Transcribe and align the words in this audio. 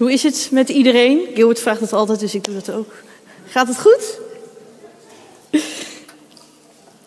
Hoe 0.00 0.12
is 0.12 0.22
het 0.22 0.48
met 0.50 0.68
iedereen? 0.68 1.20
Gilbert 1.34 1.60
vraagt 1.60 1.80
het 1.80 1.92
altijd, 1.92 2.20
dus 2.20 2.34
ik 2.34 2.44
doe 2.44 2.54
dat 2.54 2.70
ook. 2.70 2.92
Gaat 3.46 3.68
het 3.68 3.78
goed? 3.78 4.18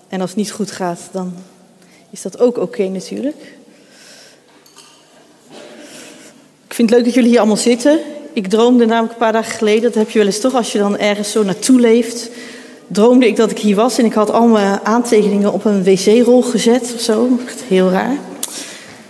En 0.08 0.21
als 0.21 0.29
het 0.29 0.39
niet 0.39 0.52
goed 0.52 0.71
gaat, 0.71 1.00
dan 1.12 1.34
is 2.10 2.21
dat 2.21 2.40
ook 2.40 2.58
oké 2.58 2.84
natuurlijk. 2.84 3.42
Ik 6.68 6.74
vind 6.74 6.90
het 6.90 6.98
leuk 6.98 7.06
dat 7.06 7.13
jullie 7.13 7.29
hier 7.29 7.40
allemaal 7.40 7.58
zitten. 7.58 7.99
Ik 8.33 8.47
droomde 8.47 8.85
namelijk 8.85 9.13
een 9.13 9.19
paar 9.19 9.31
dagen 9.31 9.55
geleden, 9.55 9.81
dat 9.81 9.94
heb 9.94 10.10
je 10.10 10.17
wel 10.17 10.28
eens 10.28 10.39
toch 10.39 10.53
als 10.53 10.71
je 10.71 10.78
dan 10.78 10.97
ergens 10.97 11.31
zo 11.31 11.44
naartoe 11.44 11.79
leeft. 11.79 12.29
Droomde 12.87 13.28
ik 13.28 13.35
dat 13.35 13.51
ik 13.51 13.60
hier 13.60 13.75
was 13.75 13.97
en 13.97 14.05
ik 14.05 14.13
had 14.13 14.31
al 14.31 14.47
mijn 14.47 14.79
aantekeningen 14.85 15.53
op 15.53 15.65
een 15.65 15.83
wc-rol 15.83 16.41
gezet 16.41 16.91
of 16.95 17.02
zo. 17.02 17.39
Heel 17.67 17.89
raar. 17.89 18.33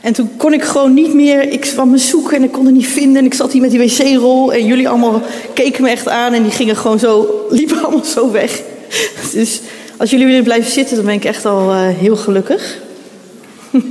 En 0.04 0.14
toen 0.14 0.30
kon 0.38 0.54
ik 0.54 0.64
gewoon 0.64 0.94
niet 0.94 1.14
meer, 1.14 1.50
ik 1.50 1.62
kwam 1.62 1.90
me 1.90 1.98
zoeken 1.98 2.38
en 2.38 2.44
ik 2.44 2.52
kon 2.52 2.66
het 2.66 2.76
niet 2.76 2.88
vinden. 2.88 3.18
En 3.18 3.26
ik 3.26 3.34
zat 3.34 3.52
hier 3.52 3.62
met 3.62 3.72
die 3.72 3.80
wc-rol 3.80 4.54
en 4.54 4.66
jullie 4.66 4.90
allemaal 4.90 5.22
keken 5.54 5.84
me 5.84 5.90
echt 5.90 6.08
aan 6.08 6.34
en 6.34 6.44
die 6.44 6.52
gingen 6.52 6.76
gewoon 6.76 7.00
zo, 7.00 7.30
liepen 7.50 7.84
allemaal 7.84 8.04
zo 8.04 8.32
weg. 8.32 8.62
Dus 9.32 9.62
als 9.98 10.10
jullie 10.10 10.26
willen 10.26 10.44
blijven 10.44 10.72
zitten, 10.72 10.96
dan 10.96 11.06
ben 11.06 11.14
ik 11.14 11.26
echt 11.26 11.46
al 11.46 11.72
uh, 11.72 11.88
heel 11.88 12.16
gelukkig. 12.16 12.80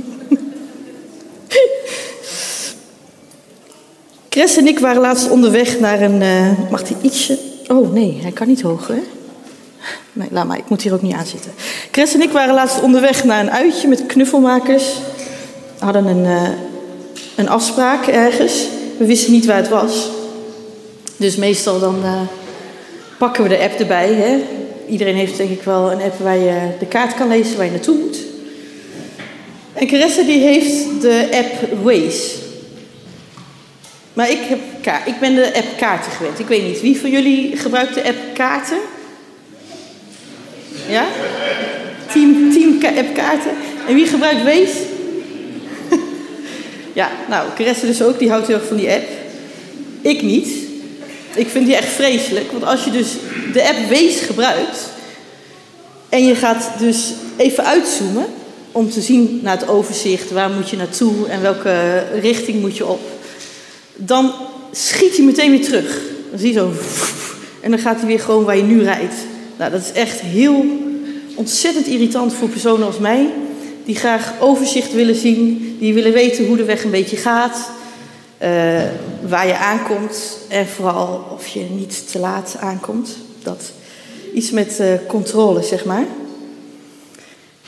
Chris 4.29 4.57
en 4.57 4.67
ik 4.67 4.79
waren 4.79 5.01
laatst 5.01 5.29
onderweg 5.29 5.79
naar 5.79 6.01
een. 6.01 6.21
Uh, 6.21 6.69
mag 6.71 6.81
hij 6.87 6.97
ietsje. 7.01 7.37
Oh 7.67 7.93
nee, 7.93 8.19
hij 8.21 8.31
kan 8.31 8.47
niet 8.47 8.61
hoger. 8.61 8.97
Laat 10.29 10.47
maar, 10.47 10.57
ik 10.57 10.69
moet 10.69 10.81
hier 10.81 10.93
ook 10.93 11.01
niet 11.01 11.13
aan 11.13 11.25
zitten. 11.25 11.51
Chris 11.91 12.13
en 12.13 12.21
ik 12.21 12.31
waren 12.31 12.53
laatst 12.53 12.81
onderweg 12.81 13.23
naar 13.23 13.39
een 13.39 13.51
uitje 13.51 13.87
met 13.87 14.05
knuffelmakers. 14.05 14.85
Hadden 15.83 16.05
een, 16.05 16.25
uh, 16.25 16.49
een 17.35 17.49
afspraak 17.49 18.07
ergens. 18.07 18.67
We 18.97 19.05
wisten 19.05 19.31
niet 19.31 19.45
waar 19.45 19.57
het 19.57 19.69
was. 19.69 20.09
Dus 21.17 21.35
meestal 21.35 21.79
dan 21.79 21.99
uh, 22.03 22.21
pakken 23.17 23.43
we 23.43 23.49
de 23.49 23.59
app 23.59 23.79
erbij. 23.79 24.13
Hè? 24.13 24.43
Iedereen 24.89 25.15
heeft 25.15 25.37
denk 25.37 25.49
ik 25.49 25.61
wel 25.61 25.91
een 25.91 26.01
app 26.01 26.19
waar 26.19 26.37
je 26.37 26.69
de 26.79 26.85
kaart 26.85 27.15
kan 27.15 27.27
lezen 27.27 27.55
waar 27.55 27.65
je 27.65 27.71
naartoe 27.71 27.97
moet. 27.97 28.17
En 29.73 29.87
Caressa 29.87 30.21
die 30.21 30.39
heeft 30.39 31.01
de 31.01 31.27
app 31.31 31.83
Waze. 31.83 32.35
Maar 34.13 34.29
ik, 34.29 34.39
heb 34.41 34.59
ik 35.05 35.19
ben 35.19 35.35
de 35.35 35.53
app 35.55 35.77
kaarten 35.77 36.11
gewend. 36.11 36.39
Ik 36.39 36.47
weet 36.47 36.67
niet, 36.67 36.81
wie 36.81 36.99
van 36.99 37.09
jullie 37.09 37.57
gebruikt 37.57 37.93
de 37.93 38.03
app 38.03 38.17
kaarten? 38.33 38.77
Ja? 40.87 41.05
Team, 42.11 42.51
team 42.51 42.97
app 42.97 43.13
kaarten. 43.13 43.51
En 43.87 43.95
wie 43.95 44.07
gebruikt 44.07 44.43
Waze? 44.43 44.91
Ja, 46.93 47.11
nou, 47.29 47.49
Caressa 47.55 47.85
dus 47.85 48.01
ook, 48.01 48.19
die 48.19 48.29
houdt 48.29 48.47
heel 48.47 48.55
erg 48.55 48.67
van 48.67 48.77
die 48.77 48.89
app. 48.89 49.07
Ik 50.01 50.21
niet. 50.21 50.47
Ik 51.35 51.47
vind 51.47 51.65
die 51.65 51.75
echt 51.75 51.93
vreselijk. 51.93 52.51
Want 52.51 52.63
als 52.63 52.83
je 52.83 52.91
dus 52.91 53.07
de 53.53 53.67
app 53.67 53.89
Waze 53.89 54.23
gebruikt... 54.23 54.89
en 56.09 56.25
je 56.25 56.35
gaat 56.35 56.69
dus 56.79 57.13
even 57.37 57.65
uitzoomen... 57.65 58.25
om 58.71 58.89
te 58.89 59.01
zien 59.01 59.39
naar 59.43 59.57
het 59.57 59.67
overzicht... 59.67 60.31
waar 60.31 60.49
moet 60.49 60.69
je 60.69 60.77
naartoe 60.77 61.27
en 61.27 61.41
welke 61.41 62.03
richting 62.21 62.61
moet 62.61 62.77
je 62.77 62.87
op 62.87 63.01
dan 63.95 64.33
schiet 64.71 65.15
hij 65.15 65.25
meteen 65.25 65.51
weer 65.51 65.63
terug. 65.63 66.01
Dan 66.29 66.39
zie 66.39 66.47
je 66.47 66.59
zo. 66.59 66.71
En 67.61 67.71
dan 67.71 67.79
gaat 67.79 67.97
hij 67.97 68.07
weer 68.07 68.19
gewoon 68.19 68.43
waar 68.43 68.57
je 68.57 68.63
nu 68.63 68.83
rijdt. 68.83 69.15
Nou, 69.57 69.71
dat 69.71 69.81
is 69.81 69.91
echt 69.91 70.19
heel 70.19 70.65
ontzettend 71.35 71.87
irritant 71.87 72.33
voor 72.33 72.49
personen 72.49 72.87
als 72.87 72.99
mij. 72.99 73.29
Die 73.85 73.95
graag 73.95 74.33
overzicht 74.39 74.93
willen 74.93 75.15
zien. 75.15 75.72
Die 75.83 75.93
willen 75.93 76.13
weten 76.13 76.45
hoe 76.45 76.57
de 76.57 76.63
weg 76.63 76.83
een 76.83 76.91
beetje 76.91 77.17
gaat. 77.17 77.69
Uh, 78.43 78.49
waar 79.27 79.47
je 79.47 79.57
aankomt. 79.57 80.37
En 80.47 80.67
vooral 80.67 81.25
of 81.33 81.47
je 81.47 81.59
niet 81.59 82.11
te 82.11 82.19
laat 82.19 82.55
aankomt. 82.59 83.17
Dat 83.43 83.71
iets 84.33 84.51
met 84.51 84.77
uh, 84.81 84.87
controle, 85.07 85.63
zeg 85.63 85.85
maar. 85.85 86.05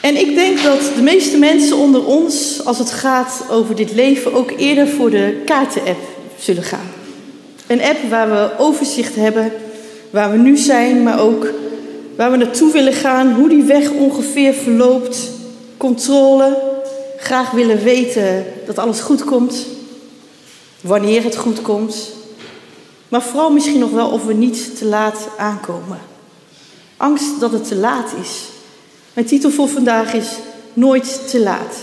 En 0.02 0.16
ik 0.16 0.36
denk 0.36 0.64
dat 0.64 0.80
de 0.96 1.02
meeste 1.02 1.38
mensen 1.38 1.78
onder 1.78 2.06
ons, 2.06 2.62
als 2.66 2.78
het 2.78 2.92
gaat 2.92 3.44
over 3.50 3.76
dit 3.76 3.94
leven, 3.94 4.34
ook 4.34 4.52
eerder 4.58 4.88
voor 4.88 5.10
de 5.10 5.42
kaarten-app 5.46 6.02
zullen 6.38 6.64
gaan. 6.64 6.90
Een 7.68 7.82
app 7.82 8.10
waar 8.10 8.30
we 8.30 8.50
overzicht 8.58 9.16
hebben, 9.16 9.52
waar 10.10 10.32
we 10.32 10.38
nu 10.38 10.58
zijn, 10.58 11.04
maar 11.04 11.20
ook 11.20 11.48
waar 12.16 12.32
we 12.32 12.38
naartoe 12.38 12.72
willen 12.72 12.94
gaan, 12.94 13.34
hoe 13.34 13.50
die 13.50 13.64
weg 13.64 13.92
ongeveer 13.92 14.54
verloopt, 14.54 15.32
controle, 15.78 16.65
graag 17.18 17.52
willen 17.52 17.84
weten 17.84 18.46
dat 18.66 18.78
alles 18.78 19.00
goed 19.00 19.24
komt, 19.24 19.66
wanneer 20.82 21.24
het 21.24 21.36
goed 21.36 21.62
komt, 21.62 22.12
maar 23.10 23.22
vooral 23.24 23.52
misschien 23.52 23.80
nog 23.80 23.92
wel 23.92 24.10
of 24.10 24.26
we 24.26 24.34
niet 24.34 24.78
te 24.78 24.86
laat 24.86 25.28
aankomen. 25.38 26.00
Angst 26.98 27.40
dat 27.40 27.52
het 27.52 27.68
te 27.68 27.76
laat 27.76 28.10
is. 28.22 28.42
Mijn 29.14 29.28
titel 29.28 29.50
voor 29.50 29.68
vandaag 29.68 30.14
is 30.14 30.28
Nooit 30.74 31.30
te 31.30 31.40
laat. 31.40 31.76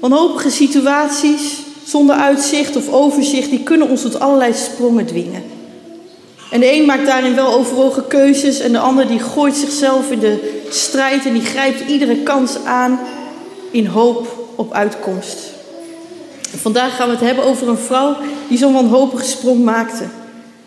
Wanhopige 0.00 0.50
situaties, 0.50 1.58
zonder 1.84 2.16
uitzicht 2.16 2.76
of 2.76 2.88
overzicht, 2.88 3.50
die 3.50 3.62
kunnen 3.62 3.88
ons 3.88 4.02
tot 4.02 4.20
allerlei 4.20 4.54
sprongen 4.54 5.06
dwingen. 5.06 5.42
En 6.50 6.60
de 6.60 6.72
een 6.72 6.86
maakt 6.86 7.06
daarin 7.06 7.34
wel 7.34 7.52
overwogen 7.52 8.06
keuzes 8.06 8.60
en 8.60 8.72
de 8.72 8.78
ander 8.78 9.08
die 9.08 9.18
gooit 9.18 9.56
zichzelf 9.56 10.10
in 10.10 10.18
de 10.18 10.60
strijd 10.70 11.26
en 11.26 11.32
die 11.32 11.42
grijpt 11.42 11.88
iedere 11.88 12.16
kans 12.16 12.56
aan 12.64 13.00
in 13.70 13.86
hoop 13.86 14.48
op 14.54 14.72
uitkomst. 14.72 15.38
vandaag 16.56 16.96
gaan 16.96 17.06
we 17.06 17.14
het 17.14 17.24
hebben 17.24 17.44
over 17.44 17.68
een 17.68 17.78
vrouw 17.78 18.16
die 18.48 18.58
zo'n 18.58 18.72
wanhopige 18.72 19.24
sprong 19.24 19.64
maakte. 19.64 20.04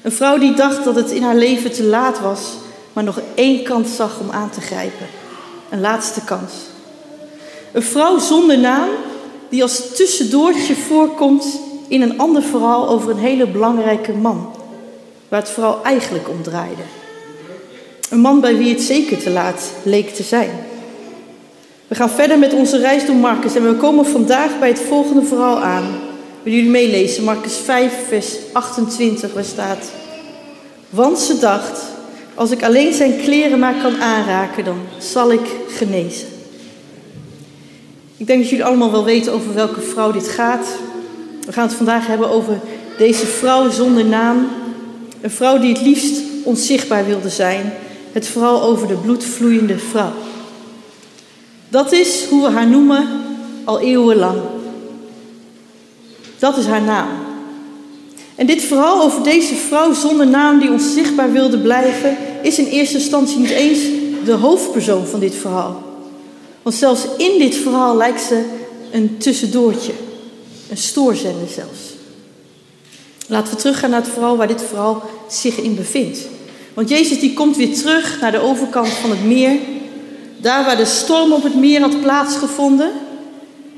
Een 0.02 0.12
vrouw 0.12 0.38
die 0.38 0.53
dacht 0.53 0.84
dat 0.84 0.96
het 0.96 1.12
in 1.12 1.24
haar 1.24 1.36
leven 1.36 1.72
te 1.72 1.84
laat 1.84 2.19
was, 2.19 2.40
maar 2.94 3.03
nog 3.03 3.22
één 3.36 3.64
kans 3.64 3.96
zag 3.96 4.19
om 4.19 4.31
aan 4.31 4.50
te 4.50 4.62
grijpen. 4.62 5.08
Een 5.69 5.81
laatste 5.81 6.22
kans. 6.24 6.52
Een 7.72 7.84
vrouw 7.84 8.19
zonder 8.19 8.58
naam 8.58 8.90
die 9.50 9.62
als 9.62 9.96
tussendoortje 9.96 10.75
voorkomt 10.75 11.59
in 11.88 12.02
een 12.02 12.20
ander 12.20 12.44
verhaal 12.44 12.90
over 12.90 13.12
een 13.12 13.18
hele 13.18 13.47
belangrijke 13.47 14.14
man, 14.14 14.56
waar 15.30 15.40
het 15.40 15.50
vooral 15.50 15.84
eigenlijk 15.84 16.30
om 16.30 16.44
draaide. 16.44 16.81
Een 18.09 18.20
man 18.20 18.41
bij 18.41 18.58
wie 18.58 18.74
het 18.74 18.81
zeker 18.81 19.18
te 19.18 19.30
laat 19.30 19.72
leek 19.84 20.09
te 20.09 20.24
zijn. 20.24 20.50
We 21.93 21.99
gaan 21.99 22.09
verder 22.09 22.39
met 22.39 22.53
onze 22.53 22.77
reis 22.77 23.05
door 23.05 23.15
Marcus 23.15 23.55
en 23.55 23.67
we 23.67 23.75
komen 23.75 24.05
vandaag 24.05 24.59
bij 24.59 24.67
het 24.67 24.79
volgende 24.79 25.23
verhaal 25.23 25.59
aan. 25.59 25.83
Willen 26.43 26.59
jullie 26.59 26.71
meelezen? 26.71 27.23
Marcus 27.23 27.57
5, 27.57 27.93
vers 28.07 28.35
28, 28.53 29.33
waar 29.33 29.43
staat: 29.43 29.91
Want 30.89 31.19
ze 31.19 31.39
dacht, 31.39 31.81
als 32.33 32.51
ik 32.51 32.63
alleen 32.63 32.93
zijn 32.93 33.17
kleren 33.17 33.59
maar 33.59 33.75
kan 33.81 34.01
aanraken, 34.01 34.63
dan 34.63 34.77
zal 34.97 35.31
ik 35.31 35.49
genezen. 35.67 36.27
Ik 38.17 38.27
denk 38.27 38.39
dat 38.41 38.49
jullie 38.49 38.65
allemaal 38.65 38.91
wel 38.91 39.05
weten 39.05 39.33
over 39.33 39.53
welke 39.53 39.81
vrouw 39.81 40.11
dit 40.11 40.27
gaat. 40.27 40.67
We 41.45 41.53
gaan 41.53 41.67
het 41.67 41.75
vandaag 41.75 42.07
hebben 42.07 42.29
over 42.29 42.59
deze 42.97 43.25
vrouw 43.25 43.69
zonder 43.69 44.05
naam. 44.05 44.47
Een 45.21 45.31
vrouw 45.31 45.59
die 45.59 45.73
het 45.73 45.81
liefst 45.81 46.21
onzichtbaar 46.43 47.05
wilde 47.05 47.29
zijn. 47.29 47.73
Het 48.11 48.27
vooral 48.27 48.63
over 48.63 48.87
de 48.87 48.97
bloedvloeiende 48.97 49.79
vrouw. 49.79 50.13
Dat 51.73 51.91
is 51.91 52.25
hoe 52.29 52.41
we 52.41 52.50
haar 52.50 52.67
noemen 52.67 53.07
al 53.63 53.79
eeuwenlang. 53.79 54.41
Dat 56.39 56.57
is 56.57 56.66
haar 56.66 56.81
naam. 56.81 57.09
En 58.35 58.45
dit 58.45 58.61
verhaal 58.61 59.01
over 59.01 59.23
deze 59.23 59.56
vrouw 59.56 59.94
zonder 59.94 60.28
naam 60.28 60.59
die 60.59 60.72
onzichtbaar 60.72 61.31
wilde 61.31 61.57
blijven, 61.59 62.17
is 62.41 62.59
in 62.59 62.66
eerste 62.66 62.97
instantie 62.97 63.39
niet 63.39 63.50
eens 63.50 63.79
de 64.25 64.31
hoofdpersoon 64.31 65.06
van 65.06 65.19
dit 65.19 65.35
verhaal. 65.35 65.84
Want 66.61 66.75
zelfs 66.75 67.06
in 67.17 67.39
dit 67.39 67.56
verhaal 67.56 67.97
lijkt 67.97 68.22
ze 68.22 68.44
een 68.91 69.17
tussendoortje, 69.17 69.94
een 70.69 70.78
stoorzender 70.78 71.47
zelfs. 71.47 71.79
Laten 73.28 73.53
we 73.53 73.59
teruggaan 73.59 73.90
naar 73.90 74.02
het 74.02 74.11
verhaal 74.14 74.37
waar 74.37 74.47
dit 74.47 74.64
verhaal 74.64 75.03
zich 75.29 75.58
in 75.58 75.75
bevindt. 75.75 76.20
Want 76.73 76.90
Jezus 76.90 77.20
die 77.20 77.34
komt 77.34 77.58
weer 77.58 77.73
terug 77.75 78.17
naar 78.22 78.31
de 78.31 78.41
overkant 78.41 78.90
van 78.90 79.09
het 79.09 79.25
meer. 79.25 79.52
Daar 80.43 80.66
waar 80.66 80.78
de 80.78 80.85
storm 80.85 81.34
op 81.34 81.43
het 81.43 81.55
meer 81.55 81.81
had 81.81 82.01
plaatsgevonden. 82.01 82.91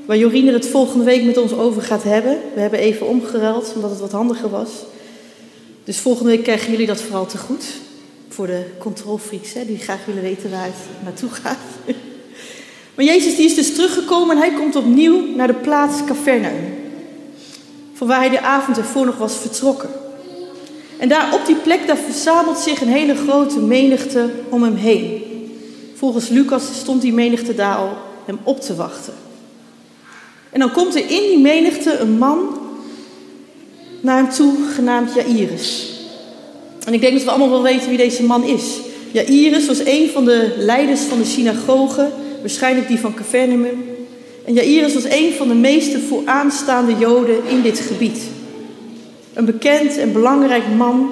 Waar 0.06 0.16
Jorine 0.16 0.52
het 0.52 0.68
volgende 0.68 1.04
week 1.04 1.24
met 1.24 1.36
ons 1.36 1.52
over 1.52 1.82
gaat 1.82 2.02
hebben. 2.02 2.38
We 2.54 2.60
hebben 2.60 2.78
even 2.78 3.06
omgeruild 3.06 3.72
omdat 3.74 3.90
het 3.90 4.00
wat 4.00 4.12
handiger 4.12 4.50
was. 4.50 4.70
Dus 5.84 5.98
volgende 5.98 6.30
week 6.30 6.42
krijgen 6.42 6.70
jullie 6.70 6.86
dat 6.86 7.00
vooral 7.00 7.26
te 7.26 7.38
goed. 7.38 7.64
Voor 8.28 8.46
de 8.46 8.66
controlfreaks 8.78 9.52
hè, 9.52 9.66
die 9.66 9.78
graag 9.78 10.04
willen 10.06 10.22
weten 10.22 10.50
waar 10.50 10.64
het 10.64 11.04
naartoe 11.04 11.30
gaat. 11.30 11.58
Maar 12.94 13.04
Jezus 13.04 13.36
die 13.36 13.44
is 13.44 13.54
dus 13.54 13.74
teruggekomen 13.74 14.36
en 14.36 14.42
hij 14.42 14.52
komt 14.52 14.76
opnieuw 14.76 15.34
naar 15.34 15.46
de 15.46 15.54
plaats 15.54 16.04
Capernaum. 16.04 16.74
Van 17.92 18.06
waar 18.06 18.20
hij 18.20 18.28
de 18.28 18.40
avond 18.40 18.76
ervoor 18.76 19.06
nog 19.06 19.16
was 19.16 19.34
vertrokken. 19.36 19.88
En 20.98 21.08
daar 21.08 21.34
op 21.34 21.46
die 21.46 21.56
plek, 21.56 21.86
daar 21.86 21.96
verzamelt 21.96 22.58
zich 22.58 22.80
een 22.80 22.88
hele 22.88 23.16
grote 23.16 23.60
menigte 23.60 24.30
om 24.48 24.62
hem 24.62 24.74
heen. 24.74 25.35
Volgens 25.96 26.28
Lucas 26.28 26.62
stond 26.74 27.02
die 27.02 27.12
menigte 27.12 27.54
daar 27.54 27.76
al 27.76 27.96
hem 28.24 28.38
op 28.42 28.60
te 28.60 28.74
wachten. 28.74 29.12
En 30.50 30.60
dan 30.60 30.72
komt 30.72 30.94
er 30.94 31.00
in 31.00 31.22
die 31.28 31.38
menigte 31.38 31.98
een 31.98 32.18
man 32.18 32.58
naar 34.00 34.16
hem 34.16 34.30
toe, 34.30 34.54
genaamd 34.74 35.14
Jairus. 35.14 35.94
En 36.84 36.92
ik 36.92 37.00
denk 37.00 37.12
dat 37.12 37.22
we 37.22 37.30
allemaal 37.30 37.50
wel 37.50 37.62
weten 37.62 37.88
wie 37.88 37.98
deze 37.98 38.22
man 38.22 38.44
is. 38.44 38.78
Jairus 39.12 39.66
was 39.66 39.84
een 39.84 40.08
van 40.08 40.24
de 40.24 40.54
leiders 40.58 41.00
van 41.00 41.18
de 41.18 41.24
synagoge, 41.24 42.08
waarschijnlijk 42.40 42.88
die 42.88 42.98
van 42.98 43.14
Capernaum. 43.14 43.66
En 44.44 44.54
Jairus 44.54 44.94
was 44.94 45.04
een 45.04 45.32
van 45.32 45.48
de 45.48 45.54
meeste 45.54 46.00
vooraanstaande 46.00 46.96
Joden 46.98 47.48
in 47.48 47.62
dit 47.62 47.78
gebied. 47.78 48.18
Een 49.34 49.44
bekend 49.44 49.96
en 49.96 50.12
belangrijk 50.12 50.64
man 50.76 51.10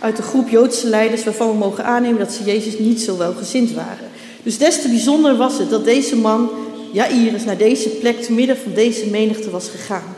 uit 0.00 0.16
de 0.16 0.22
groep 0.22 0.48
Joodse 0.48 0.86
leiders 0.86 1.24
waarvan 1.24 1.50
we 1.50 1.56
mogen 1.56 1.84
aannemen 1.84 2.18
dat 2.18 2.32
ze 2.32 2.44
Jezus 2.44 2.78
niet 2.78 3.00
zo 3.00 3.16
welgezind 3.16 3.72
waren. 3.72 4.08
Dus 4.42 4.58
des 4.58 4.80
te 4.80 4.88
bijzonder 4.88 5.36
was 5.36 5.58
het 5.58 5.70
dat 5.70 5.84
deze 5.84 6.16
man, 6.16 6.50
Jairus, 6.92 7.44
naar 7.44 7.56
deze 7.56 7.88
plek 7.88 8.22
te 8.22 8.32
midden 8.32 8.56
van 8.56 8.72
deze 8.74 9.06
menigte 9.06 9.50
was 9.50 9.68
gegaan. 9.68 10.16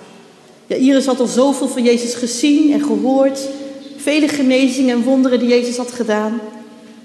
Jairus 0.67 1.07
had 1.07 1.21
al 1.21 1.27
zoveel 1.27 1.69
van 1.69 1.83
Jezus 1.83 2.15
gezien 2.15 2.73
en 2.73 2.83
gehoord, 2.83 3.41
vele 3.97 4.29
genezingen 4.29 4.97
en 4.97 5.03
wonderen 5.03 5.39
die 5.39 5.49
Jezus 5.49 5.77
had 5.77 5.93
gedaan. 5.93 6.41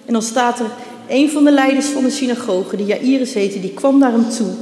En 0.05 0.13
dan 0.13 0.21
staat 0.21 0.59
er, 0.59 0.69
een 1.09 1.29
van 1.29 1.43
de 1.43 1.51
leiders 1.51 1.85
van 1.85 2.03
de 2.03 2.09
synagoge, 2.09 2.77
die 2.77 2.85
Jairus 2.85 3.33
heette, 3.33 3.59
die 3.59 3.73
kwam 3.73 3.97
naar 3.97 4.11
hem 4.11 4.29
toe. 4.29 4.53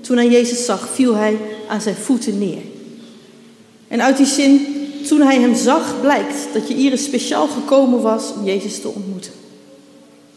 Toen 0.00 0.16
hij 0.16 0.28
Jezus 0.28 0.64
zag, 0.64 0.88
viel 0.92 1.14
hij 1.14 1.36
aan 1.68 1.80
zijn 1.80 1.94
voeten 1.94 2.38
neer. 2.38 2.62
En 3.88 4.02
uit 4.02 4.16
die 4.16 4.26
zin, 4.26 4.66
toen 5.06 5.20
hij 5.20 5.40
hem 5.40 5.54
zag, 5.54 6.00
blijkt 6.00 6.36
dat 6.52 6.68
Jairus 6.68 7.04
speciaal 7.04 7.46
gekomen 7.46 8.02
was 8.02 8.32
om 8.32 8.44
Jezus 8.44 8.80
te 8.80 8.88
ontmoeten. 8.88 9.32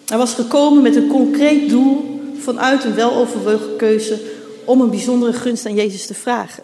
Hij 0.05 0.17
was 0.17 0.33
gekomen 0.33 0.83
met 0.83 0.95
een 0.95 1.07
concreet 1.07 1.69
doel 1.69 2.19
vanuit 2.39 2.83
een 2.83 2.93
weloverwogen 2.93 3.75
keuze 3.75 4.21
om 4.65 4.81
een 4.81 4.89
bijzondere 4.89 5.33
gunst 5.33 5.65
aan 5.65 5.75
Jezus 5.75 6.07
te 6.07 6.13
vragen. 6.13 6.63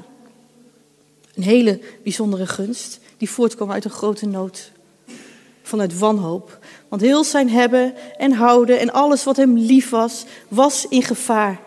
Een 1.35 1.43
hele 1.43 1.79
bijzondere 2.03 2.47
gunst 2.47 2.99
die 3.17 3.29
voortkwam 3.29 3.71
uit 3.71 3.85
een 3.85 3.91
grote 3.91 4.25
nood, 4.25 4.71
vanuit 5.61 5.97
wanhoop. 5.97 6.59
Want 6.87 7.01
heel 7.01 7.23
zijn 7.23 7.49
hebben 7.49 7.93
en 8.17 8.31
houden 8.31 8.79
en 8.79 8.93
alles 8.93 9.23
wat 9.23 9.37
hem 9.37 9.57
lief 9.57 9.89
was, 9.89 10.25
was 10.47 10.85
in 10.89 11.03
gevaar. 11.03 11.59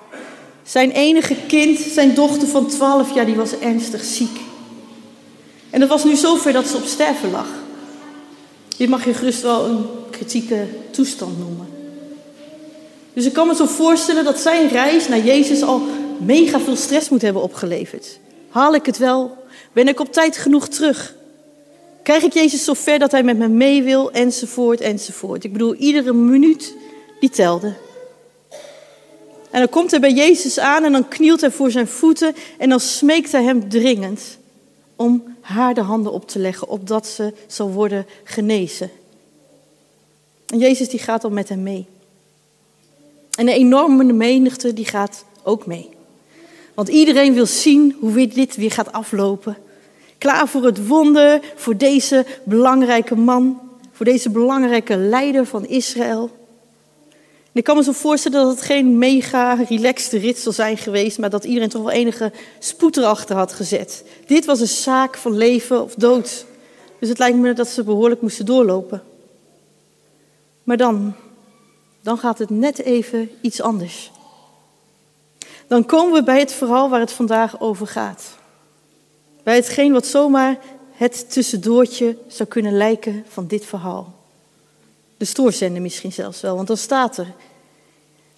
Zijn 0.62 0.90
enige 0.90 1.36
kind, 1.46 1.78
zijn 1.78 2.14
dochter 2.14 2.48
van 2.48 2.66
12 2.66 3.14
jaar, 3.14 3.26
die 3.26 3.34
was 3.34 3.58
ernstig 3.58 4.04
ziek. 4.04 4.45
En 5.76 5.82
het 5.82 5.90
was 5.90 6.04
nu 6.04 6.16
zover 6.16 6.52
dat 6.52 6.66
ze 6.66 6.76
op 6.76 6.84
sterven 6.84 7.30
lag. 7.30 7.48
Dit 8.76 8.88
mag 8.88 9.04
je 9.04 9.14
gerust 9.14 9.42
wel 9.42 9.64
een 9.64 9.86
kritieke 10.10 10.66
toestand 10.90 11.38
noemen. 11.38 11.68
Dus 13.12 13.24
ik 13.24 13.32
kan 13.32 13.46
me 13.46 13.54
zo 13.54 13.66
voorstellen 13.66 14.24
dat 14.24 14.38
zijn 14.38 14.68
reis 14.68 15.08
naar 15.08 15.20
Jezus 15.20 15.62
al 15.62 15.82
mega 16.18 16.60
veel 16.60 16.76
stress 16.76 17.08
moet 17.08 17.22
hebben 17.22 17.42
opgeleverd. 17.42 18.18
Haal 18.48 18.74
ik 18.74 18.86
het 18.86 18.98
wel? 18.98 19.36
Ben 19.72 19.88
ik 19.88 20.00
op 20.00 20.12
tijd 20.12 20.36
genoeg 20.36 20.68
terug? 20.68 21.14
Krijg 22.02 22.22
ik 22.22 22.32
Jezus 22.32 22.64
zo 22.64 22.74
ver 22.74 22.98
dat 22.98 23.10
hij 23.10 23.22
met 23.22 23.38
me 23.38 23.48
mee 23.48 23.82
wil? 23.82 24.12
Enzovoort, 24.12 24.80
enzovoort. 24.80 25.44
Ik 25.44 25.52
bedoel, 25.52 25.74
iedere 25.74 26.12
minuut 26.12 26.74
die 27.20 27.30
telde. 27.30 27.74
En 29.50 29.58
dan 29.60 29.68
komt 29.68 29.90
hij 29.90 30.00
bij 30.00 30.12
Jezus 30.12 30.58
aan 30.58 30.84
en 30.84 30.92
dan 30.92 31.08
knielt 31.08 31.40
hij 31.40 31.50
voor 31.50 31.70
zijn 31.70 31.88
voeten 31.88 32.34
en 32.58 32.68
dan 32.68 32.80
smeekt 32.80 33.32
hij 33.32 33.42
hem 33.42 33.68
dringend 33.68 34.38
om 34.96 35.35
haar 35.46 35.74
de 35.74 35.80
handen 35.80 36.12
op 36.12 36.28
te 36.28 36.38
leggen, 36.38 36.68
opdat 36.68 37.06
ze 37.06 37.32
zal 37.46 37.70
worden 37.70 38.06
genezen. 38.24 38.90
En 40.46 40.58
Jezus 40.58 40.88
die 40.88 41.00
gaat 41.00 41.22
dan 41.22 41.32
met 41.32 41.48
hem 41.48 41.62
mee. 41.62 41.86
En 43.38 43.48
een 43.48 43.54
enorme 43.54 44.12
menigte 44.12 44.72
die 44.72 44.84
gaat 44.84 45.24
ook 45.42 45.66
mee. 45.66 45.88
Want 46.74 46.88
iedereen 46.88 47.34
wil 47.34 47.46
zien 47.46 47.96
hoe 48.00 48.28
dit 48.28 48.56
weer 48.56 48.70
gaat 48.70 48.92
aflopen. 48.92 49.56
Klaar 50.18 50.48
voor 50.48 50.64
het 50.64 50.86
wonder, 50.86 51.40
voor 51.54 51.76
deze 51.76 52.26
belangrijke 52.44 53.16
man, 53.16 53.60
voor 53.92 54.06
deze 54.06 54.30
belangrijke 54.30 54.96
leider 54.96 55.46
van 55.46 55.66
Israël. 55.66 56.45
Ik 57.56 57.64
kan 57.64 57.76
me 57.76 57.82
zo 57.82 57.92
voorstellen 57.92 58.42
dat 58.42 58.56
het 58.56 58.64
geen 58.64 58.98
mega 58.98 59.54
relaxed 59.54 60.22
rit 60.22 60.38
zal 60.38 60.52
zijn 60.52 60.76
geweest, 60.76 61.18
maar 61.18 61.30
dat 61.30 61.44
iedereen 61.44 61.68
toch 61.68 61.82
wel 61.82 61.90
enige 61.90 62.32
spoed 62.58 62.96
erachter 62.96 63.36
had 63.36 63.52
gezet. 63.52 64.04
Dit 64.26 64.44
was 64.44 64.60
een 64.60 64.66
zaak 64.66 65.16
van 65.16 65.36
leven 65.36 65.82
of 65.82 65.94
dood. 65.94 66.46
Dus 66.98 67.08
het 67.08 67.18
lijkt 67.18 67.36
me 67.36 67.52
dat 67.52 67.68
ze 67.68 67.84
behoorlijk 67.84 68.20
moesten 68.20 68.46
doorlopen. 68.46 69.02
Maar 70.62 70.76
dan, 70.76 71.14
dan 72.00 72.18
gaat 72.18 72.38
het 72.38 72.50
net 72.50 72.78
even 72.78 73.30
iets 73.40 73.60
anders. 73.60 74.10
Dan 75.66 75.86
komen 75.86 76.12
we 76.12 76.22
bij 76.22 76.38
het 76.38 76.52
verhaal 76.52 76.88
waar 76.88 77.00
het 77.00 77.12
vandaag 77.12 77.60
over 77.60 77.86
gaat. 77.86 78.36
Bij 79.42 79.54
hetgeen 79.54 79.92
wat 79.92 80.06
zomaar 80.06 80.58
het 80.92 81.32
tussendoortje 81.32 82.16
zou 82.26 82.48
kunnen 82.48 82.76
lijken 82.76 83.24
van 83.28 83.46
dit 83.46 83.64
verhaal. 83.64 84.14
De 85.16 85.24
stoorzender 85.24 85.82
misschien 85.82 86.12
zelfs 86.12 86.40
wel, 86.40 86.56
want 86.56 86.68
dan 86.68 86.76
staat 86.76 87.16
er. 87.16 87.34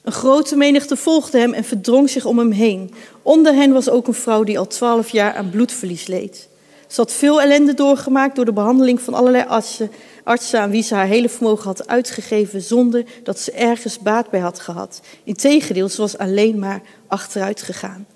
Een 0.03 0.13
grote 0.13 0.57
menigte 0.57 0.97
volgde 0.97 1.39
hem 1.39 1.53
en 1.53 1.65
verdrong 1.65 2.11
zich 2.11 2.25
om 2.25 2.39
hem 2.39 2.51
heen. 2.51 2.95
Onder 3.23 3.55
hen 3.55 3.73
was 3.73 3.89
ook 3.89 4.07
een 4.07 4.15
vrouw 4.15 4.45
die 4.45 4.59
al 4.59 4.67
twaalf 4.67 5.09
jaar 5.09 5.35
aan 5.35 5.51
bloedverlies 5.51 6.07
leed. 6.07 6.49
Ze 6.89 7.01
had 7.01 7.13
veel 7.13 7.41
ellende 7.41 7.75
doorgemaakt 7.75 8.37
door 8.37 8.45
de 8.45 8.53
behandeling 8.53 9.01
van 9.01 9.15
allerlei 9.15 9.45
artsen, 9.49 9.91
artsen 10.25 10.61
aan 10.61 10.71
wie 10.71 10.83
ze 10.83 10.95
haar 10.95 11.07
hele 11.07 11.29
vermogen 11.29 11.65
had 11.65 11.89
uitgegeven 11.89 12.63
zonder 12.63 13.05
dat 13.23 13.39
ze 13.39 13.53
ergens 13.53 13.99
baat 13.99 14.31
bij 14.31 14.41
had 14.41 14.61
gehad. 14.61 15.01
Integendeel, 15.25 15.89
ze 15.89 16.01
was 16.01 16.19
alleen 16.19 16.59
maar 16.59 16.83
achteruit 17.07 17.63
gegaan. 17.63 18.07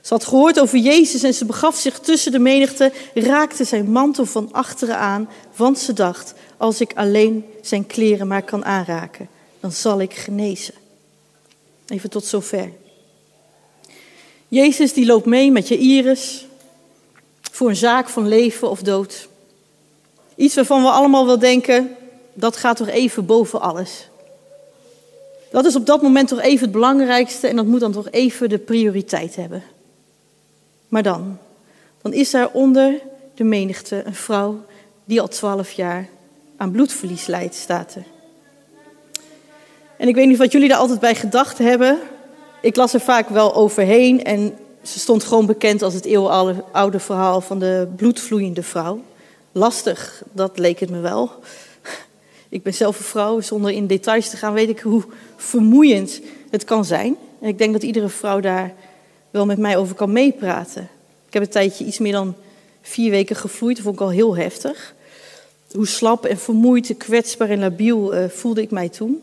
Ze 0.00 0.12
had 0.12 0.24
gehoord 0.24 0.60
over 0.60 0.78
Jezus 0.78 1.22
en 1.22 1.34
ze 1.34 1.44
begaf 1.44 1.76
zich 1.76 1.98
tussen 1.98 2.32
de 2.32 2.38
menigte, 2.38 2.92
raakte 3.14 3.64
zijn 3.64 3.90
mantel 3.92 4.26
van 4.26 4.52
achteren 4.52 4.98
aan, 4.98 5.28
want 5.56 5.78
ze 5.78 5.92
dacht, 5.92 6.34
als 6.56 6.80
ik 6.80 6.92
alleen 6.94 7.44
zijn 7.62 7.86
kleren 7.86 8.26
maar 8.26 8.42
kan 8.42 8.64
aanraken, 8.64 9.28
dan 9.60 9.72
zal 9.72 10.00
ik 10.00 10.14
genezen. 10.14 10.74
Even 11.86 12.10
tot 12.10 12.24
zover. 12.24 12.70
Jezus 14.48 14.92
die 14.92 15.06
loopt 15.06 15.26
mee 15.26 15.50
met 15.50 15.68
je 15.68 15.78
iris 15.78 16.46
voor 17.52 17.68
een 17.68 17.76
zaak 17.76 18.08
van 18.08 18.28
leven 18.28 18.70
of 18.70 18.82
dood. 18.82 19.28
Iets 20.34 20.54
waarvan 20.54 20.82
we 20.82 20.88
allemaal 20.88 21.26
wel 21.26 21.38
denken, 21.38 21.96
dat 22.34 22.56
gaat 22.56 22.76
toch 22.76 22.88
even 22.88 23.26
boven 23.26 23.60
alles. 23.60 24.08
Dat 25.50 25.64
is 25.64 25.76
op 25.76 25.86
dat 25.86 26.02
moment 26.02 26.28
toch 26.28 26.40
even 26.40 26.62
het 26.62 26.72
belangrijkste 26.72 27.48
en 27.48 27.56
dat 27.56 27.66
moet 27.66 27.80
dan 27.80 27.92
toch 27.92 28.10
even 28.10 28.48
de 28.48 28.58
prioriteit 28.58 29.36
hebben. 29.36 29.62
Maar 30.88 31.02
dan, 31.02 31.38
dan 32.02 32.12
is 32.12 32.34
er 32.34 32.50
onder 32.50 33.00
de 33.34 33.44
menigte 33.44 34.02
een 34.04 34.14
vrouw 34.14 34.64
die 35.04 35.20
al 35.20 35.28
twaalf 35.28 35.72
jaar 35.72 36.08
aan 36.56 36.70
bloedverlies 36.70 37.26
lijdt, 37.26 37.54
staat 37.54 37.94
er. 37.94 38.04
En 39.98 40.08
ik 40.08 40.14
weet 40.14 40.26
niet 40.26 40.38
wat 40.38 40.52
jullie 40.52 40.68
daar 40.68 40.78
altijd 40.78 41.00
bij 41.00 41.14
gedacht 41.14 41.58
hebben. 41.58 41.98
Ik 42.60 42.76
las 42.76 42.94
er 42.94 43.00
vaak 43.00 43.28
wel 43.28 43.54
overheen 43.54 44.24
en 44.24 44.54
ze 44.82 44.98
stond 44.98 45.24
gewoon 45.24 45.46
bekend 45.46 45.82
als 45.82 45.94
het 45.94 46.04
eeuwenoude 46.04 46.98
verhaal 46.98 47.40
van 47.40 47.58
de 47.58 47.88
bloedvloeiende 47.96 48.62
vrouw. 48.62 49.02
Lastig, 49.52 50.22
dat 50.32 50.58
leek 50.58 50.80
het 50.80 50.90
me 50.90 51.00
wel. 51.00 51.30
Ik 52.48 52.62
ben 52.62 52.74
zelf 52.74 52.98
een 52.98 53.04
vrouw, 53.04 53.40
zonder 53.40 53.70
in 53.70 53.86
details 53.86 54.30
te 54.30 54.36
gaan 54.36 54.52
weet 54.52 54.68
ik 54.68 54.80
hoe 54.80 55.02
vermoeiend 55.36 56.20
het 56.50 56.64
kan 56.64 56.84
zijn. 56.84 57.16
En 57.40 57.48
ik 57.48 57.58
denk 57.58 57.72
dat 57.72 57.82
iedere 57.82 58.08
vrouw 58.08 58.40
daar 58.40 58.74
wel 59.30 59.46
met 59.46 59.58
mij 59.58 59.76
over 59.76 59.94
kan 59.94 60.12
meepraten. 60.12 60.88
Ik 61.26 61.32
heb 61.32 61.42
een 61.42 61.48
tijdje 61.48 61.84
iets 61.84 61.98
meer 61.98 62.12
dan 62.12 62.34
vier 62.82 63.10
weken 63.10 63.36
gevloeid, 63.36 63.76
dat 63.76 63.84
vond 63.84 63.96
ik 63.96 64.02
al 64.02 64.10
heel 64.10 64.36
heftig. 64.36 64.94
Hoe 65.72 65.86
slap 65.86 66.24
en 66.24 66.38
vermoeid, 66.38 66.94
kwetsbaar 66.96 67.50
en 67.50 67.58
labiel 67.58 68.14
uh, 68.14 68.28
voelde 68.28 68.62
ik 68.62 68.70
mij 68.70 68.88
toen. 68.88 69.22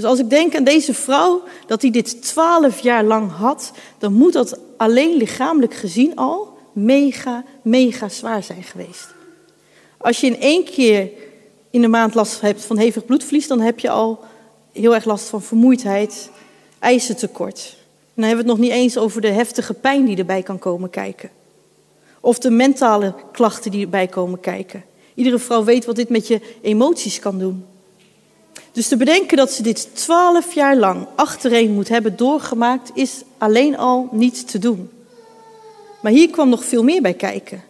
Dus 0.00 0.08
als 0.08 0.18
ik 0.18 0.30
denk 0.30 0.56
aan 0.56 0.64
deze 0.64 0.94
vrouw, 0.94 1.42
dat 1.66 1.82
hij 1.82 1.90
dit 1.90 2.22
twaalf 2.22 2.80
jaar 2.80 3.04
lang 3.04 3.30
had, 3.32 3.72
dan 3.98 4.12
moet 4.12 4.32
dat 4.32 4.58
alleen 4.76 5.16
lichamelijk 5.16 5.74
gezien 5.74 6.16
al 6.16 6.58
mega, 6.72 7.44
mega 7.62 8.08
zwaar 8.08 8.42
zijn 8.42 8.62
geweest. 8.62 9.08
Als 9.96 10.20
je 10.20 10.26
in 10.26 10.40
één 10.40 10.64
keer 10.64 11.10
in 11.70 11.80
de 11.80 11.88
maand 11.88 12.14
last 12.14 12.40
hebt 12.40 12.64
van 12.64 12.78
hevig 12.78 13.04
bloedverlies, 13.04 13.46
dan 13.46 13.60
heb 13.60 13.78
je 13.78 13.90
al 13.90 14.20
heel 14.72 14.94
erg 14.94 15.04
last 15.04 15.28
van 15.28 15.42
vermoeidheid, 15.42 16.30
ijzertekort. 16.78 17.76
En 17.76 18.12
dan 18.14 18.24
hebben 18.24 18.44
we 18.44 18.50
het 18.50 18.60
nog 18.60 18.68
niet 18.68 18.78
eens 18.78 18.98
over 18.98 19.20
de 19.20 19.30
heftige 19.30 19.74
pijn 19.74 20.04
die 20.04 20.16
erbij 20.16 20.42
kan 20.42 20.58
komen 20.58 20.90
kijken. 20.90 21.30
Of 22.20 22.38
de 22.38 22.50
mentale 22.50 23.14
klachten 23.32 23.70
die 23.70 23.84
erbij 23.84 24.06
komen 24.06 24.40
kijken. 24.40 24.84
Iedere 25.14 25.38
vrouw 25.38 25.64
weet 25.64 25.84
wat 25.84 25.96
dit 25.96 26.08
met 26.08 26.26
je 26.26 26.40
emoties 26.60 27.18
kan 27.18 27.38
doen. 27.38 27.64
Dus 28.72 28.88
te 28.88 28.96
bedenken 28.96 29.36
dat 29.36 29.52
ze 29.52 29.62
dit 29.62 29.88
twaalf 29.92 30.54
jaar 30.54 30.76
lang 30.76 31.06
achtereen 31.14 31.72
moet 31.72 31.88
hebben 31.88 32.16
doorgemaakt, 32.16 32.90
is 32.94 33.22
alleen 33.38 33.76
al 33.76 34.08
niet 34.12 34.48
te 34.48 34.58
doen. 34.58 34.90
Maar 36.02 36.12
hier 36.12 36.30
kwam 36.30 36.48
nog 36.48 36.64
veel 36.64 36.82
meer 36.82 37.02
bij 37.02 37.14
kijken. 37.14 37.64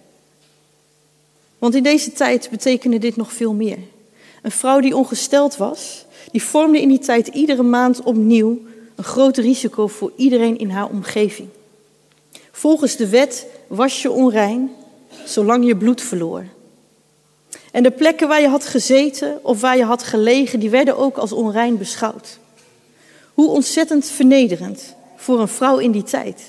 Want 1.59 1.75
in 1.75 1.83
deze 1.83 2.13
tijd 2.13 2.49
betekende 2.51 2.99
dit 2.99 3.17
nog 3.17 3.33
veel 3.33 3.53
meer. 3.53 3.79
Een 4.43 4.51
vrouw 4.51 4.81
die 4.81 4.97
ongesteld 4.97 5.57
was, 5.57 6.05
die 6.33 6.43
vormde 6.43 6.81
in 6.81 6.89
die 6.89 6.99
tijd 6.99 7.29
iedere 7.29 7.63
maand 7.63 8.03
opnieuw 8.03 8.59
een 8.95 9.05
groot 9.05 9.37
risico 9.37 9.87
voor 9.87 10.13
iedereen 10.17 10.59
in 10.59 10.71
haar 10.71 10.89
omgeving. 10.89 11.49
Volgens 12.53 12.97
de 12.97 13.09
wet 13.09 13.47
was 13.67 14.03
je 14.03 14.11
onrein 14.11 14.71
zolang 15.25 15.67
je 15.67 15.77
bloed 15.77 16.01
verloor. 16.01 16.45
En 17.71 17.83
de 17.83 17.91
plekken 17.91 18.29
waar 18.29 18.41
je 18.41 18.49
had 18.49 18.67
gezeten 18.67 19.39
of 19.43 19.61
waar 19.61 19.77
je 19.77 19.85
had 19.85 20.03
gelegen, 20.03 20.61
die 20.61 20.71
werden 20.71 20.97
ook 20.97 21.17
als 21.17 21.33
onrein 21.33 21.79
beschouwd. 21.79 22.39
Hoe 23.35 23.49
ontzettend 23.49 24.07
vernederend 24.07 24.95
voor 25.17 25.41
een 25.41 25.49
vrouw 25.49 25.79
in 25.79 25.91
die 25.91 26.03
tijd. 26.03 26.43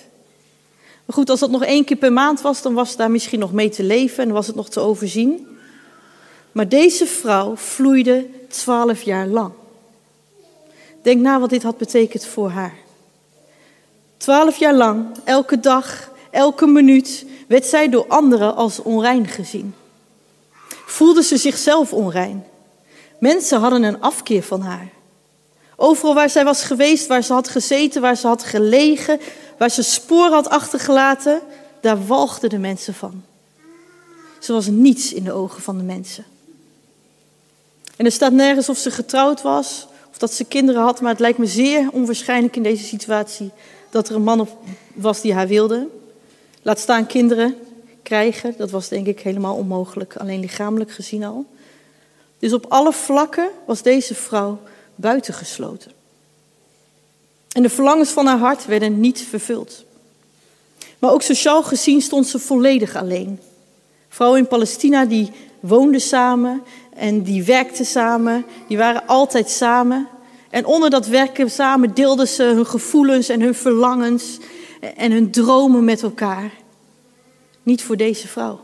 Maar 1.05 1.15
goed, 1.15 1.29
als 1.29 1.39
dat 1.39 1.51
nog 1.51 1.63
één 1.63 1.85
keer 1.85 1.97
per 1.97 2.13
maand 2.13 2.41
was, 2.41 2.61
dan 2.61 2.73
was 2.73 2.95
daar 2.95 3.11
misschien 3.11 3.39
nog 3.39 3.51
mee 3.53 3.69
te 3.69 3.83
leven 3.83 4.23
en 4.23 4.31
was 4.31 4.47
het 4.47 4.55
nog 4.55 4.69
te 4.69 4.79
overzien. 4.79 5.47
Maar 6.51 6.69
deze 6.69 7.05
vrouw 7.05 7.55
vloeide 7.55 8.27
twaalf 8.47 9.01
jaar 9.01 9.27
lang. 9.27 9.51
Denk 11.01 11.21
na 11.21 11.39
wat 11.39 11.49
dit 11.49 11.63
had 11.63 11.77
betekend 11.77 12.25
voor 12.25 12.49
haar. 12.49 12.73
Twaalf 14.17 14.57
jaar 14.57 14.73
lang, 14.73 15.05
elke 15.23 15.59
dag, 15.59 16.11
elke 16.29 16.67
minuut, 16.67 17.25
werd 17.47 17.65
zij 17.65 17.89
door 17.89 18.05
anderen 18.07 18.55
als 18.55 18.79
onrein 18.79 19.27
gezien. 19.27 19.73
Voelde 20.91 21.23
ze 21.23 21.37
zichzelf 21.37 21.93
onrein. 21.93 22.45
Mensen 23.19 23.59
hadden 23.59 23.83
een 23.83 24.01
afkeer 24.01 24.43
van 24.43 24.61
haar. 24.61 24.89
Overal 25.75 26.13
waar 26.13 26.29
zij 26.29 26.43
was 26.43 26.63
geweest, 26.63 27.07
waar 27.07 27.23
ze 27.23 27.33
had 27.33 27.47
gezeten, 27.47 28.01
waar 28.01 28.17
ze 28.17 28.27
had 28.27 28.43
gelegen, 28.43 29.19
waar 29.57 29.69
ze 29.69 29.83
sporen 29.83 30.31
had 30.31 30.49
achtergelaten, 30.49 31.41
daar 31.81 32.05
walgden 32.05 32.49
de 32.49 32.57
mensen 32.57 32.93
van. 32.93 33.23
Ze 34.39 34.53
was 34.53 34.67
niets 34.67 35.13
in 35.13 35.23
de 35.23 35.31
ogen 35.31 35.61
van 35.61 35.77
de 35.77 35.83
mensen. 35.83 36.25
En 37.97 38.05
er 38.05 38.11
staat 38.11 38.31
nergens 38.31 38.69
of 38.69 38.77
ze 38.77 38.91
getrouwd 38.91 39.41
was 39.41 39.87
of 40.09 40.17
dat 40.17 40.33
ze 40.33 40.43
kinderen 40.43 40.81
had, 40.81 41.01
maar 41.01 41.11
het 41.11 41.19
lijkt 41.19 41.37
me 41.37 41.45
zeer 41.45 41.89
onwaarschijnlijk 41.91 42.55
in 42.55 42.63
deze 42.63 42.83
situatie 42.83 43.51
dat 43.89 44.09
er 44.09 44.15
een 44.15 44.23
man 44.23 44.49
was 44.93 45.21
die 45.21 45.33
haar 45.33 45.47
wilde. 45.47 45.87
Laat 46.61 46.79
staan 46.79 47.05
kinderen 47.05 47.55
krijgen, 48.03 48.53
dat 48.57 48.71
was 48.71 48.87
denk 48.87 49.07
ik 49.07 49.19
helemaal 49.19 49.55
onmogelijk, 49.55 50.15
alleen 50.15 50.39
lichamelijk 50.39 50.91
gezien 50.91 51.23
al. 51.23 51.45
Dus 52.39 52.53
op 52.53 52.65
alle 52.69 52.93
vlakken 52.93 53.49
was 53.65 53.81
deze 53.81 54.15
vrouw 54.15 54.59
buitengesloten. 54.95 55.91
En 57.51 57.61
de 57.61 57.69
verlangens 57.69 58.09
van 58.09 58.25
haar 58.25 58.37
hart 58.37 58.65
werden 58.65 58.99
niet 58.99 59.21
vervuld. 59.21 59.83
Maar 60.99 61.11
ook 61.11 61.21
sociaal 61.21 61.63
gezien 61.63 62.01
stond 62.01 62.27
ze 62.27 62.39
volledig 62.39 62.95
alleen. 62.95 63.39
Vrouwen 64.09 64.39
in 64.39 64.47
Palestina 64.47 65.05
die 65.05 65.31
woonden 65.59 66.01
samen 66.01 66.63
en 66.95 67.21
die 67.21 67.43
werkten 67.43 67.85
samen, 67.85 68.45
die 68.67 68.77
waren 68.77 69.07
altijd 69.07 69.49
samen. 69.49 70.07
En 70.49 70.65
onder 70.65 70.89
dat 70.89 71.07
werken 71.07 71.51
samen 71.51 71.93
deelden 71.93 72.27
ze 72.27 72.43
hun 72.43 72.65
gevoelens 72.65 73.29
en 73.29 73.41
hun 73.41 73.55
verlangens 73.55 74.37
en 74.95 75.11
hun 75.11 75.31
dromen 75.31 75.83
met 75.83 76.03
elkaar. 76.03 76.51
Niet 77.63 77.83
voor 77.83 77.97
deze 77.97 78.27
vrouw. 78.27 78.59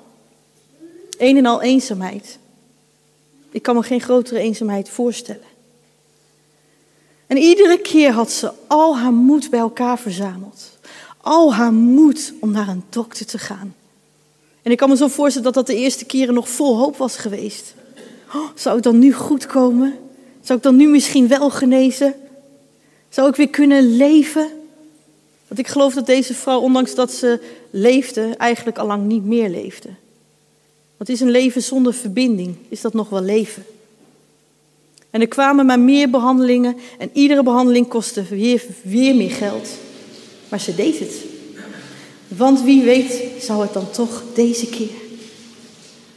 Een 1.18 1.38
en 1.38 1.46
al 1.46 1.62
eenzaamheid. 1.62 2.40
Ik 3.52 3.62
kan 3.62 3.76
me 3.76 3.84
geen 3.84 4.02
grotere 4.02 4.40
eenzaamheid 4.40 4.90
voorstellen. 4.90 5.46
En 7.28 7.38
iedere 7.38 7.80
keer 7.82 8.12
had 8.12 8.32
ze 8.32 8.52
al 8.68 8.98
haar 8.98 9.14
moed 9.14 9.50
bij 9.50 9.60
elkaar 9.60 10.00
verzameld. 10.00 10.78
Al 11.22 11.54
haar 11.54 11.74
moed 11.74 12.34
om 12.40 12.52
naar 12.52 12.68
een 12.68 12.84
dokter 12.90 13.26
te 13.26 13.38
gaan. 13.38 13.76
En 14.62 14.72
ik 14.72 14.78
kan 14.78 14.90
me 14.90 14.98
zo 14.98 15.08
voorstellen 15.08 15.54
dat 15.54 15.66
dat 15.66 15.76
de 15.76 15.82
eerste 15.82 16.06
keren 16.06 16.34
nog 16.34 16.50
vol 16.50 16.78
hoop 16.78 16.98
was 16.98 17.18
geweest. 17.18 17.74
Oh, 18.36 18.48
zou 18.56 18.76
het 18.76 18.84
dan 18.84 19.00
nu 19.00 19.14
goed 19.14 19.46
komen? 19.46 19.98
Zou 20.42 20.58
ik 20.58 20.64
dan 20.64 20.76
nu 20.76 20.88
misschien 20.88 21.28
wel 21.28 21.50
genezen? 21.50 22.16
Zou 23.10 23.30
ik 23.30 23.36
weer 23.36 23.50
kunnen 23.50 23.96
leven? 23.98 24.50
Want 25.48 25.60
ik 25.60 25.68
geloof 25.68 25.94
dat 25.94 26.06
deze 26.06 26.34
vrouw, 26.34 26.60
ondanks 26.60 26.96
dat 26.96 27.12
ze 27.12 27.40
leefde, 27.70 28.36
eigenlijk 28.38 28.78
al 28.78 28.88
lang 28.88 29.06
niet 29.06 29.26
meer 29.26 29.50
leefde. 29.50 29.90
Wat 30.98 31.10
is 31.10 31.20
een 31.20 31.32
leven 31.32 31.62
zonder 31.62 31.94
verbinding? 31.94 32.56
Is 32.70 32.82
dat 32.82 32.94
nog 32.94 33.10
wel 33.10 33.22
leven? 33.22 33.66
En 35.10 35.22
er 35.22 35.28
kwamen 35.28 35.66
maar 35.66 35.80
meer 35.80 36.10
behandelingen 36.10 36.78
en 36.98 37.10
iedere 37.14 37.44
behandeling 37.44 37.88
kostte 37.88 38.24
weer, 38.24 38.64
weer 38.82 39.16
meer 39.16 39.32
geld. 39.32 39.70
Maar 40.50 40.60
ze 40.60 40.76
deed 40.76 41.00
het. 41.00 41.14
Want 42.28 42.64
wie 42.64 42.84
weet 42.84 43.24
zou 43.40 43.62
het 43.62 43.74
dan 43.74 43.92
toch 43.92 44.24
deze 44.34 44.66
keer. 44.66 44.96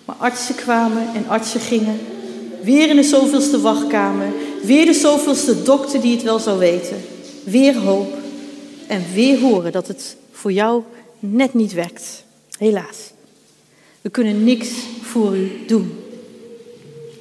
Maar 0.04 0.16
artsen 0.16 0.54
kwamen 0.54 1.14
en 1.14 1.28
artsen 1.28 1.60
gingen. 1.60 1.98
Weer 2.62 2.88
in 2.88 2.96
de 2.96 3.02
zoveelste 3.02 3.60
wachtkamer. 3.60 4.32
Weer 4.62 4.86
de 4.86 4.94
zoveelste 4.94 5.62
dokter 5.62 6.00
die 6.00 6.12
het 6.14 6.22
wel 6.22 6.38
zou 6.38 6.58
weten. 6.58 6.96
Weer 7.44 7.76
hoop. 7.78 8.14
En 8.86 9.04
weer 9.14 9.38
horen 9.38 9.72
dat 9.72 9.88
het 9.88 10.16
voor 10.32 10.52
jou 10.52 10.82
net 11.20 11.54
niet 11.54 11.72
werkt. 11.72 12.24
Helaas. 12.58 13.12
We 14.00 14.10
kunnen 14.10 14.44
niks 14.44 14.68
voor 15.02 15.36
u 15.36 15.50
doen. 15.66 15.92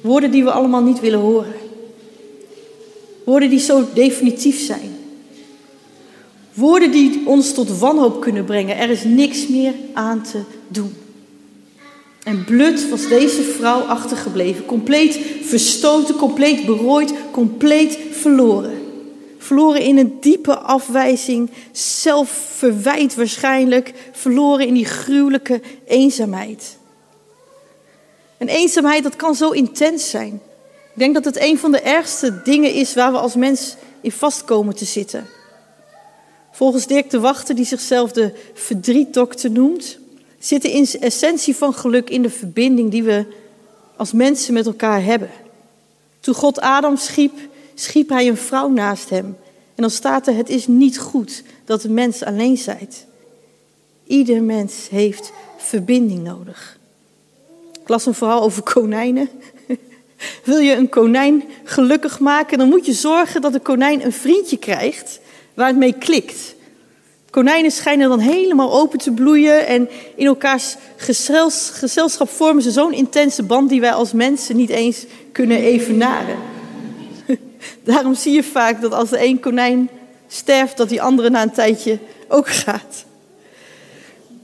Woorden 0.00 0.30
die 0.30 0.44
we 0.44 0.50
allemaal 0.50 0.82
niet 0.82 1.00
willen 1.00 1.18
horen. 1.18 1.54
Woorden 3.24 3.50
die 3.50 3.58
zo 3.58 3.84
definitief 3.94 4.60
zijn. 4.60 4.98
Woorden 6.54 6.90
die 6.90 7.22
ons 7.26 7.54
tot 7.54 7.78
wanhoop 7.78 8.20
kunnen 8.20 8.44
brengen. 8.44 8.76
Er 8.76 8.90
is 8.90 9.04
niks 9.04 9.48
meer 9.48 9.74
aan 9.94 10.22
te 10.22 10.40
doen. 10.68 10.92
En 12.22 12.44
blut 12.44 12.88
was 12.88 13.08
deze 13.08 13.42
vrouw 13.42 13.80
achtergebleven. 13.80 14.64
Compleet 14.64 15.18
verstoten, 15.42 16.16
compleet 16.16 16.66
berooid, 16.66 17.12
compleet 17.30 17.98
verloren. 18.10 18.79
Verloren 19.42 19.80
in 19.80 19.98
een 19.98 20.16
diepe 20.20 20.58
afwijzing, 20.58 21.50
zelfverwijt 21.72 23.14
waarschijnlijk. 23.14 23.92
Verloren 24.12 24.66
in 24.66 24.74
die 24.74 24.84
gruwelijke 24.84 25.60
eenzaamheid. 25.86 26.78
En 28.38 28.48
eenzaamheid, 28.48 29.02
dat 29.02 29.16
kan 29.16 29.34
zo 29.34 29.50
intens 29.50 30.10
zijn. 30.10 30.32
Ik 30.92 30.98
denk 30.98 31.14
dat 31.14 31.24
het 31.24 31.40
een 31.40 31.58
van 31.58 31.72
de 31.72 31.80
ergste 31.80 32.42
dingen 32.42 32.72
is 32.72 32.94
waar 32.94 33.12
we 33.12 33.18
als 33.18 33.34
mens 33.34 33.76
in 34.00 34.12
vastkomen 34.12 34.76
te 34.76 34.84
zitten. 34.84 35.26
Volgens 36.52 36.86
Dirk 36.86 37.10
de 37.10 37.20
Wachter, 37.20 37.54
die 37.54 37.64
zichzelf 37.64 38.12
de 38.12 38.32
verdrietdokter 38.54 39.50
noemt, 39.50 39.98
zit 40.38 40.62
de 40.62 40.98
essentie 41.00 41.56
van 41.56 41.74
geluk 41.74 42.10
in 42.10 42.22
de 42.22 42.30
verbinding 42.30 42.90
die 42.90 43.02
we 43.02 43.26
als 43.96 44.12
mensen 44.12 44.54
met 44.54 44.66
elkaar 44.66 45.04
hebben. 45.04 45.30
Toen 46.20 46.34
God 46.34 46.60
Adam 46.60 46.96
schiep, 46.96 47.32
schiep 47.80 48.08
hij 48.08 48.28
een 48.28 48.36
vrouw 48.36 48.68
naast 48.68 49.10
hem. 49.10 49.24
En 49.74 49.82
dan 49.86 49.90
staat 49.90 50.26
er, 50.26 50.34
het 50.34 50.48
is 50.48 50.66
niet 50.66 50.98
goed 50.98 51.42
dat 51.64 51.82
de 51.82 51.88
mens 51.88 52.24
alleen 52.24 52.56
zijt. 52.56 53.06
Ieder 54.06 54.42
mens 54.42 54.88
heeft 54.90 55.32
verbinding 55.56 56.22
nodig. 56.22 56.78
Ik 57.82 57.88
las 57.88 58.06
een 58.06 58.14
verhaal 58.14 58.42
over 58.42 58.62
konijnen. 58.62 59.28
Wil 60.44 60.58
je 60.58 60.74
een 60.74 60.88
konijn 60.88 61.44
gelukkig 61.64 62.20
maken, 62.20 62.58
dan 62.58 62.68
moet 62.68 62.86
je 62.86 62.92
zorgen 62.92 63.40
dat 63.40 63.52
de 63.52 63.60
konijn 63.60 64.04
een 64.04 64.12
vriendje 64.12 64.56
krijgt 64.56 65.20
waar 65.54 65.66
het 65.66 65.76
mee 65.76 65.94
klikt. 65.98 66.54
Konijnen 67.30 67.70
schijnen 67.70 68.08
dan 68.08 68.18
helemaal 68.18 68.72
open 68.72 68.98
te 68.98 69.10
bloeien 69.10 69.66
en 69.66 69.88
in 70.16 70.26
elkaars 70.26 70.76
gezelschap 71.76 72.28
vormen 72.28 72.62
ze 72.62 72.70
zo'n 72.70 72.92
intense 72.92 73.42
band 73.42 73.68
die 73.68 73.80
wij 73.80 73.92
als 73.92 74.12
mensen 74.12 74.56
niet 74.56 74.70
eens 74.70 75.06
kunnen 75.32 75.58
evenaren. 75.58 76.49
Daarom 77.84 78.14
zie 78.14 78.32
je 78.32 78.42
vaak 78.42 78.80
dat 78.80 78.92
als 78.92 79.10
de 79.10 79.24
een 79.24 79.40
konijn 79.40 79.90
sterft, 80.28 80.76
dat 80.76 80.88
die 80.88 81.02
andere 81.02 81.30
na 81.30 81.42
een 81.42 81.52
tijdje 81.52 81.98
ook 82.28 82.48
gaat. 82.64 83.04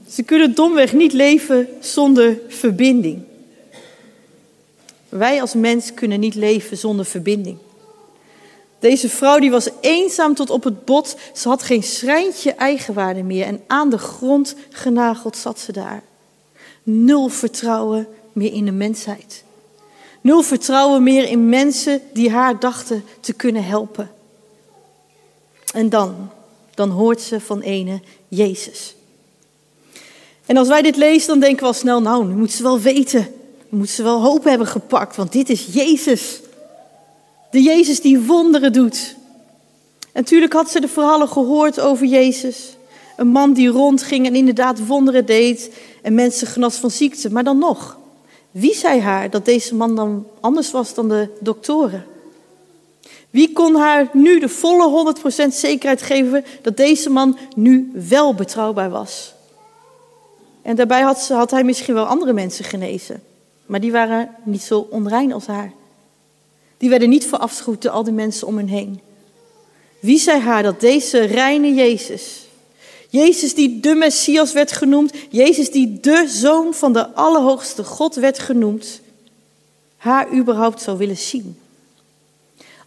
Ze 0.09 0.23
kunnen 0.23 0.55
domweg 0.55 0.93
niet 0.93 1.13
leven 1.13 1.67
zonder 1.79 2.37
verbinding. 2.47 3.23
Wij 5.09 5.41
als 5.41 5.53
mens 5.53 5.93
kunnen 5.93 6.19
niet 6.19 6.35
leven 6.35 6.77
zonder 6.77 7.05
verbinding. 7.05 7.57
Deze 8.79 9.09
vrouw 9.09 9.39
die 9.39 9.51
was 9.51 9.69
eenzaam 9.81 10.33
tot 10.33 10.49
op 10.49 10.63
het 10.63 10.85
bot. 10.85 11.17
Ze 11.33 11.47
had 11.47 11.63
geen 11.63 11.83
schrijntje 11.83 12.53
eigenwaarde 12.53 13.23
meer 13.23 13.45
en 13.45 13.61
aan 13.67 13.89
de 13.89 13.97
grond 13.97 14.55
genageld 14.69 15.37
zat 15.37 15.59
ze 15.59 15.71
daar. 15.71 16.03
Nul 16.83 17.27
vertrouwen 17.27 18.07
meer 18.33 18.53
in 18.53 18.65
de 18.65 18.71
mensheid. 18.71 19.43
Nul 20.27 20.41
vertrouwen 20.41 21.03
meer 21.03 21.29
in 21.29 21.49
mensen 21.49 22.01
die 22.13 22.29
haar 22.29 22.59
dachten 22.59 23.03
te 23.19 23.33
kunnen 23.33 23.65
helpen. 23.65 24.11
En 25.73 25.89
dan, 25.89 26.29
dan 26.73 26.89
hoort 26.89 27.21
ze 27.21 27.39
van 27.39 27.61
ene 27.61 28.01
Jezus. 28.27 28.95
En 30.45 30.57
als 30.57 30.67
wij 30.67 30.81
dit 30.81 30.95
lezen, 30.95 31.27
dan 31.27 31.39
denken 31.39 31.59
we 31.59 31.65
al 31.65 31.73
snel, 31.73 32.01
nou, 32.01 32.25
nu 32.25 32.33
moet 32.33 32.51
ze 32.51 32.63
wel 32.63 32.79
weten. 32.79 33.27
Moet 33.69 33.89
ze 33.89 34.03
wel 34.03 34.21
hoop 34.21 34.43
hebben 34.43 34.67
gepakt, 34.67 35.15
want 35.15 35.31
dit 35.31 35.49
is 35.49 35.67
Jezus. 35.71 36.41
De 37.51 37.61
Jezus 37.61 38.01
die 38.01 38.19
wonderen 38.19 38.73
doet. 38.73 39.15
En 39.99 40.21
natuurlijk 40.21 40.53
had 40.53 40.69
ze 40.69 40.79
de 40.79 40.87
verhalen 40.87 41.27
gehoord 41.27 41.79
over 41.79 42.05
Jezus. 42.05 42.75
Een 43.17 43.27
man 43.27 43.53
die 43.53 43.67
rondging 43.69 44.25
en 44.25 44.35
inderdaad 44.35 44.85
wonderen 44.85 45.25
deed 45.25 45.71
en 46.01 46.13
mensen 46.13 46.47
genas 46.47 46.75
van 46.75 46.91
ziekte. 46.91 47.31
Maar 47.31 47.43
dan 47.43 47.57
nog, 47.57 47.97
wie 48.51 48.75
zei 48.75 49.01
haar 49.01 49.29
dat 49.29 49.45
deze 49.45 49.75
man 49.75 49.95
dan 49.95 50.27
anders 50.39 50.71
was 50.71 50.93
dan 50.93 51.09
de 51.09 51.29
doktoren? 51.39 52.05
Wie 53.29 53.53
kon 53.53 53.75
haar 53.75 54.09
nu 54.13 54.39
de 54.39 54.49
volle 54.49 55.13
100% 55.45 55.47
zekerheid 55.47 56.01
geven 56.01 56.45
dat 56.61 56.77
deze 56.77 57.09
man 57.09 57.37
nu 57.55 57.91
wel 57.93 58.33
betrouwbaar 58.33 58.89
was? 58.89 59.33
En 60.61 60.75
daarbij 60.75 61.01
had, 61.01 61.19
ze, 61.19 61.33
had 61.33 61.51
hij 61.51 61.63
misschien 61.63 61.93
wel 61.93 62.05
andere 62.05 62.33
mensen 62.33 62.65
genezen. 62.65 63.23
Maar 63.65 63.79
die 63.79 63.91
waren 63.91 64.29
niet 64.43 64.61
zo 64.61 64.87
onrein 64.89 65.33
als 65.33 65.45
haar. 65.45 65.71
Die 66.77 66.89
werden 66.89 67.09
niet 67.09 67.25
verafschuwd 67.25 67.81
door 67.81 67.91
al 67.91 68.03
die 68.03 68.13
mensen 68.13 68.47
om 68.47 68.57
hen 68.57 68.67
heen. 68.67 69.01
Wie 69.99 70.19
zei 70.19 70.41
haar 70.41 70.63
dat 70.63 70.79
deze 70.79 71.19
reine 71.19 71.73
Jezus, 71.73 72.46
Jezus 73.17 73.53
die 73.53 73.79
de 73.79 73.95
Messias 73.95 74.53
werd 74.53 74.71
genoemd, 74.71 75.13
Jezus 75.29 75.71
die 75.71 75.99
de 75.99 76.25
zoon 76.27 76.73
van 76.73 76.93
de 76.93 77.13
Allerhoogste 77.13 77.83
God 77.83 78.15
werd 78.15 78.39
genoemd, 78.39 79.01
haar 79.97 80.33
überhaupt 80.33 80.81
zou 80.81 80.97
willen 80.97 81.17
zien? 81.17 81.59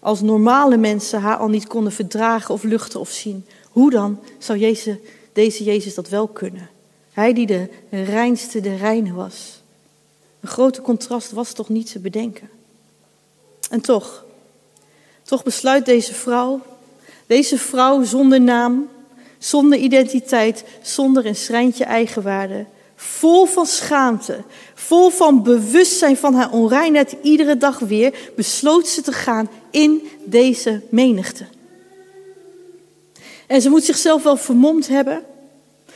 Als 0.00 0.20
normale 0.20 0.76
mensen 0.76 1.20
haar 1.20 1.36
al 1.36 1.48
niet 1.48 1.66
konden 1.66 1.92
verdragen 1.92 2.54
of 2.54 2.62
luchten 2.62 3.00
of 3.00 3.10
zien, 3.10 3.46
hoe 3.70 3.90
dan 3.90 4.18
zou 4.38 4.58
Jezus, 4.58 4.96
deze 5.32 5.64
Jezus 5.64 5.94
dat 5.94 6.08
wel 6.08 6.26
kunnen? 6.26 6.68
Hij 7.12 7.32
die 7.32 7.46
de 7.46 7.68
reinste 7.90 8.60
de 8.60 8.76
reine 8.76 9.12
was. 9.12 9.60
Een 10.40 10.48
grote 10.48 10.80
contrast 10.80 11.30
was 11.30 11.52
toch 11.52 11.68
niet 11.68 11.92
te 11.92 11.98
bedenken. 11.98 12.50
En 13.70 13.80
toch, 13.80 14.24
toch 15.22 15.42
besluit 15.42 15.84
deze 15.84 16.14
vrouw, 16.14 16.60
deze 17.26 17.58
vrouw 17.58 18.02
zonder 18.02 18.40
naam, 18.40 18.88
zonder 19.40 19.78
identiteit, 19.78 20.64
zonder 20.82 21.26
een 21.26 21.36
schrijntje 21.36 21.84
eigenwaarde, 21.84 22.66
vol 22.96 23.46
van 23.46 23.66
schaamte, 23.66 24.42
vol 24.74 25.10
van 25.10 25.42
bewustzijn 25.42 26.16
van 26.16 26.34
haar 26.34 26.52
onreinheid, 26.52 27.16
iedere 27.22 27.56
dag 27.56 27.78
weer 27.78 28.32
besloot 28.36 28.88
ze 28.88 29.02
te 29.02 29.12
gaan 29.12 29.50
in 29.70 30.08
deze 30.24 30.80
menigte. 30.90 31.44
En 33.46 33.62
ze 33.62 33.68
moet 33.68 33.84
zichzelf 33.84 34.22
wel 34.22 34.36
vermomd 34.36 34.88
hebben. 34.88 35.22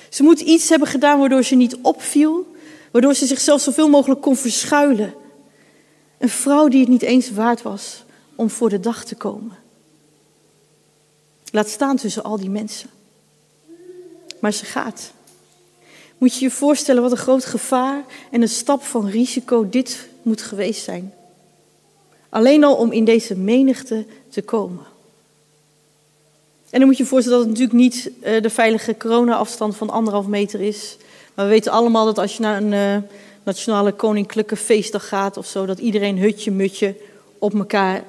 Ze 0.09 0.23
moet 0.23 0.41
iets 0.41 0.69
hebben 0.69 0.89
gedaan 0.89 1.19
waardoor 1.19 1.43
ze 1.43 1.55
niet 1.55 1.77
opviel, 1.83 2.55
waardoor 2.91 3.15
ze 3.15 3.27
zichzelf 3.27 3.61
zoveel 3.61 3.89
mogelijk 3.89 4.21
kon 4.21 4.37
verschuilen. 4.37 5.15
Een 6.19 6.29
vrouw 6.29 6.69
die 6.69 6.81
het 6.81 6.89
niet 6.89 7.03
eens 7.03 7.31
waard 7.31 7.63
was 7.63 8.05
om 8.35 8.51
voor 8.51 8.69
de 8.69 8.81
dag 8.81 9.05
te 9.05 9.15
komen. 9.15 9.59
Laat 11.51 11.69
staan 11.69 11.97
tussen 11.97 12.25
al 12.25 12.37
die 12.37 12.51
mensen. 12.51 12.91
Maar 14.45 14.53
ze 14.53 14.65
gaat. 14.65 15.13
Moet 16.19 16.35
je 16.35 16.45
je 16.45 16.51
voorstellen 16.51 17.03
wat 17.03 17.11
een 17.11 17.17
groot 17.17 17.45
gevaar 17.45 18.05
en 18.31 18.43
een 18.43 18.49
stap 18.49 18.83
van 18.83 19.09
risico 19.09 19.69
dit 19.69 20.09
moet 20.23 20.43
geweest 20.43 20.85
zijn. 20.85 21.13
Alleen 22.29 22.65
al 22.65 22.77
om 22.77 22.93
in 22.93 23.05
deze 23.05 23.37
menigte 23.37 24.07
te 24.29 24.43
komen. 24.43 24.85
En 26.71 26.79
dan 26.79 26.87
moet 26.87 26.97
je 26.97 27.03
je 27.03 27.09
voorstellen 27.09 27.39
dat 27.39 27.49
het 27.49 27.59
natuurlijk 27.59 27.85
niet 27.85 28.11
uh, 28.25 28.43
de 28.43 28.51
veilige 28.51 28.97
corona-afstand 28.97 29.77
van 29.77 29.91
anderhalf 29.91 30.27
meter 30.27 30.61
is. 30.61 30.97
Maar 31.35 31.45
we 31.45 31.51
weten 31.51 31.73
allemaal 31.73 32.05
dat 32.05 32.19
als 32.19 32.37
je 32.37 32.43
naar 32.43 32.63
een 32.63 32.73
uh, 32.73 33.09
nationale 33.43 33.93
koninklijke 33.93 34.57
feestdag 34.57 35.09
gaat 35.09 35.37
of 35.37 35.47
zo, 35.47 35.67
dat 35.67 35.79
iedereen 35.79 36.19
hutje 36.19 36.51
mutje 36.51 36.97
op 37.39 37.55
elkaar 37.55 38.05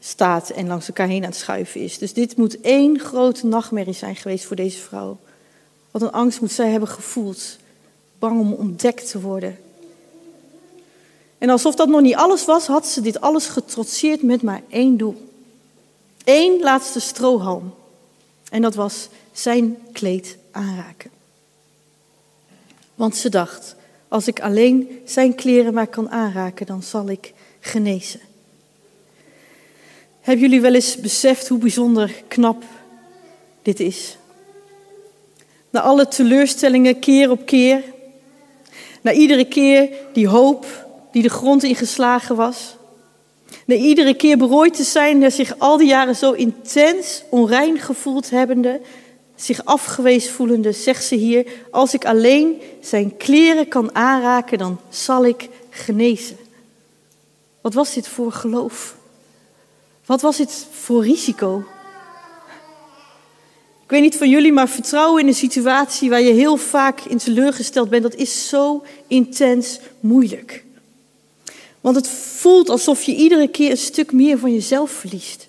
staat 0.00 0.50
en 0.50 0.66
langs 0.66 0.88
elkaar 0.88 1.08
heen 1.08 1.22
aan 1.22 1.30
het 1.30 1.38
schuiven 1.38 1.80
is. 1.80 1.98
Dus 1.98 2.12
dit 2.12 2.36
moet 2.36 2.60
één 2.60 2.98
grote 3.00 3.46
nachtmerrie 3.46 3.94
zijn 3.94 4.16
geweest 4.16 4.44
voor 4.44 4.56
deze 4.56 4.78
vrouw. 4.78 5.18
Wat 5.92 6.02
een 6.02 6.12
angst 6.12 6.40
moet 6.40 6.52
zij 6.52 6.70
hebben 6.70 6.88
gevoeld. 6.88 7.56
Bang 8.18 8.40
om 8.40 8.52
ontdekt 8.52 9.10
te 9.10 9.20
worden. 9.20 9.58
En 11.38 11.50
alsof 11.50 11.74
dat 11.74 11.88
nog 11.88 12.00
niet 12.00 12.14
alles 12.14 12.44
was, 12.44 12.66
had 12.66 12.86
ze 12.86 13.00
dit 13.00 13.20
alles 13.20 13.46
getrotseerd 13.46 14.22
met 14.22 14.42
maar 14.42 14.62
één 14.68 14.96
doel. 14.96 15.30
Eén 16.24 16.60
laatste 16.60 17.00
strohalm. 17.00 17.74
En 18.50 18.62
dat 18.62 18.74
was 18.74 19.08
zijn 19.32 19.78
kleed 19.92 20.36
aanraken. 20.50 21.10
Want 22.94 23.16
ze 23.16 23.28
dacht, 23.28 23.74
als 24.08 24.26
ik 24.26 24.40
alleen 24.40 25.00
zijn 25.04 25.34
kleren 25.34 25.74
maar 25.74 25.86
kan 25.86 26.10
aanraken, 26.10 26.66
dan 26.66 26.82
zal 26.82 27.08
ik 27.08 27.32
genezen. 27.60 28.20
Hebben 30.20 30.44
jullie 30.44 30.60
wel 30.60 30.74
eens 30.74 30.96
beseft 30.96 31.48
hoe 31.48 31.58
bijzonder 31.58 32.22
knap 32.28 32.64
dit 33.62 33.80
is? 33.80 34.16
Na 35.72 35.80
alle 35.80 36.08
teleurstellingen 36.08 36.98
keer 36.98 37.30
op 37.30 37.46
keer, 37.46 37.82
na 39.00 39.12
iedere 39.12 39.44
keer 39.44 39.88
die 40.12 40.28
hoop 40.28 40.66
die 41.12 41.22
de 41.22 41.28
grond 41.28 41.62
ingeslagen 41.62 42.36
was, 42.36 42.76
na 43.66 43.74
iedere 43.74 44.14
keer 44.14 44.36
berooid 44.36 44.74
te 44.74 44.82
zijn 44.82 45.22
en 45.22 45.32
zich 45.32 45.58
al 45.58 45.76
die 45.76 45.86
jaren 45.86 46.16
zo 46.16 46.32
intens 46.32 47.22
onrein 47.30 47.78
gevoeld 47.78 48.30
hebbende, 48.30 48.80
zich 49.34 49.64
afgewezen 49.64 50.32
voelende, 50.32 50.72
zegt 50.72 51.04
ze 51.04 51.14
hier: 51.14 51.46
Als 51.70 51.94
ik 51.94 52.04
alleen 52.04 52.60
zijn 52.80 53.16
kleren 53.16 53.68
kan 53.68 53.94
aanraken, 53.94 54.58
dan 54.58 54.80
zal 54.88 55.24
ik 55.24 55.48
genezen. 55.70 56.36
Wat 57.60 57.74
was 57.74 57.94
dit 57.94 58.08
voor 58.08 58.32
geloof? 58.32 58.96
Wat 60.06 60.20
was 60.20 60.36
dit 60.36 60.66
voor 60.70 61.02
risico? 61.02 61.64
Ik 63.84 63.90
weet 63.90 64.00
niet 64.00 64.16
van 64.16 64.28
jullie, 64.28 64.52
maar 64.52 64.68
vertrouwen 64.68 65.22
in 65.22 65.28
een 65.28 65.34
situatie 65.34 66.10
waar 66.10 66.20
je 66.20 66.32
heel 66.32 66.56
vaak 66.56 67.00
in 67.00 67.18
teleurgesteld 67.18 67.90
bent, 67.90 68.02
dat 68.02 68.14
is 68.14 68.48
zo 68.48 68.84
intens 69.06 69.78
moeilijk. 70.00 70.64
Want 71.80 71.96
het 71.96 72.08
voelt 72.08 72.68
alsof 72.68 73.02
je 73.02 73.14
iedere 73.14 73.48
keer 73.48 73.70
een 73.70 73.76
stuk 73.76 74.12
meer 74.12 74.38
van 74.38 74.52
jezelf 74.52 74.90
verliest. 74.90 75.48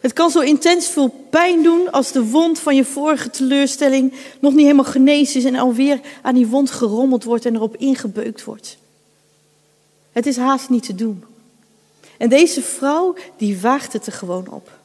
Het 0.00 0.12
kan 0.12 0.30
zo 0.30 0.40
intens 0.40 0.86
veel 0.88 1.26
pijn 1.30 1.62
doen 1.62 1.90
als 1.90 2.12
de 2.12 2.24
wond 2.24 2.58
van 2.58 2.76
je 2.76 2.84
vorige 2.84 3.30
teleurstelling 3.30 4.12
nog 4.40 4.52
niet 4.52 4.62
helemaal 4.62 4.84
genezen 4.84 5.36
is 5.36 5.44
en 5.44 5.54
alweer 5.54 6.00
aan 6.22 6.34
die 6.34 6.46
wond 6.46 6.70
gerommeld 6.70 7.24
wordt 7.24 7.44
en 7.44 7.54
erop 7.54 7.76
ingebeukt 7.76 8.44
wordt. 8.44 8.76
Het 10.12 10.26
is 10.26 10.36
haast 10.36 10.68
niet 10.68 10.82
te 10.82 10.94
doen. 10.94 11.24
En 12.18 12.28
deze 12.28 12.62
vrouw, 12.62 13.14
die 13.36 13.60
waagt 13.60 13.92
het 13.92 14.06
er 14.06 14.12
gewoon 14.12 14.48
op. 14.48 14.75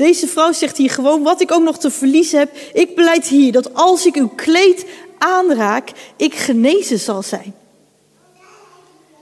Deze 0.00 0.26
vrouw 0.26 0.52
zegt 0.52 0.76
hier 0.76 0.90
gewoon, 0.90 1.22
wat 1.22 1.40
ik 1.40 1.52
ook 1.52 1.62
nog 1.62 1.78
te 1.78 1.90
verliezen 1.90 2.38
heb, 2.38 2.56
ik 2.72 2.94
beleid 2.94 3.26
hier 3.26 3.52
dat 3.52 3.74
als 3.74 4.06
ik 4.06 4.14
uw 4.14 4.28
kleed 4.28 4.86
aanraak, 5.18 5.92
ik 6.16 6.34
genezen 6.34 6.98
zal 6.98 7.22
zijn. 7.22 7.54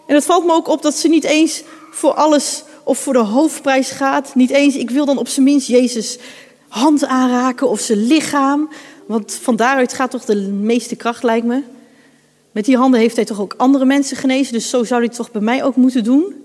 En 0.06 0.14
het 0.14 0.24
valt 0.24 0.44
me 0.44 0.52
ook 0.52 0.68
op 0.68 0.82
dat 0.82 0.94
ze 0.94 1.08
niet 1.08 1.24
eens 1.24 1.62
voor 1.90 2.14
alles 2.14 2.62
of 2.84 2.98
voor 2.98 3.12
de 3.12 3.18
hoofdprijs 3.18 3.90
gaat. 3.90 4.34
Niet 4.34 4.50
eens, 4.50 4.76
ik 4.76 4.90
wil 4.90 5.04
dan 5.04 5.18
op 5.18 5.28
zijn 5.28 5.44
minst 5.44 5.68
Jezus 5.68 6.18
hand 6.68 7.04
aanraken 7.04 7.68
of 7.68 7.80
zijn 7.80 8.06
lichaam. 8.06 8.68
Want 9.06 9.38
van 9.42 9.56
daaruit 9.56 9.92
gaat 9.92 10.10
toch 10.10 10.24
de 10.24 10.36
meeste 10.36 10.96
kracht, 10.96 11.22
lijkt 11.22 11.46
me. 11.46 11.62
Met 12.52 12.64
die 12.64 12.76
handen 12.76 13.00
heeft 13.00 13.16
hij 13.16 13.24
toch 13.24 13.40
ook 13.40 13.54
andere 13.56 13.84
mensen 13.84 14.16
genezen. 14.16 14.52
Dus 14.52 14.68
zo 14.68 14.84
zou 14.84 15.00
hij 15.00 15.08
het 15.08 15.18
toch 15.18 15.30
bij 15.30 15.42
mij 15.42 15.64
ook 15.64 15.76
moeten 15.76 16.04
doen. 16.04 16.44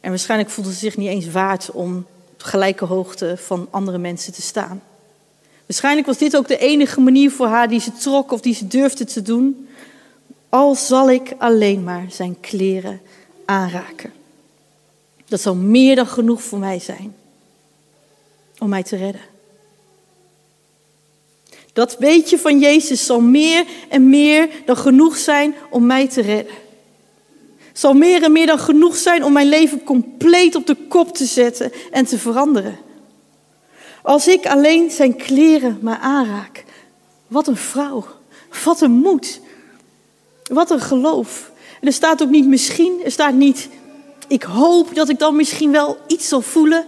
En 0.00 0.10
waarschijnlijk 0.10 0.50
voelde 0.50 0.72
ze 0.72 0.78
zich 0.78 0.96
niet 0.96 1.08
eens 1.08 1.30
waard 1.30 1.70
om 1.70 2.06
gelijke 2.46 2.84
hoogte 2.84 3.36
van 3.36 3.68
andere 3.70 3.98
mensen 3.98 4.32
te 4.32 4.42
staan. 4.42 4.82
Waarschijnlijk 5.66 6.06
was 6.06 6.18
dit 6.18 6.36
ook 6.36 6.48
de 6.48 6.58
enige 6.58 7.00
manier 7.00 7.30
voor 7.30 7.46
haar 7.46 7.68
die 7.68 7.80
ze 7.80 7.92
trok 7.92 8.32
of 8.32 8.40
die 8.40 8.54
ze 8.54 8.66
durfde 8.66 9.04
te 9.04 9.22
doen. 9.22 9.68
Al 10.48 10.74
zal 10.74 11.10
ik 11.10 11.34
alleen 11.38 11.84
maar 11.84 12.06
zijn 12.08 12.40
kleren 12.40 13.00
aanraken. 13.44 14.12
Dat 15.28 15.40
zal 15.40 15.54
meer 15.54 15.96
dan 15.96 16.06
genoeg 16.06 16.42
voor 16.42 16.58
mij 16.58 16.78
zijn 16.78 17.14
om 18.58 18.68
mij 18.68 18.82
te 18.82 18.96
redden. 18.96 19.20
Dat 21.72 21.96
beetje 21.98 22.38
van 22.38 22.58
Jezus 22.58 23.06
zal 23.06 23.20
meer 23.20 23.66
en 23.88 24.08
meer 24.08 24.48
dan 24.64 24.76
genoeg 24.76 25.16
zijn 25.16 25.54
om 25.70 25.86
mij 25.86 26.08
te 26.08 26.20
redden. 26.20 26.54
Zal 27.76 27.94
meer 27.94 28.22
en 28.22 28.32
meer 28.32 28.46
dan 28.46 28.58
genoeg 28.58 28.96
zijn 28.96 29.24
om 29.24 29.32
mijn 29.32 29.48
leven 29.48 29.84
compleet 29.84 30.54
op 30.54 30.66
de 30.66 30.76
kop 30.88 31.14
te 31.14 31.24
zetten 31.24 31.72
en 31.90 32.06
te 32.06 32.18
veranderen. 32.18 32.78
Als 34.02 34.28
ik 34.28 34.46
alleen 34.46 34.90
zijn 34.90 35.16
kleren 35.16 35.78
maar 35.80 35.98
aanraak. 35.98 36.64
Wat 37.26 37.46
een 37.46 37.56
vrouw. 37.56 38.04
Wat 38.64 38.80
een 38.80 38.90
moed. 38.90 39.40
Wat 40.42 40.70
een 40.70 40.80
geloof. 40.80 41.50
En 41.80 41.86
er 41.86 41.92
staat 41.92 42.22
ook 42.22 42.30
niet 42.30 42.46
misschien, 42.46 43.00
er 43.04 43.10
staat 43.10 43.34
niet 43.34 43.68
ik 44.28 44.42
hoop 44.42 44.94
dat 44.94 45.08
ik 45.08 45.18
dan 45.18 45.36
misschien 45.36 45.72
wel 45.72 45.96
iets 46.06 46.28
zal 46.28 46.40
voelen. 46.40 46.84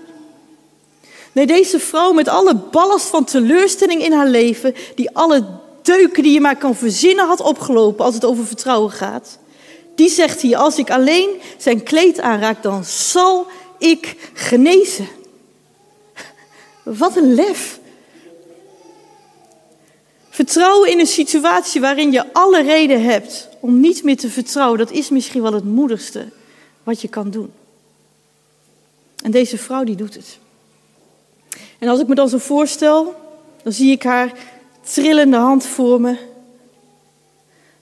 Nee, 1.33 1.47
deze 1.47 1.79
vrouw 1.79 2.13
met 2.13 2.29
alle 2.29 2.55
ballast 2.55 3.07
van 3.07 3.25
teleurstelling 3.25 4.03
in 4.03 4.13
haar 4.13 4.29
leven, 4.29 4.75
die 4.95 5.17
alle 5.17 5.45
deuken 5.83 6.23
die 6.23 6.33
je 6.33 6.41
maar 6.41 6.57
kan 6.57 6.75
verzinnen 6.75 7.27
had 7.27 7.41
opgelopen 7.41 8.05
als 8.05 8.15
het 8.15 8.25
over 8.25 8.47
vertrouwen 8.47 8.91
gaat, 8.91 9.39
die 9.99 10.09
zegt 10.09 10.41
hier, 10.41 10.57
als 10.57 10.79
ik 10.79 10.91
alleen 10.91 11.41
zijn 11.57 11.83
kleed 11.83 12.21
aanraak, 12.21 12.63
dan 12.63 12.85
zal 12.85 13.47
ik 13.79 14.31
genezen. 14.33 15.09
Wat 16.83 17.17
een 17.17 17.35
lef. 17.35 17.79
Vertrouwen 20.29 20.91
in 20.91 20.99
een 20.99 21.07
situatie 21.07 21.81
waarin 21.81 22.13
je 22.13 22.33
alle 22.33 22.63
reden 22.63 23.03
hebt 23.03 23.49
om 23.61 23.81
niet 23.81 24.03
meer 24.03 24.17
te 24.17 24.31
vertrouwen, 24.31 24.79
dat 24.79 24.91
is 24.91 25.09
misschien 25.09 25.43
wel 25.43 25.53
het 25.53 25.65
moedigste 25.65 26.29
wat 26.83 27.01
je 27.01 27.09
kan 27.09 27.31
doen. 27.31 27.53
En 29.23 29.31
deze 29.31 29.59
vrouw 29.59 29.85
die 29.85 29.97
doet 29.97 30.15
het. 30.15 30.39
En 31.79 31.89
als 31.89 32.01
ik 32.01 32.07
me 32.07 32.15
dan 32.15 32.29
zo 32.29 32.39
voorstel, 32.39 33.15
dan 33.63 33.73
zie 33.73 33.91
ik 33.91 34.03
haar 34.03 34.33
trillende 34.81 35.37
hand 35.37 35.67
voor 35.67 36.01
me. 36.01 36.37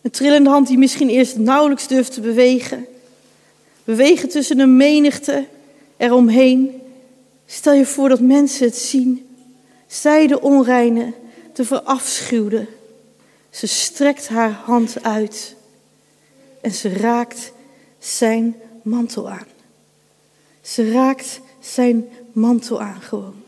Een 0.06 0.12
trillende 0.12 0.50
hand 0.50 0.66
die 0.68 0.78
misschien 0.78 1.08
eerst 1.08 1.36
nauwelijks 1.36 1.86
durft 1.86 2.12
te 2.12 2.20
bewegen. 2.20 2.86
Bewegen 3.84 4.28
tussen 4.28 4.58
een 4.58 4.76
menigte 4.76 5.46
eromheen. 5.96 6.80
Stel 7.46 7.72
je 7.72 7.86
voor 7.86 8.08
dat 8.08 8.20
mensen 8.20 8.66
het 8.66 8.76
zien. 8.76 9.26
Zij 9.86 10.26
de 10.26 10.40
onreine, 10.40 11.12
de 11.52 11.64
verafschuwde. 11.64 12.66
Ze 13.50 13.66
strekt 13.66 14.28
haar 14.28 14.50
hand 14.50 15.02
uit 15.02 15.54
en 16.60 16.72
ze 16.72 16.88
raakt 16.88 17.52
zijn 17.98 18.56
mantel 18.82 19.30
aan. 19.30 19.48
Ze 20.60 20.90
raakt 20.90 21.40
zijn 21.60 22.08
mantel 22.32 22.80
aan 22.80 23.00
gewoon. 23.00 23.42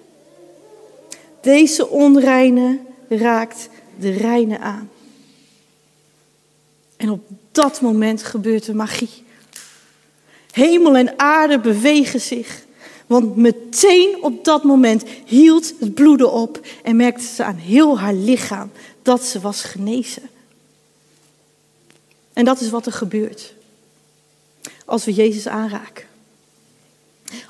Deze 1.41 1.89
onreine 1.89 2.79
raakt 3.09 3.69
de 3.99 4.11
reine 4.11 4.59
aan. 4.59 4.91
En 6.99 7.11
op 7.11 7.29
dat 7.53 7.81
moment 7.81 8.23
gebeurt 8.23 8.67
er 8.67 8.77
magie. 8.77 9.25
Hemel 10.51 10.97
en 10.97 11.19
aarde 11.19 11.61
bewegen 11.61 12.21
zich. 12.21 12.67
Want 13.07 13.37
meteen 13.37 14.19
op 14.21 14.45
dat 14.45 14.65
moment 14.65 15.05
hield 15.25 15.75
het 15.81 15.95
bloeden 15.95 16.33
op 16.33 16.67
en 16.83 16.97
merkte 16.97 17.25
ze 17.25 17.45
aan 17.45 17.57
heel 17.57 17.99
haar 17.99 18.15
lichaam 18.15 18.71
dat 19.03 19.25
ze 19.25 19.41
was 19.41 19.63
genezen. 19.63 20.31
En 22.33 22.45
dat 22.45 22.61
is 22.61 22.71
wat 22.71 22.87
er 22.87 22.93
gebeurt 22.93 23.55
als 24.85 25.05
we 25.05 25.13
Jezus 25.13 25.49
aanraken. 25.49 26.05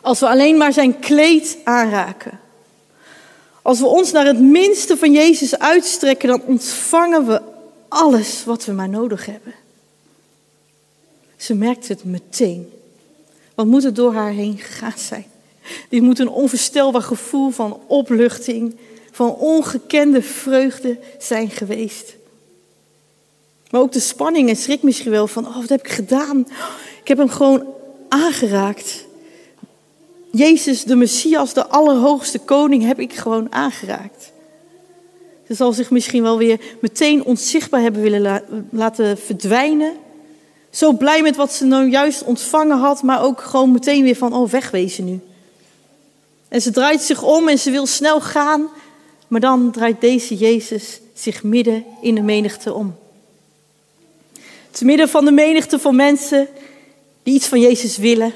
Als 0.00 0.20
we 0.20 0.28
alleen 0.28 0.56
maar 0.56 0.72
zijn 0.72 0.98
kleed 0.98 1.58
aanraken. 1.64 2.40
Als 3.62 3.80
we 3.80 3.86
ons 3.86 4.12
naar 4.12 4.26
het 4.26 4.40
minste 4.40 4.96
van 4.96 5.12
Jezus 5.12 5.58
uitstrekken, 5.58 6.28
dan 6.28 6.42
ontvangen 6.42 7.26
we 7.26 7.42
alles 7.88 8.44
wat 8.44 8.64
we 8.64 8.72
maar 8.72 8.88
nodig 8.88 9.26
hebben. 9.26 9.54
Ze 11.36 11.54
merkte 11.54 11.92
het 11.92 12.04
meteen. 12.04 12.72
Wat 13.54 13.66
moet 13.66 13.84
er 13.84 13.94
door 13.94 14.14
haar 14.14 14.32
heen 14.32 14.58
gegaan 14.58 14.98
zijn? 14.98 15.26
Dit 15.88 16.02
moet 16.02 16.18
een 16.18 16.28
onvoorstelbaar 16.28 17.02
gevoel 17.02 17.50
van 17.50 17.80
opluchting, 17.86 18.76
van 19.10 19.34
ongekende 19.34 20.22
vreugde 20.22 20.98
zijn 21.18 21.50
geweest. 21.50 22.16
Maar 23.70 23.80
ook 23.80 23.92
de 23.92 24.00
spanning 24.00 24.48
en 24.48 24.56
schrik 24.56 24.82
misschien 24.82 25.10
wel 25.10 25.26
van, 25.26 25.46
oh 25.46 25.56
wat 25.56 25.68
heb 25.68 25.80
ik 25.80 25.92
gedaan? 25.92 26.46
Ik 27.00 27.08
heb 27.08 27.18
hem 27.18 27.28
gewoon 27.28 27.66
aangeraakt. 28.08 29.04
Jezus, 30.32 30.84
de 30.84 30.96
Messias, 30.96 31.52
de 31.52 31.66
allerhoogste 31.66 32.38
koning, 32.38 32.82
heb 32.84 33.00
ik 33.00 33.12
gewoon 33.12 33.52
aangeraakt. 33.52 34.32
Ze 35.48 35.54
zal 35.54 35.72
zich 35.72 35.90
misschien 35.90 36.22
wel 36.22 36.38
weer 36.38 36.60
meteen 36.80 37.24
onzichtbaar 37.24 37.80
hebben 37.80 38.02
willen 38.02 38.42
laten 38.70 39.18
verdwijnen. 39.18 39.92
Zo 40.70 40.92
blij 40.92 41.22
met 41.22 41.36
wat 41.36 41.52
ze 41.52 41.64
nou 41.64 41.90
juist 41.90 42.24
ontvangen 42.24 42.78
had, 42.78 43.02
maar 43.02 43.22
ook 43.22 43.40
gewoon 43.40 43.72
meteen 43.72 44.02
weer 44.02 44.16
van, 44.16 44.34
oh, 44.34 44.50
wegwezen 44.50 45.04
nu. 45.04 45.20
En 46.48 46.62
ze 46.62 46.70
draait 46.70 47.00
zich 47.00 47.22
om 47.22 47.48
en 47.48 47.58
ze 47.58 47.70
wil 47.70 47.86
snel 47.86 48.20
gaan, 48.20 48.68
maar 49.28 49.40
dan 49.40 49.70
draait 49.70 50.00
deze 50.00 50.34
Jezus 50.34 51.00
zich 51.14 51.42
midden 51.42 51.84
in 52.00 52.14
de 52.14 52.22
menigte 52.22 52.72
om. 52.72 52.96
Te 54.70 54.84
midden 54.84 55.08
van 55.08 55.24
de 55.24 55.32
menigte 55.32 55.78
van 55.78 55.96
mensen 55.96 56.48
die 57.22 57.34
iets 57.34 57.46
van 57.46 57.60
Jezus 57.60 57.96
willen. 57.96 58.32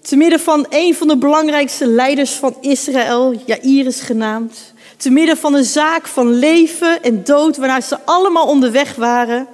Te 0.00 0.16
midden 0.16 0.40
van 0.40 0.66
een 0.68 0.94
van 0.94 1.08
de 1.08 1.16
belangrijkste 1.16 1.86
leiders 1.86 2.30
van 2.30 2.56
Israël, 2.60 3.34
Jairus 3.46 4.00
genaamd. 4.00 4.72
Te 5.00 5.10
midden 5.10 5.36
van 5.36 5.54
een 5.54 5.64
zaak 5.64 6.06
van 6.06 6.32
leven 6.32 7.02
en 7.02 7.24
dood 7.24 7.56
waarnaar 7.56 7.82
ze 7.82 7.98
allemaal 8.04 8.46
onderweg 8.46 8.94
waren. 8.94 9.46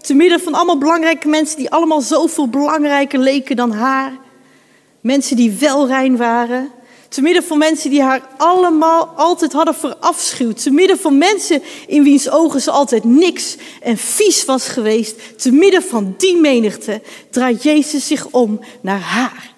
Te 0.00 0.14
midden 0.14 0.40
van 0.40 0.54
allemaal 0.54 0.78
belangrijke 0.78 1.28
mensen 1.28 1.56
die 1.56 1.70
allemaal 1.70 2.00
zoveel 2.00 2.48
belangrijker 2.48 3.18
leken 3.18 3.56
dan 3.56 3.72
haar. 3.72 4.12
Mensen 5.00 5.36
die 5.36 5.56
welrein 5.58 6.16
waren. 6.16 6.70
Te 7.08 7.22
midden 7.22 7.42
van 7.42 7.58
mensen 7.58 7.90
die 7.90 8.02
haar 8.02 8.22
allemaal 8.36 9.06
altijd 9.06 9.52
hadden 9.52 9.74
verafschuwd. 9.74 10.62
Te 10.62 10.70
midden 10.70 10.98
van 10.98 11.18
mensen 11.18 11.62
in 11.86 12.02
wiens 12.02 12.30
ogen 12.30 12.60
ze 12.60 12.70
altijd 12.70 13.04
niks 13.04 13.56
en 13.82 13.96
vies 13.96 14.44
was 14.44 14.68
geweest. 14.68 15.38
Te 15.38 15.52
midden 15.52 15.82
van 15.82 16.14
die 16.16 16.36
menigte 16.36 17.02
draait 17.30 17.62
Jezus 17.62 18.06
zich 18.06 18.26
om 18.30 18.60
naar 18.80 19.00
haar. 19.00 19.52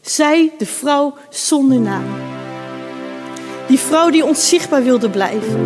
Zij, 0.00 0.52
de 0.58 0.66
vrouw 0.66 1.14
zonder 1.30 1.78
naam. 1.78 2.27
Die 3.68 3.78
vrouw 3.78 4.10
die 4.10 4.24
onzichtbaar 4.24 4.82
wilde 4.82 5.10
blijven. 5.10 5.60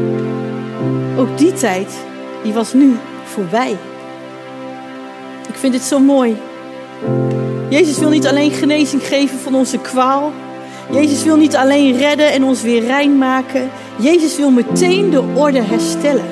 Ook 1.16 1.38
die 1.38 1.52
tijd, 1.52 1.88
die 2.42 2.52
was 2.52 2.72
nu 2.72 2.96
voorbij. 3.24 3.76
Ik 5.48 5.54
vind 5.54 5.72
dit 5.72 5.82
zo 5.82 5.98
mooi. 5.98 6.36
Jezus 7.68 7.98
wil 7.98 8.08
niet 8.08 8.26
alleen 8.26 8.50
genezing 8.50 9.02
geven 9.02 9.38
van 9.38 9.54
onze 9.54 9.78
kwaal. 9.78 10.32
Jezus 10.90 11.24
wil 11.24 11.36
niet 11.36 11.56
alleen 11.56 11.96
redden 11.96 12.32
en 12.32 12.44
ons 12.44 12.62
weer 12.62 12.84
rein 12.84 13.18
maken. 13.18 13.70
Jezus 13.96 14.36
wil 14.36 14.50
meteen 14.50 15.10
de 15.10 15.22
orde 15.34 15.62
herstellen. 15.62 16.26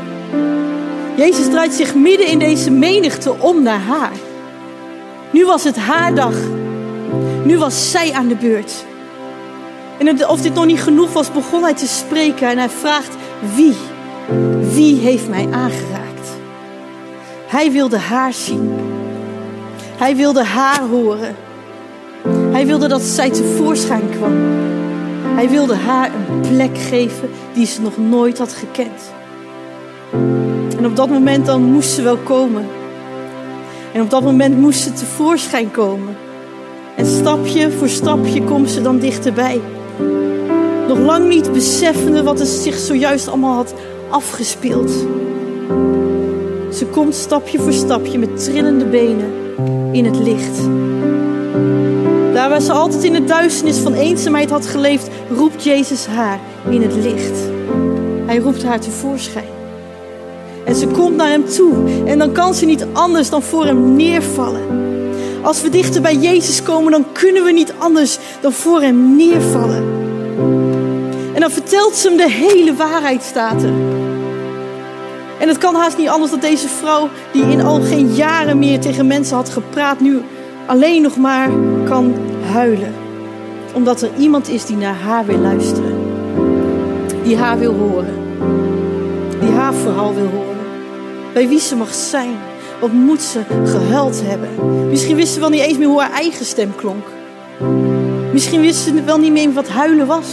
Jezus 1.17 1.49
draait 1.49 1.73
zich 1.73 1.95
midden 1.95 2.27
in 2.27 2.39
deze 2.39 2.71
menigte 2.71 3.39
om 3.39 3.63
naar 3.63 3.81
haar. 3.81 4.13
Nu 5.31 5.47
was 5.47 5.65
het 5.65 5.77
haar 5.77 6.15
dag. 6.15 6.35
Nu 7.45 7.59
was 7.59 7.91
zij 7.91 8.13
aan 8.13 8.29
de 8.29 8.37
beurt. 8.37 8.85
En 10.01 10.29
of 10.29 10.41
dit 10.41 10.55
nog 10.55 10.67
niet 10.67 10.81
genoeg 10.81 11.13
was, 11.13 11.33
begon 11.33 11.63
hij 11.63 11.75
te 11.75 11.87
spreken 11.87 12.49
en 12.49 12.59
hij 12.59 12.69
vraagt: 12.69 13.17
Wie? 13.55 13.75
Wie 14.73 14.97
heeft 14.97 15.29
mij 15.29 15.49
aangeraakt? 15.53 16.29
Hij 17.47 17.73
wilde 17.73 17.99
haar 17.99 18.33
zien. 18.33 18.73
Hij 19.97 20.17
wilde 20.17 20.45
haar 20.45 20.81
horen. 20.91 21.37
Hij 22.53 22.67
wilde 22.67 22.89
dat 22.89 23.01
zij 23.01 23.31
tevoorschijn 23.31 24.11
kwam. 24.11 24.33
Hij 25.35 25.49
wilde 25.49 25.75
haar 25.75 26.11
een 26.15 26.41
plek 26.41 26.79
geven 26.79 27.31
die 27.55 27.67
ze 27.67 27.81
nog 27.81 27.99
nooit 27.99 28.39
had 28.39 28.53
gekend. 28.53 29.13
En 30.79 30.87
op 30.87 30.97
dat 30.97 31.09
moment 31.09 31.47
dan 31.47 31.63
moest 31.63 31.91
ze 31.91 32.03
wel 32.03 32.17
komen. 32.17 32.65
En 33.93 34.01
op 34.01 34.11
dat 34.11 34.23
moment 34.23 34.59
moest 34.59 34.81
ze 34.81 34.93
tevoorschijn 34.93 35.71
komen. 35.71 36.17
En 36.97 37.07
stapje 37.07 37.71
voor 37.71 37.89
stapje 37.89 38.43
komt 38.43 38.71
ze 38.71 38.83
dan 38.83 38.99
dichterbij. 38.99 39.61
Nog 40.89 40.99
lang 40.99 41.29
niet 41.29 41.53
beseffende 41.53 42.23
wat 42.23 42.41
er 42.41 42.47
zich 42.47 42.79
zojuist 42.79 43.29
allemaal 43.29 43.55
had 43.55 43.75
afgespeeld. 44.11 44.91
Ze 46.73 46.87
komt 46.91 47.15
stapje 47.15 47.59
voor 47.59 47.73
stapje 47.73 48.19
met 48.19 48.45
trillende 48.45 48.85
benen 48.85 49.33
in 49.93 50.05
het 50.05 50.19
licht. 50.19 50.59
Daar 52.33 52.49
waar 52.49 52.61
ze 52.61 52.73
altijd 52.73 53.05
in 53.05 53.13
de 53.13 53.25
duisternis 53.25 53.79
van 53.79 53.95
eenzaamheid 53.95 54.51
had 54.51 54.67
geleefd, 54.67 55.09
roept 55.37 55.65
Jezus 55.65 56.07
haar 56.07 56.41
in 56.71 56.83
het 56.83 56.95
licht. 56.95 57.39
Hij 58.27 58.39
roept 58.39 58.65
haar 58.65 58.81
tevoorschijn. 58.81 59.59
En 60.65 60.75
ze 60.75 60.87
komt 60.87 61.17
naar 61.17 61.31
hem 61.31 61.45
toe 61.45 61.75
en 62.05 62.19
dan 62.19 62.33
kan 62.33 62.55
ze 62.55 62.65
niet 62.65 62.87
anders 62.93 63.31
dan 63.31 63.43
voor 63.43 63.65
hem 63.65 63.97
neervallen. 63.97 64.90
Als 65.43 65.63
we 65.63 65.69
dichter 65.69 66.01
bij 66.03 66.17
Jezus 66.17 66.63
komen, 66.63 66.93
dan 66.93 67.05
kunnen 67.13 67.45
we 67.45 67.53
niet 67.53 67.73
anders 67.79 68.19
dan 68.41 68.53
voor 68.53 68.81
hem 68.81 69.17
neervallen. 69.17 69.85
En 71.35 71.41
dan 71.41 71.51
vertelt 71.51 71.95
ze 71.95 72.09
hem 72.09 72.17
de 72.17 72.31
hele 72.31 72.75
waarheid, 72.75 73.23
staat 73.23 73.63
er. 73.63 73.73
En 75.39 75.49
het 75.49 75.59
kan 75.59 75.75
haast 75.75 75.99
niet 75.99 76.09
anders 76.09 76.31
dat 76.31 76.41
deze 76.41 76.69
vrouw, 76.69 77.09
die 77.33 77.43
in 77.43 77.61
al 77.61 77.81
geen 77.81 78.15
jaren 78.15 78.59
meer 78.59 78.81
tegen 78.81 79.07
mensen 79.07 79.37
had 79.37 79.49
gepraat, 79.49 80.01
nu 80.01 80.23
alleen 80.67 81.03
nog 81.03 81.17
maar 81.17 81.51
kan 81.85 82.15
huilen. 82.53 82.95
Omdat 83.75 84.03
er 84.03 84.11
iemand 84.19 84.49
is 84.49 84.65
die 84.65 84.77
naar 84.77 84.95
haar 84.95 85.27
wil 85.27 85.39
luisteren. 85.39 85.99
Die 87.23 87.37
haar 87.37 87.59
wil 87.59 87.75
horen. 87.75 88.15
Die 89.41 89.51
haar 89.51 89.75
verhaal 89.75 90.15
wil 90.15 90.29
horen. 90.29 90.59
Bij 91.33 91.49
wie 91.49 91.61
ze 91.61 91.77
mag 91.77 91.95
zijn. 91.95 92.50
Wat 92.81 92.93
moet 92.93 93.23
ze 93.23 93.41
gehuild 93.65 94.21
hebben? 94.25 94.49
Misschien 94.89 95.17
wist 95.17 95.33
ze 95.33 95.41
wel 95.41 95.49
niet 95.49 95.61
eens 95.61 95.79
meer 95.79 95.89
hoe 95.89 96.01
haar 96.01 96.13
eigen 96.13 96.45
stem 96.45 96.75
klonk. 96.75 97.05
Misschien 98.33 98.61
wist 98.61 98.79
ze 98.79 99.03
wel 99.03 99.19
niet 99.19 99.33
meer 99.33 99.53
wat 99.53 99.69
huilen 99.69 100.07
was. 100.07 100.27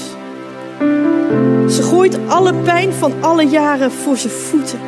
Ze 1.69 1.83
gooit 1.83 2.17
alle 2.27 2.53
pijn 2.53 2.93
van 2.93 3.13
alle 3.19 3.43
jaren 3.43 3.91
voor 3.91 4.17
zijn 4.17 4.33
voeten. 4.33 4.79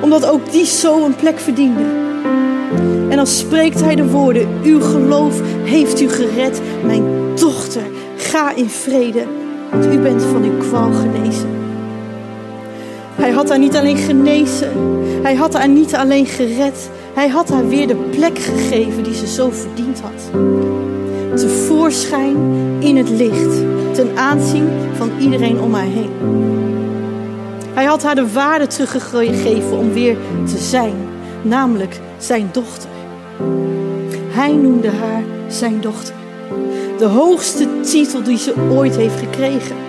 Omdat 0.00 0.26
ook 0.26 0.52
die 0.52 0.66
zo 0.66 1.04
een 1.04 1.16
plek 1.16 1.38
verdiende. 1.38 1.82
En 3.08 3.16
dan 3.16 3.26
spreekt 3.26 3.80
hij 3.80 3.94
de 3.94 4.10
woorden: 4.10 4.48
Uw 4.62 4.80
geloof 4.80 5.40
heeft 5.64 6.00
u 6.00 6.08
gered, 6.08 6.60
mijn 6.84 7.04
dochter. 7.34 7.82
Ga 8.16 8.54
in 8.54 8.70
vrede, 8.70 9.26
want 9.70 9.86
u 9.86 9.98
bent 9.98 10.22
van 10.22 10.42
uw 10.42 10.58
kwal 10.58 10.92
genezen. 10.92 11.57
Hij 13.18 13.30
had 13.30 13.48
haar 13.48 13.58
niet 13.58 13.76
alleen 13.76 13.96
genezen, 13.96 14.72
hij 15.22 15.34
had 15.34 15.54
haar 15.54 15.68
niet 15.68 15.94
alleen 15.94 16.26
gered, 16.26 16.90
hij 17.14 17.28
had 17.28 17.48
haar 17.48 17.68
weer 17.68 17.86
de 17.86 17.94
plek 17.94 18.38
gegeven 18.38 19.02
die 19.02 19.14
ze 19.14 19.26
zo 19.26 19.50
verdiend 19.50 20.00
had. 20.00 20.30
Tevoorschijn 21.38 22.36
in 22.78 22.96
het 22.96 23.10
licht, 23.10 23.56
ten 23.94 24.16
aanzien 24.16 24.68
van 24.96 25.10
iedereen 25.18 25.60
om 25.60 25.74
haar 25.74 25.84
heen. 25.84 26.10
Hij 27.74 27.84
had 27.84 28.02
haar 28.02 28.14
de 28.14 28.32
waarde 28.32 28.66
teruggegeven 28.66 29.78
om 29.78 29.92
weer 29.92 30.16
te 30.46 30.58
zijn, 30.58 30.94
namelijk 31.42 32.00
zijn 32.18 32.48
dochter. 32.52 32.90
Hij 34.28 34.52
noemde 34.52 34.90
haar 34.90 35.22
zijn 35.48 35.80
dochter. 35.80 36.14
De 36.98 37.04
hoogste 37.04 37.80
titel 37.80 38.22
die 38.22 38.38
ze 38.38 38.54
ooit 38.70 38.96
heeft 38.96 39.18
gekregen. 39.18 39.87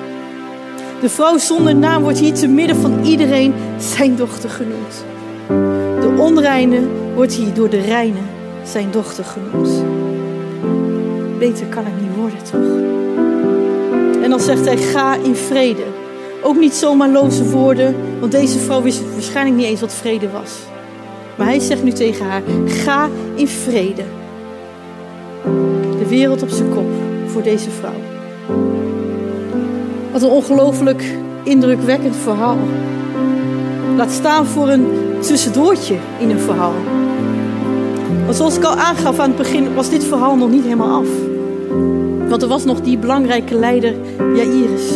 De 1.01 1.09
vrouw 1.09 1.37
zonder 1.37 1.75
naam 1.75 2.01
wordt 2.01 2.19
hier 2.19 2.33
te 2.33 2.47
midden 2.47 2.75
van 2.75 3.03
iedereen 3.03 3.53
zijn 3.77 4.15
dochter 4.15 4.49
genoemd. 4.49 5.03
De 6.01 6.13
onreine 6.17 6.81
wordt 7.15 7.33
hier 7.33 7.53
door 7.53 7.69
de 7.69 7.81
reine 7.81 8.19
zijn 8.63 8.91
dochter 8.91 9.23
genoemd. 9.25 9.83
Beter 11.39 11.65
kan 11.65 11.85
het 11.85 12.01
niet 12.01 12.15
worden, 12.15 12.43
toch? 12.43 12.87
En 14.23 14.29
dan 14.29 14.39
zegt 14.39 14.65
hij: 14.65 14.77
Ga 14.77 15.15
in 15.15 15.35
vrede. 15.35 15.83
Ook 16.43 16.59
niet 16.59 16.73
zomaar 16.73 17.09
loze 17.09 17.49
woorden, 17.49 17.95
want 18.19 18.31
deze 18.31 18.59
vrouw 18.59 18.81
wist 18.81 19.01
waarschijnlijk 19.13 19.57
niet 19.57 19.65
eens 19.65 19.81
wat 19.81 19.93
vrede 19.93 20.29
was. 20.29 20.51
Maar 21.37 21.47
hij 21.47 21.59
zegt 21.59 21.83
nu 21.83 21.91
tegen 21.91 22.25
haar: 22.25 22.41
Ga 22.65 23.09
in 23.35 23.47
vrede. 23.47 24.03
De 25.99 26.07
wereld 26.07 26.41
op 26.41 26.49
zijn 26.49 26.69
kop 26.69 26.89
voor 27.25 27.43
deze 27.43 27.69
vrouw. 27.69 28.88
Wat 30.11 30.21
een 30.21 30.29
ongelooflijk 30.29 31.03
indrukwekkend 31.43 32.15
verhaal. 32.15 32.57
Laat 33.97 34.11
staan 34.11 34.45
voor 34.45 34.69
een 34.69 34.87
tussendoortje 35.19 35.95
in 36.19 36.29
een 36.29 36.39
verhaal. 36.39 36.73
Want 38.23 38.35
zoals 38.35 38.57
ik 38.57 38.63
al 38.63 38.75
aangaf 38.75 39.19
aan 39.19 39.29
het 39.29 39.37
begin, 39.37 39.73
was 39.73 39.89
dit 39.89 40.03
verhaal 40.03 40.35
nog 40.35 40.49
niet 40.49 40.63
helemaal 40.63 40.99
af. 41.01 41.07
Want 42.29 42.41
er 42.41 42.47
was 42.47 42.65
nog 42.65 42.81
die 42.81 42.97
belangrijke 42.97 43.55
leider 43.55 43.93
Jairus. 44.17 44.91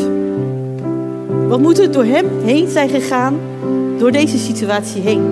Wat 1.48 1.60
moet 1.60 1.80
er 1.80 1.92
door 1.92 2.06
hem 2.06 2.26
heen 2.44 2.70
zijn 2.70 2.90
gegaan, 2.90 3.40
door 3.98 4.12
deze 4.12 4.38
situatie 4.38 5.02
heen? 5.02 5.24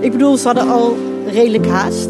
Ik 0.00 0.12
bedoel, 0.12 0.36
ze 0.36 0.46
hadden 0.46 0.68
al 0.68 0.96
redelijk 1.26 1.66
haast. 1.66 2.08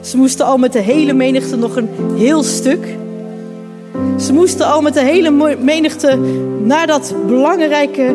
Ze 0.00 0.16
moesten 0.16 0.46
al 0.46 0.58
met 0.58 0.72
de 0.72 0.78
hele 0.78 1.12
menigte 1.12 1.56
nog 1.56 1.76
een 1.76 1.88
heel 2.16 2.42
stuk. 2.42 2.86
Ze 4.20 4.32
moesten 4.32 4.66
al 4.66 4.82
met 4.82 4.94
de 4.94 5.00
hele 5.00 5.56
menigte 5.60 6.18
naar 6.62 6.86
dat 6.86 7.14
belangrijke, 7.26 8.14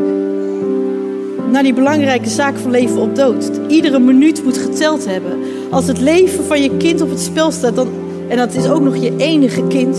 naar 1.51 1.63
die 1.63 1.73
belangrijke 1.73 2.29
zaak 2.29 2.57
van 2.57 2.71
leven 2.71 2.97
op 2.97 3.15
dood. 3.15 3.51
Iedere 3.67 3.99
minuut 3.99 4.43
moet 4.43 4.57
geteld 4.57 5.05
hebben. 5.05 5.39
Als 5.71 5.87
het 5.87 5.99
leven 5.99 6.43
van 6.43 6.61
je 6.61 6.77
kind 6.77 7.01
op 7.01 7.09
het 7.09 7.19
spel 7.19 7.51
staat, 7.51 7.75
dan, 7.75 7.87
en 8.27 8.37
dat 8.37 8.53
is 8.53 8.69
ook 8.69 8.81
nog 8.81 8.95
je 8.95 9.15
enige 9.17 9.67
kind, 9.67 9.97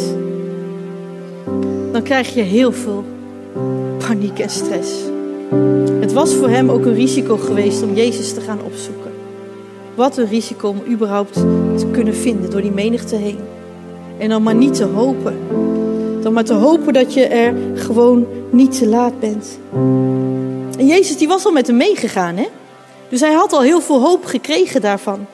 dan 1.93 2.03
krijg 2.03 2.35
je 2.35 2.43
heel 2.43 2.73
veel 2.73 3.05
paniek 4.07 4.39
en 4.39 4.51
stress. 4.51 4.91
Het 6.01 6.13
was 6.13 6.35
voor 6.35 6.49
hem 6.49 6.71
ook 6.71 6.85
een 6.85 6.95
risico 6.95 7.37
geweest 7.37 7.83
om 7.83 7.95
Jezus 7.95 8.35
te 8.35 8.41
gaan 8.41 8.59
opzoeken. 8.65 9.11
Wat 9.95 10.17
een 10.17 10.29
risico 10.29 10.69
om 10.69 10.93
überhaupt 10.93 11.35
te 11.77 11.87
kunnen 11.91 12.15
vinden 12.15 12.51
door 12.51 12.63
die 12.63 12.73
menigte 12.73 13.17
heen. 13.17 13.39
En 14.19 14.29
dan 14.29 14.43
maar 14.43 14.55
niet 14.55 14.75
te 14.75 14.85
hopen. 14.85 15.35
Dan 16.27 16.35
maar 16.35 16.45
te 16.45 16.55
hopen 16.55 16.93
dat 16.93 17.15
je 17.15 17.25
er 17.25 17.79
gewoon 17.79 18.27
niet 18.51 18.79
te 18.79 18.87
laat 18.87 19.21
bent. 19.21 19.59
En 20.79 20.87
Jezus 20.87 21.17
die 21.17 21.29
was 21.29 21.45
al 21.45 21.53
met 21.53 21.67
hem 21.67 21.77
meegegaan, 21.77 22.37
hè? 22.37 22.49
Dus 23.09 23.21
hij 23.21 23.33
had 23.33 23.53
al 23.53 23.61
heel 23.61 23.81
veel 23.81 24.01
hoop 24.01 24.25
gekregen 24.25 24.81
daarvan. 24.81 25.27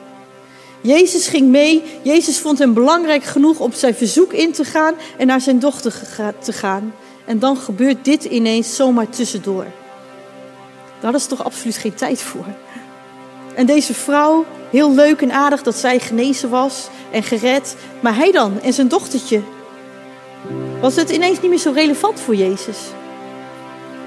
Jezus 0.81 1.29
ging 1.29 1.49
mee. 1.49 1.83
Jezus 2.03 2.39
vond 2.39 2.59
hem 2.59 2.75
belangrijk 2.75 3.25
genoeg 3.25 3.59
om 3.59 3.73
zijn 3.73 3.95
verzoek 3.95 4.33
in 4.33 4.53
te 4.53 4.65
gaan 4.65 4.95
en 5.17 5.27
naar 5.27 5.41
zijn 5.41 5.59
dochter 5.59 5.95
te 6.39 6.53
gaan. 6.53 6.95
En 7.25 7.39
dan 7.39 7.57
gebeurt 7.57 8.05
dit 8.05 8.25
ineens 8.25 8.77
zomaar 8.77 9.09
tussendoor. 9.09 9.67
Daar 11.01 11.15
is 11.15 11.27
toch 11.27 11.45
absoluut 11.45 11.77
geen 11.77 11.95
tijd 11.95 12.23
voor. 12.23 12.47
En 13.55 13.67
deze 13.67 13.95
vrouw, 13.95 14.45
heel 14.71 14.95
leuk 14.95 15.23
en 15.23 15.33
aardig 15.33 15.63
dat 15.63 15.77
zij 15.77 15.99
genezen 15.99 16.51
was 16.51 16.89
en 17.11 17.23
gered. 17.23 17.77
Maar 18.01 18.17
hij 18.17 18.33
dan 18.33 18.61
en 18.61 18.73
zijn 18.73 18.89
dochtertje? 18.89 19.41
Was 20.81 20.97
het 20.97 21.11
ineens 21.11 21.41
niet 21.41 21.51
meer 21.51 21.59
zo 21.59 21.73
relevant 21.75 22.21
voor 22.21 22.35
Jezus? 22.35 22.79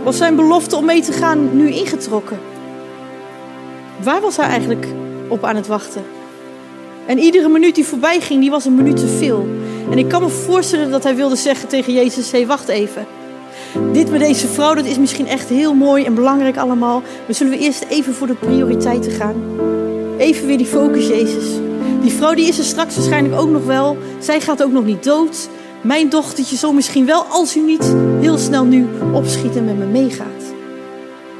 Was 0.03 0.17
zijn 0.17 0.35
belofte 0.35 0.75
om 0.75 0.85
mee 0.85 1.01
te 1.01 1.11
gaan 1.11 1.57
nu 1.57 1.69
ingetrokken? 1.71 2.39
Waar 4.03 4.21
was 4.21 4.37
hij 4.37 4.45
eigenlijk 4.45 4.87
op 5.27 5.43
aan 5.43 5.55
het 5.55 5.67
wachten? 5.67 6.03
En 7.05 7.19
iedere 7.19 7.47
minuut 7.49 7.75
die 7.75 7.85
voorbij 7.85 8.19
ging, 8.19 8.41
die 8.41 8.49
was 8.49 8.65
een 8.65 8.75
minuut 8.75 8.97
te 8.97 9.07
veel. 9.07 9.47
En 9.89 9.97
ik 9.97 10.09
kan 10.09 10.21
me 10.21 10.29
voorstellen 10.29 10.91
dat 10.91 11.03
hij 11.03 11.15
wilde 11.15 11.35
zeggen 11.35 11.67
tegen 11.67 11.93
Jezus: 11.93 12.31
hé, 12.31 12.37
hey, 12.37 12.47
wacht 12.47 12.67
even. 12.67 13.05
Dit 13.91 14.11
met 14.11 14.19
deze 14.19 14.47
vrouw, 14.47 14.73
dat 14.73 14.85
is 14.85 14.97
misschien 14.97 15.27
echt 15.27 15.49
heel 15.49 15.73
mooi 15.73 16.05
en 16.05 16.15
belangrijk 16.15 16.57
allemaal. 16.57 17.01
Maar 17.25 17.35
zullen 17.35 17.53
we 17.53 17.59
eerst 17.59 17.85
even 17.89 18.13
voor 18.13 18.27
de 18.27 18.33
prioriteiten 18.33 19.11
gaan? 19.11 19.35
Even 20.17 20.47
weer 20.47 20.57
die 20.57 20.67
focus, 20.67 21.07
Jezus. 21.07 21.45
Die 22.01 22.11
vrouw 22.11 22.33
die 22.33 22.47
is 22.47 22.57
er 22.57 22.63
straks 22.63 22.95
waarschijnlijk 22.95 23.41
ook 23.41 23.49
nog 23.49 23.65
wel. 23.65 23.97
Zij 24.19 24.41
gaat 24.41 24.63
ook 24.63 24.71
nog 24.71 24.85
niet 24.85 25.03
dood. 25.03 25.49
Mijn 25.85 26.09
dochtertje 26.09 26.55
zal 26.55 26.73
misschien 26.73 27.05
wel, 27.05 27.23
als 27.23 27.55
u 27.55 27.61
niet 27.61 27.95
heel 28.19 28.37
snel 28.37 28.65
nu 28.65 28.87
opschiet 29.13 29.55
en 29.55 29.65
met 29.65 29.77
me 29.77 29.85
meegaat. 29.85 30.53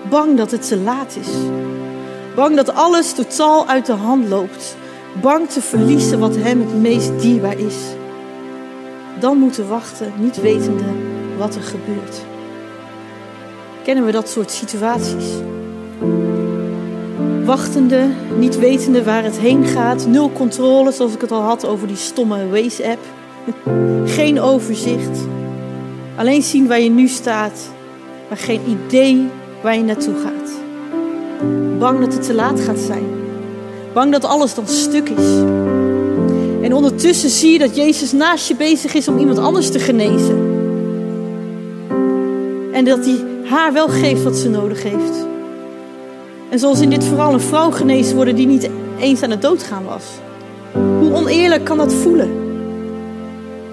Bang 0.10 0.38
dat 0.38 0.52
het 0.52 0.68
te 0.68 0.78
laat 0.78 1.18
is. 1.22 1.28
Bang 2.36 2.56
dat 2.56 2.74
alles 2.74 3.14
totaal 3.14 3.68
uit 3.68 3.86
de 3.86 3.94
hand 3.94 4.28
loopt. 4.28 4.76
Bang 5.22 5.50
te 5.50 5.62
verliezen 5.62 6.20
wat 6.20 6.36
hem 6.36 6.60
het 6.60 6.82
meest 6.82 7.20
dierbaar 7.22 7.60
is. 7.60 7.76
Dan 9.20 9.38
moeten 9.38 9.68
wachten, 9.68 10.14
niet 10.18 10.42
wetende 10.42 10.86
wat 11.38 11.56
er 11.56 11.64
gebeurt. 11.64 12.22
Kennen 13.84 14.06
we 14.06 14.12
dat 14.12 14.30
soort 14.30 14.52
situaties? 14.52 15.26
Wachtende, 17.46 18.08
niet 18.38 18.60
wetende 18.60 19.04
waar 19.04 19.24
het 19.24 19.38
heen 19.38 19.66
gaat, 19.66 20.08
nul 20.08 20.32
controle, 20.32 20.92
zoals 20.92 21.14
ik 21.14 21.22
het 21.22 21.32
al 21.32 21.42
had 21.42 21.66
over 21.66 21.88
die 21.88 21.96
stomme 21.96 22.50
Waze-app. 22.50 23.15
Geen 24.06 24.42
overzicht. 24.42 25.20
Alleen 26.16 26.42
zien 26.42 26.68
waar 26.68 26.80
je 26.80 26.90
nu 26.90 27.08
staat, 27.08 27.70
maar 28.30 28.38
geen 28.38 28.62
idee 28.68 29.28
waar 29.64 29.76
je 29.76 29.84
naartoe 29.84 30.16
gaat. 30.24 30.52
Bang 31.80 32.00
dat 32.00 32.14
het 32.14 32.24
te 32.26 32.34
laat 32.34 32.60
gaat 32.60 32.80
zijn. 32.80 33.04
Bang 33.94 34.12
dat 34.12 34.26
alles 34.26 34.56
dan 34.56 34.68
stuk 34.68 35.10
is. 35.10 35.40
En 36.62 36.74
ondertussen 36.74 37.30
zie 37.30 37.52
je 37.52 37.60
dat 37.60 37.76
Jezus 37.76 38.12
naast 38.12 38.48
je 38.48 38.56
bezig 38.56 38.94
is 38.94 39.08
om 39.08 39.18
iemand 39.18 39.38
anders 39.38 39.72
te 39.72 39.80
genezen. 39.80 40.54
En 42.74 42.86
dat 42.86 43.06
hij 43.06 43.24
haar 43.46 43.74
wel 43.74 43.88
geeft 43.88 44.24
wat 44.24 44.36
ze 44.36 44.50
nodig 44.50 44.84
heeft. 44.84 45.28
En 46.50 46.60
zoals 46.60 46.82
in 46.82 46.90
dit 46.90 47.04
verhaal 47.04 47.34
een 47.34 47.40
vrouw 47.40 47.72
genezen 47.72 48.16
worden 48.16 48.36
die 48.36 48.48
niet 48.48 48.70
eens 49.00 49.22
aan 49.22 49.30
het 49.30 49.42
doodgaan 49.42 49.84
was. 49.86 50.04
Hoe 51.00 51.14
oneerlijk 51.14 51.64
kan 51.64 51.78
dat 51.78 51.94
voelen? 51.94 52.45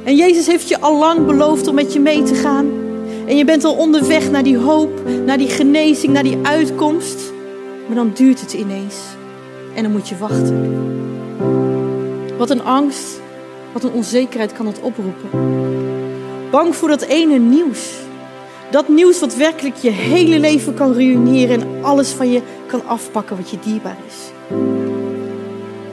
En 0.04 0.16
Jezus 0.16 0.46
heeft 0.46 0.68
je 0.68 0.80
al 0.80 0.98
lang 0.98 1.26
beloofd 1.26 1.66
om 1.66 1.74
met 1.74 1.92
je 1.92 2.00
mee 2.00 2.22
te 2.22 2.34
gaan. 2.34 2.70
En 3.26 3.36
je 3.36 3.44
bent 3.44 3.64
al 3.64 3.74
onderweg 3.74 4.30
naar 4.30 4.42
die 4.42 4.56
hoop, 4.56 4.90
naar 5.26 5.38
die 5.38 5.48
genezing, 5.48 6.12
naar 6.12 6.22
die 6.22 6.38
uitkomst. 6.42 7.32
Maar 7.86 7.96
dan 7.96 8.12
duurt 8.14 8.40
het 8.40 8.52
ineens. 8.52 8.96
En 9.74 9.82
dan 9.82 9.92
moet 9.92 10.08
je 10.08 10.16
wachten. 10.16 10.70
Wat 12.38 12.50
een 12.50 12.64
angst, 12.64 13.20
wat 13.72 13.84
een 13.84 13.92
onzekerheid 13.92 14.52
kan 14.52 14.64
dat 14.64 14.80
oproepen. 14.80 15.30
Bang 16.50 16.76
voor 16.76 16.88
dat 16.88 17.02
ene 17.02 17.38
nieuws. 17.38 17.90
Dat 18.70 18.88
nieuws 18.88 19.20
wat 19.20 19.36
werkelijk 19.36 19.76
je 19.76 19.90
hele 19.90 20.38
leven 20.38 20.74
kan 20.74 20.92
ruïneren 20.92 21.60
en 21.60 21.84
alles 21.84 22.10
van 22.10 22.30
je 22.30 22.40
kan 22.66 22.86
afpakken 22.86 23.36
wat 23.36 23.50
je 23.50 23.58
dierbaar 23.64 23.96
is. 24.06 24.16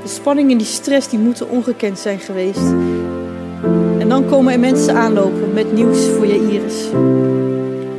De 0.03 0.09
spanning 0.09 0.51
en 0.51 0.57
die 0.57 0.67
stress 0.67 1.09
die 1.09 1.19
moeten 1.19 1.49
ongekend 1.49 1.99
zijn 1.99 2.19
geweest. 2.19 2.73
En 4.09 4.15
dan 4.15 4.29
komen 4.29 4.53
er 4.53 4.59
mensen 4.59 4.95
aanlopen 4.95 5.53
met 5.53 5.73
nieuws 5.73 6.07
voor 6.07 6.25
je 6.25 6.49
Iris. 6.51 6.85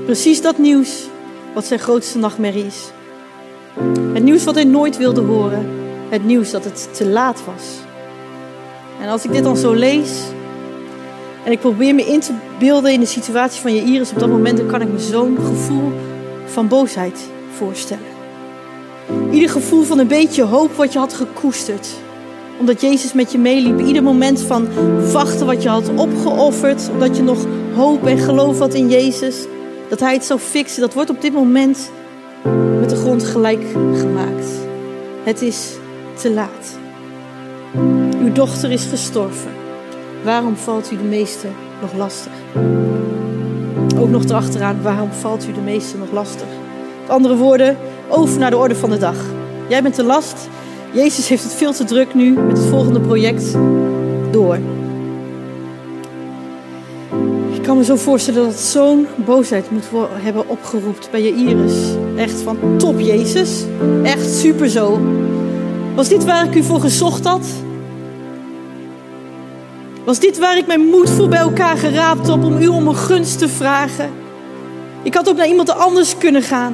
Precies 0.04 0.42
dat 0.42 0.58
nieuws 0.58 1.08
wat 1.54 1.64
zijn 1.64 1.80
grootste 1.80 2.18
nachtmerrie 2.18 2.66
is. 2.66 2.90
Het 4.12 4.22
nieuws 4.22 4.44
wat 4.44 4.54
hij 4.54 4.64
nooit 4.64 4.96
wilde 4.96 5.20
horen. 5.20 5.66
Het 6.08 6.24
nieuws 6.24 6.50
dat 6.50 6.64
het 6.64 6.88
te 6.94 7.06
laat 7.06 7.44
was. 7.44 7.64
En 9.00 9.08
als 9.08 9.24
ik 9.24 9.32
dit 9.32 9.42
dan 9.42 9.56
zo 9.56 9.72
lees, 9.72 10.22
en 11.44 11.52
ik 11.52 11.60
probeer 11.60 11.94
me 11.94 12.02
in 12.02 12.20
te 12.20 12.32
beelden 12.58 12.92
in 12.92 13.00
de 13.00 13.06
situatie 13.06 13.60
van 13.60 13.74
je 13.74 13.82
Iris 13.82 14.12
op 14.12 14.18
dat 14.18 14.28
moment, 14.28 14.58
dan 14.58 14.66
kan 14.66 14.80
ik 14.80 14.88
me 14.88 14.98
zo'n 14.98 15.36
gevoel 15.44 15.92
van 16.46 16.68
boosheid 16.68 17.28
voorstellen. 17.56 18.10
Ieder 19.30 19.50
gevoel 19.50 19.82
van 19.82 19.98
een 19.98 20.08
beetje 20.08 20.42
hoop 20.42 20.72
wat 20.76 20.92
je 20.92 20.98
had 20.98 21.14
gekoesterd. 21.14 21.88
Omdat 22.60 22.80
Jezus 22.80 23.12
met 23.12 23.32
je 23.32 23.38
meeliep. 23.38 23.80
Ieder 23.80 24.02
moment 24.02 24.42
van 24.42 24.68
wachten 25.12 25.46
wat 25.46 25.62
je 25.62 25.68
had 25.68 25.90
opgeofferd. 25.96 26.90
Omdat 26.92 27.16
je 27.16 27.22
nog 27.22 27.46
hoop 27.74 28.06
en 28.06 28.18
geloof 28.18 28.58
had 28.58 28.74
in 28.74 28.88
Jezus. 28.88 29.36
Dat 29.88 30.00
Hij 30.00 30.12
het 30.12 30.24
zou 30.24 30.40
fixen. 30.40 30.80
Dat 30.80 30.94
wordt 30.94 31.10
op 31.10 31.20
dit 31.20 31.32
moment 31.32 31.90
met 32.80 32.90
de 32.90 32.96
grond 32.96 33.24
gelijk 33.24 33.62
gemaakt. 33.94 34.46
Het 35.22 35.42
is 35.42 35.70
te 36.14 36.30
laat. 36.30 36.78
Uw 38.20 38.32
dochter 38.32 38.70
is 38.70 38.84
gestorven. 38.84 39.50
Waarom 40.24 40.56
valt 40.56 40.92
u 40.92 40.96
de 40.96 41.02
meeste 41.02 41.46
nog 41.80 41.92
lastig? 41.94 42.32
ook 44.00 44.08
nog 44.08 44.24
erachteraan, 44.24 44.82
waarom 44.82 45.12
valt 45.12 45.46
u 45.48 45.52
de 45.52 45.60
meeste 45.60 45.96
nog 45.96 46.12
lastig? 46.12 46.46
Met 47.00 47.10
andere 47.10 47.36
woorden, 47.36 47.76
over 48.08 48.38
naar 48.38 48.50
de 48.50 48.56
orde 48.56 48.74
van 48.74 48.90
de 48.90 48.98
dag. 48.98 49.16
Jij 49.68 49.82
bent 49.82 49.96
de 49.96 50.04
last. 50.04 50.48
Jezus 50.92 51.28
heeft 51.28 51.42
het 51.42 51.54
veel 51.54 51.72
te 51.72 51.84
druk 51.84 52.14
nu 52.14 52.30
met 52.30 52.58
het 52.58 52.66
volgende 52.66 53.00
project. 53.00 53.56
Door. 54.30 54.58
Ik 57.54 57.62
kan 57.62 57.76
me 57.76 57.84
zo 57.84 57.96
voorstellen 57.96 58.44
dat 58.44 58.58
zo'n 58.58 59.06
boosheid 59.16 59.70
moet 59.70 59.84
hebben 60.12 60.48
opgeroepen 60.48 61.10
bij 61.10 61.22
je 61.22 61.34
Iris. 61.34 61.74
Echt 62.16 62.40
van 62.40 62.58
top 62.78 63.00
Jezus. 63.00 63.64
Echt 64.02 64.34
super 64.34 64.70
zo. 64.70 65.00
Was 65.94 66.08
dit 66.08 66.24
waar 66.24 66.44
ik 66.44 66.54
u 66.54 66.62
voor 66.62 66.80
gezocht 66.80 67.24
had? 67.24 67.46
Was 70.04 70.18
dit 70.18 70.38
waar 70.38 70.56
ik 70.56 70.66
mijn 70.66 70.86
moed 70.86 71.10
voor 71.10 71.28
bij 71.28 71.38
elkaar 71.38 71.76
geraapt 71.76 72.26
heb 72.26 72.44
om 72.44 72.62
u 72.62 72.66
om 72.66 72.88
een 72.88 72.96
gunst 72.96 73.38
te 73.38 73.48
vragen? 73.48 74.10
Ik 75.02 75.14
had 75.14 75.28
ook 75.28 75.36
naar 75.36 75.48
iemand 75.48 75.70
anders 75.70 76.18
kunnen 76.18 76.42
gaan, 76.42 76.72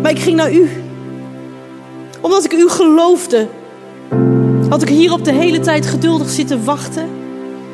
maar 0.00 0.10
ik 0.10 0.18
ging 0.18 0.36
naar 0.36 0.52
u. 0.52 0.68
Omdat 2.20 2.44
ik 2.44 2.52
u 2.52 2.68
geloofde, 2.68 3.48
had 4.68 4.82
ik 4.82 4.88
hier 4.88 5.12
op 5.12 5.24
de 5.24 5.32
hele 5.32 5.60
tijd 5.60 5.86
geduldig 5.86 6.30
zitten 6.30 6.64
wachten. 6.64 7.08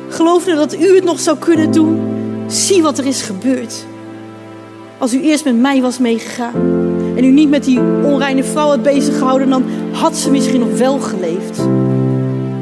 Geloofde 0.09 0.55
dat 0.55 0.75
u 0.75 0.95
het 0.95 1.03
nog 1.03 1.19
zou 1.19 1.37
kunnen 1.37 1.71
doen. 1.71 1.99
Zie 2.47 2.81
wat 2.81 2.97
er 2.97 3.05
is 3.05 3.21
gebeurd. 3.21 3.85
Als 4.97 5.13
u 5.13 5.21
eerst 5.21 5.45
met 5.45 5.59
mij 5.59 5.81
was 5.81 5.99
meegegaan 5.99 6.53
en 7.15 7.23
u 7.23 7.31
niet 7.31 7.49
met 7.49 7.63
die 7.63 7.79
onreine 8.03 8.43
vrouw 8.43 8.67
had 8.67 8.83
bezig 8.83 9.17
gehouden, 9.17 9.49
dan 9.49 9.63
had 9.91 10.15
ze 10.15 10.31
misschien 10.31 10.59
nog 10.59 10.77
wel 10.77 10.99
geleefd. 10.99 11.59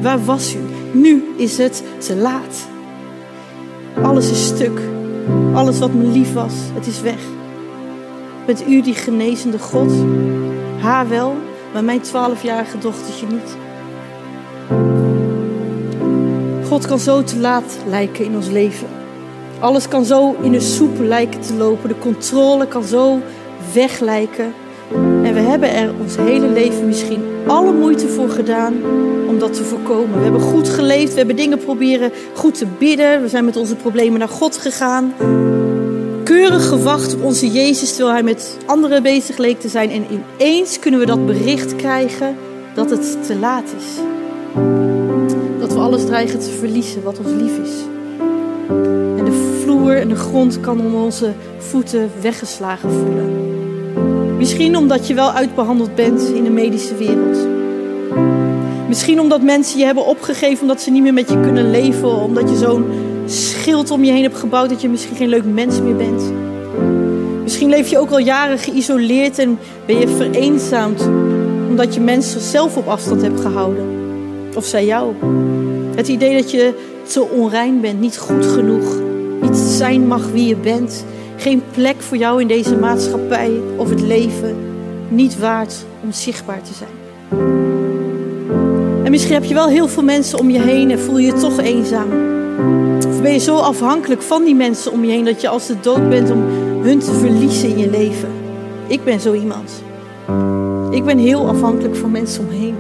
Waar 0.02 0.26
was 0.26 0.56
u? 0.56 0.60
Nu 0.92 1.24
is 1.38 1.58
het 1.58 1.84
te 1.98 2.16
laat. 2.16 2.68
Alles 4.02 4.32
is 4.32 4.46
stuk. 4.46 4.80
Alles 5.54 5.80
wat 5.80 5.94
me 5.94 6.04
lief 6.04 6.34
was, 6.34 6.54
het 6.74 6.88
is 6.88 7.02
weg. 7.02 7.20
Bent 8.46 8.68
u 8.68 8.82
die 8.82 8.94
genezende 8.94 9.60
God? 9.60 9.92
Haar 10.80 11.10
wel, 11.10 11.36
maar 11.76 11.84
mijn 11.84 12.02
twaalfjarige 12.02 12.78
dochtertje 12.78 13.28
niet. 13.28 13.56
God 16.68 16.88
kan 16.88 17.00
zo 17.00 17.24
te 17.24 17.40
laat 17.40 17.78
lijken 17.88 18.26
in 18.26 18.36
ons 18.36 18.50
leven. 18.50 18.88
Alles 19.60 19.88
kan 19.88 20.06
zo 20.06 20.36
in 20.42 20.52
de 20.52 20.60
soep 20.60 21.00
lijken 21.00 21.42
te 21.42 21.54
lopen. 21.54 21.90
De 21.90 22.00
controle 22.00 22.68
kan 22.68 22.84
zo 22.84 23.20
weg 23.74 24.00
lijken. 24.00 24.54
En 25.24 25.34
we 25.34 25.40
hebben 25.40 25.74
er 25.74 25.94
ons 26.02 26.16
hele 26.16 26.48
leven 26.48 26.86
misschien 26.86 27.24
alle 27.48 27.74
moeite 27.74 28.08
voor 28.08 28.30
gedaan 28.30 28.74
om 29.28 29.40
dat 29.40 29.54
te 29.54 29.64
voorkomen. 29.64 30.18
We 30.18 30.24
hebben 30.24 30.42
goed 30.42 30.70
geleefd, 30.70 31.12
we 31.12 31.18
hebben 31.18 31.36
dingen 31.36 31.58
proberen 31.58 32.12
goed 32.34 32.58
te 32.58 32.68
bidden. 32.80 33.22
We 33.22 33.28
zijn 33.28 33.46
met 33.46 33.56
onze 33.56 33.76
problemen 33.76 34.20
naar 34.20 34.30
God 34.30 34.58
gegaan. 34.58 35.14
Keurig 36.26 36.68
gewacht 36.68 37.14
op 37.14 37.24
onze 37.24 37.52
Jezus 37.52 37.90
terwijl 37.90 38.14
hij 38.14 38.24
met 38.24 38.58
anderen 38.66 39.04
bezig 39.04 39.38
leek 39.38 39.60
te 39.60 39.68
zijn. 39.68 39.92
En 39.92 40.06
ineens 40.10 40.80
kunnen 40.80 41.00
we 41.00 41.06
dat 41.06 41.26
bericht 41.26 41.76
krijgen 41.76 42.36
dat 42.74 42.90
het 42.90 43.28
te 43.28 43.36
laat 43.36 43.74
is. 43.78 44.02
Dat 45.60 45.74
we 45.74 45.80
alles 45.80 46.06
dreigen 46.06 46.40
te 46.40 46.50
verliezen 46.50 47.04
wat 47.04 47.18
ons 47.18 47.28
lief 47.42 47.58
is. 47.58 47.72
En 49.18 49.26
de 49.26 49.60
vloer 49.64 49.98
en 49.98 50.10
de 50.10 50.16
grond 50.16 50.60
kan 50.60 50.80
onder 50.82 51.00
onze 51.00 51.34
voeten 51.58 52.12
weggeslagen 52.22 52.92
voelen. 52.92 54.38
Misschien 54.38 54.78
omdat 54.78 55.08
je 55.08 55.14
wel 55.14 55.32
uitbehandeld 55.32 55.96
bent 55.96 56.22
in 56.22 56.44
de 56.44 56.50
medische 56.50 56.96
wereld. 56.96 57.48
Misschien 58.88 59.20
omdat 59.20 59.42
mensen 59.42 59.80
je 59.80 59.86
hebben 59.86 60.06
opgegeven 60.06 60.62
omdat 60.62 60.82
ze 60.82 60.92
niet 60.92 61.04
meer 61.04 61.14
met 61.14 61.30
je 61.30 61.40
kunnen 61.40 61.72
leven. 61.72 62.10
Omdat 62.10 62.50
je 62.50 62.58
zo'n 62.58 62.86
schild 63.26 63.92
om 63.92 64.04
je 64.04 64.12
heen 64.12 64.24
hebt 64.24 64.38
gebouwd 64.38 64.70
dat 64.70 64.82
je 64.82 64.90
misschien 64.90 65.16
geen 65.16 65.30
leuk 65.30 65.46
mens 65.46 65.82
meer 65.82 65.96
bent. 65.96 66.24
Misschien 67.44 67.70
leef 67.70 67.90
je 67.90 68.00
ook 68.00 68.12
al 68.12 68.20
jaren 68.20 68.58
geïsoleerd 68.58 69.40
en 69.40 69.60
ben 69.86 70.00
je 70.00 70.08
vereenzaamd 70.08 71.10
omdat 71.70 71.94
je 71.94 72.02
mensen 72.02 72.42
zelf 72.42 72.78
op 72.78 72.88
afstand 72.88 73.22
hebt 73.22 73.40
gehouden. 73.40 73.86
Of 74.56 74.66
zij 74.66 74.86
jou. 74.86 75.14
Het 75.96 76.08
idee 76.08 76.42
dat 76.42 76.52
je 76.52 76.74
te 77.04 77.22
onrein 77.22 77.82
bent, 77.82 78.00
niet 78.00 78.18
goed 78.18 78.46
genoeg, 78.46 79.02
niet 79.42 79.58
zijn 79.58 80.08
mag 80.08 80.32
wie 80.32 80.48
je 80.48 80.56
bent 80.56 81.06
geen 81.38 81.64
plek 81.72 82.02
voor 82.02 82.18
jou 82.18 82.42
in 82.42 82.48
deze 82.48 82.76
maatschappij 82.76 83.52
of 83.76 83.90
het 83.90 84.02
leven 84.02 84.56
niet 85.10 85.40
waard 85.40 85.86
om 86.04 86.12
zichtbaar 86.12 86.62
te 86.62 86.74
zijn. 86.74 86.90
En 89.04 89.12
misschien 89.12 89.34
heb 89.34 89.44
je 89.44 89.54
wel 89.54 89.68
heel 89.68 89.88
veel 89.88 90.04
mensen 90.04 90.40
om 90.40 90.50
je 90.50 90.60
heen 90.60 90.92
en 90.92 91.00
voel 91.00 91.18
je 91.18 91.26
je 91.26 91.34
toch 91.34 91.60
eenzaam. 91.60 92.35
Of 93.08 93.22
ben 93.22 93.32
je 93.32 93.40
zo 93.40 93.56
afhankelijk 93.56 94.22
van 94.22 94.44
die 94.44 94.56
mensen 94.56 94.92
om 94.92 95.06
je 95.06 95.12
heen 95.12 95.26
dat 95.26 95.42
je 95.42 95.48
als 95.48 95.68
de 95.68 95.80
dood 95.80 96.10
bent 96.10 96.32
om 96.32 96.44
hun 96.82 97.00
te 97.00 97.14
verliezen 97.14 97.70
in 97.70 97.78
je 97.78 97.90
leven. 97.90 98.30
Ik 98.88 99.04
ben 99.04 99.20
zo 99.20 99.34
iemand. 99.34 99.84
Ik 100.92 101.06
ben 101.06 101.18
heel 101.18 101.48
afhankelijk 101.48 101.96
van 101.96 102.12
mensen 102.12 102.44
omheen. 102.48 102.76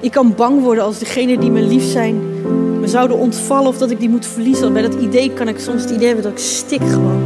Ik 0.00 0.10
kan 0.10 0.34
bang 0.36 0.60
worden 0.60 0.84
als 0.84 0.98
degenen 0.98 1.40
die 1.40 1.50
me 1.50 1.60
lief 1.60 1.84
zijn 1.84 2.32
me 2.82 2.88
zouden 2.88 3.16
ontvallen 3.16 3.68
of 3.68 3.78
dat 3.78 3.90
ik 3.90 4.00
die 4.00 4.08
moet 4.08 4.26
verliezen. 4.26 4.72
Bij 4.72 4.82
dat 4.82 4.94
idee 4.94 5.32
kan 5.32 5.48
ik 5.48 5.58
soms 5.58 5.82
het 5.82 5.90
idee 5.90 6.06
hebben 6.06 6.24
dat 6.24 6.32
ik 6.32 6.38
stik 6.38 6.82
gewoon. 6.82 7.22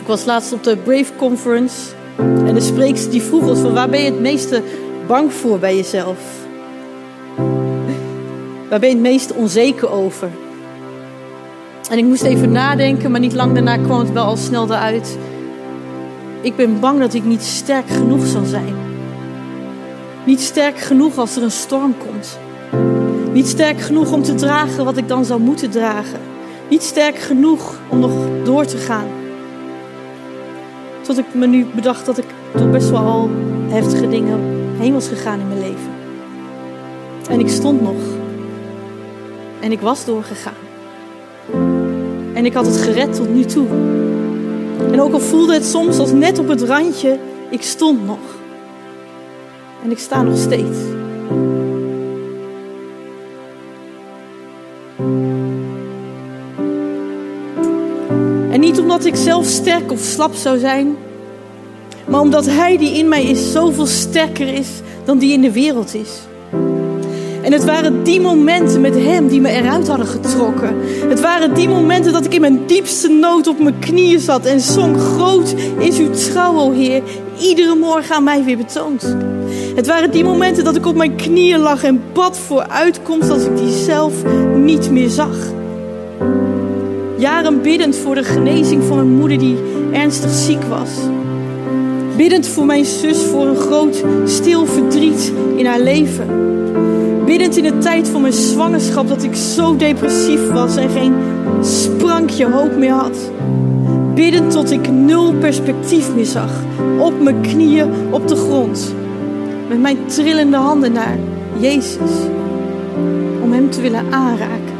Ik 0.00 0.06
was 0.06 0.24
laatst 0.24 0.52
op 0.52 0.64
de 0.64 0.76
Brave 0.76 1.12
Conference 1.16 1.76
en 2.18 2.54
de 2.54 2.60
spreekster 2.60 3.10
die 3.10 3.22
vroeg 3.22 3.48
ons 3.48 3.58
van 3.58 3.74
waar 3.74 3.88
ben 3.88 4.00
je 4.00 4.10
het 4.10 4.20
meeste 4.20 4.62
bang 5.06 5.32
voor 5.32 5.58
bij 5.58 5.76
jezelf? 5.76 6.43
Waar 8.74 8.82
ben 8.82 8.92
je 8.92 8.98
het 8.98 9.04
meest 9.04 9.32
onzeker 9.32 9.90
over? 9.90 10.28
En 11.90 11.98
ik 11.98 12.04
moest 12.04 12.22
even 12.22 12.52
nadenken, 12.52 13.10
maar 13.10 13.20
niet 13.20 13.32
lang 13.32 13.52
daarna 13.52 13.76
kwam 13.76 13.98
het 13.98 14.12
wel 14.12 14.24
al 14.24 14.36
snel 14.36 14.64
eruit. 14.64 15.18
Ik 16.40 16.56
ben 16.56 16.80
bang 16.80 17.00
dat 17.00 17.14
ik 17.14 17.24
niet 17.24 17.42
sterk 17.42 17.88
genoeg 17.88 18.26
zal 18.26 18.44
zijn. 18.44 18.74
Niet 20.24 20.40
sterk 20.40 20.78
genoeg 20.78 21.18
als 21.18 21.36
er 21.36 21.42
een 21.42 21.50
storm 21.50 21.94
komt. 22.08 22.38
Niet 23.32 23.46
sterk 23.46 23.80
genoeg 23.80 24.12
om 24.12 24.22
te 24.22 24.34
dragen 24.34 24.84
wat 24.84 24.96
ik 24.96 25.08
dan 25.08 25.24
zou 25.24 25.40
moeten 25.40 25.70
dragen. 25.70 26.20
Niet 26.68 26.82
sterk 26.82 27.18
genoeg 27.18 27.74
om 27.88 27.98
nog 27.98 28.12
door 28.44 28.64
te 28.64 28.76
gaan. 28.76 29.08
Tot 31.02 31.18
ik 31.18 31.34
me 31.34 31.46
nu 31.46 31.66
bedacht 31.74 32.06
dat 32.06 32.18
ik 32.18 32.26
door 32.56 32.68
best 32.68 32.90
wel 32.90 33.04
al 33.04 33.30
heftige 33.68 34.08
dingen 34.08 34.40
heen 34.78 34.92
was 34.92 35.08
gegaan 35.08 35.40
in 35.40 35.48
mijn 35.48 35.60
leven. 35.60 35.92
En 37.28 37.40
ik 37.40 37.48
stond 37.48 37.82
nog. 37.82 38.13
En 39.64 39.72
ik 39.72 39.80
was 39.80 40.04
doorgegaan. 40.04 40.62
En 42.34 42.44
ik 42.44 42.52
had 42.52 42.66
het 42.66 42.76
gered 42.76 43.14
tot 43.14 43.34
nu 43.34 43.44
toe. 43.44 43.66
En 44.92 45.00
ook 45.00 45.12
al 45.12 45.20
voelde 45.20 45.54
het 45.54 45.64
soms 45.64 45.98
als 45.98 46.12
net 46.12 46.38
op 46.38 46.48
het 46.48 46.62
randje, 46.62 47.18
ik 47.50 47.62
stond 47.62 48.06
nog. 48.06 48.18
En 49.84 49.90
ik 49.90 49.98
sta 49.98 50.22
nog 50.22 50.38
steeds. 50.38 50.78
niet 58.58 58.78
omdat 58.78 59.04
ik 59.04 59.16
zelf 59.16 59.46
sterk 59.46 59.92
of 59.92 60.00
slap 60.00 60.34
zou 60.34 60.58
zijn, 60.58 60.96
maar 62.06 62.20
omdat 62.20 62.46
Hij 62.46 62.76
die 62.76 62.98
in 62.98 63.08
mij 63.08 63.24
is 63.24 63.52
zoveel 63.52 63.86
sterker 63.86 64.54
is 64.54 64.68
dan 65.04 65.18
die 65.18 65.32
in 65.32 65.40
de 65.40 65.52
wereld 65.52 65.94
is. 65.94 66.10
En 67.44 67.52
het 67.52 67.64
waren 67.64 68.02
die 68.02 68.20
momenten 68.20 68.80
met 68.80 68.94
Hem 68.94 69.28
die 69.28 69.40
me 69.40 69.48
eruit 69.48 69.88
hadden 69.88 70.06
getrokken. 70.06 70.76
Het 71.08 71.20
waren 71.20 71.54
die 71.54 71.68
momenten 71.68 72.12
dat 72.12 72.24
ik 72.24 72.34
in 72.34 72.40
mijn 72.40 72.66
diepste 72.66 73.08
nood 73.08 73.46
op 73.46 73.58
mijn 73.58 73.78
knieën 73.78 74.20
zat 74.20 74.46
en 74.46 74.60
zong: 74.60 75.00
Groot 75.00 75.54
is 75.78 75.98
uw 75.98 76.10
trouw, 76.10 76.58
o 76.58 76.72
Heer, 76.72 77.02
iedere 77.38 77.74
morgen 77.74 78.14
aan 78.14 78.24
mij 78.24 78.44
weer 78.44 78.56
betoond. 78.56 79.16
Het 79.74 79.86
waren 79.86 80.10
die 80.10 80.24
momenten 80.24 80.64
dat 80.64 80.76
ik 80.76 80.86
op 80.86 80.96
mijn 80.96 81.16
knieën 81.16 81.58
lag 81.58 81.82
en 81.82 82.02
bad 82.12 82.38
voor 82.38 82.68
uitkomst 82.68 83.30
als 83.30 83.44
ik 83.44 83.56
die 83.56 83.72
zelf 83.72 84.12
niet 84.56 84.90
meer 84.90 85.08
zag. 85.08 85.36
Jaren 87.16 87.62
biddend 87.62 87.96
voor 87.96 88.14
de 88.14 88.24
genezing 88.24 88.82
van 88.84 88.96
mijn 88.96 89.14
moeder 89.14 89.38
die 89.38 89.56
ernstig 89.92 90.30
ziek 90.30 90.62
was. 90.62 90.90
Biddend 92.16 92.46
voor 92.46 92.66
mijn 92.66 92.84
zus 92.84 93.18
voor 93.22 93.46
een 93.46 93.56
groot 93.56 94.04
stil 94.24 94.66
verdriet 94.66 95.32
in 95.56 95.66
haar 95.66 95.80
leven. 95.80 96.44
Biddend 97.26 97.56
in 97.56 97.62
de 97.62 97.78
tijd 97.78 98.08
van 98.08 98.20
mijn 98.20 98.32
zwangerschap 98.32 99.08
dat 99.08 99.22
ik 99.22 99.34
zo 99.34 99.76
depressief 99.76 100.50
was 100.50 100.76
en 100.76 100.90
geen 100.90 101.14
sprankje 101.60 102.50
hoop 102.50 102.76
meer 102.76 102.92
had. 102.92 103.30
Biddend 104.14 104.50
tot 104.50 104.70
ik 104.70 104.90
nul 104.90 105.34
perspectief 105.34 106.14
meer 106.14 106.24
zag. 106.24 106.50
Op 106.98 107.20
mijn 107.22 107.40
knieën 107.40 107.90
op 108.10 108.28
de 108.28 108.36
grond. 108.36 108.94
Met 109.68 109.80
mijn 109.80 110.06
trillende 110.06 110.56
handen 110.56 110.92
naar 110.92 111.18
Jezus. 111.58 112.10
Om 113.42 113.52
Hem 113.52 113.70
te 113.70 113.80
willen 113.80 114.12
aanraken. 114.12 114.74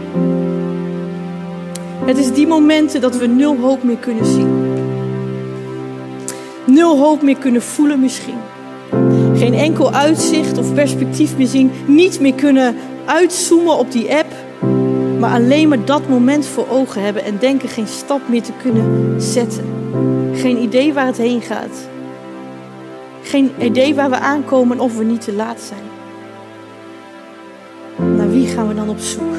Het 2.05 2.19
is 2.19 2.33
die 2.33 2.47
momenten 2.47 3.01
dat 3.01 3.17
we 3.17 3.27
nul 3.27 3.57
hoop 3.61 3.83
meer 3.83 3.97
kunnen 3.97 4.27
zien. 4.27 4.73
Nul 6.65 6.99
hoop 6.99 7.23
meer 7.23 7.39
kunnen 7.39 7.63
voelen 7.63 8.01
misschien. 8.01 8.39
Geen 9.35 9.55
enkel 9.55 9.93
uitzicht 9.93 10.59
of 10.59 10.75
perspectief 10.75 11.37
meer 11.37 11.47
zien. 11.47 11.71
Niet 11.87 12.21
meer 12.21 12.35
kunnen 12.35 12.77
uitzoomen 13.05 13.79
op 13.79 13.93
die 13.93 14.15
app. 14.15 14.33
maar 15.19 15.33
alleen 15.33 15.69
maar 15.69 15.85
dat 15.85 16.09
moment 16.09 16.47
voor 16.47 16.69
ogen 16.71 17.03
hebben 17.03 17.25
en 17.25 17.39
denken 17.39 17.69
geen 17.69 17.87
stap 17.87 18.21
meer 18.29 18.43
te 18.43 18.53
kunnen 18.63 19.15
zetten. 19.23 19.65
Geen 20.35 20.63
idee 20.63 20.93
waar 20.93 21.07
het 21.07 21.17
heen 21.17 21.43
gaat. 21.43 21.89
Geen 23.23 23.51
idee 23.59 23.95
waar 23.95 24.11
we 24.11 24.19
aankomen 24.19 24.77
en 24.77 24.83
of 24.83 24.97
we 24.97 25.05
niet 25.05 25.21
te 25.21 25.33
laat 25.33 25.61
zijn. 25.61 25.93
Naar 28.17 28.31
wie 28.31 28.47
gaan 28.47 28.69
we 28.69 28.75
dan 28.75 28.89
op 28.89 28.99
zoek? 28.99 29.35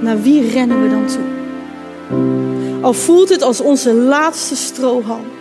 Naar 0.00 0.22
wie 0.22 0.50
rennen 0.50 0.82
we 0.82 0.88
dan 0.88 1.06
toe? 1.06 1.28
Al 2.80 2.92
voelt 2.92 3.28
het 3.28 3.42
als 3.42 3.60
onze 3.60 3.94
laatste 3.94 4.56
strohalm. 4.56 5.39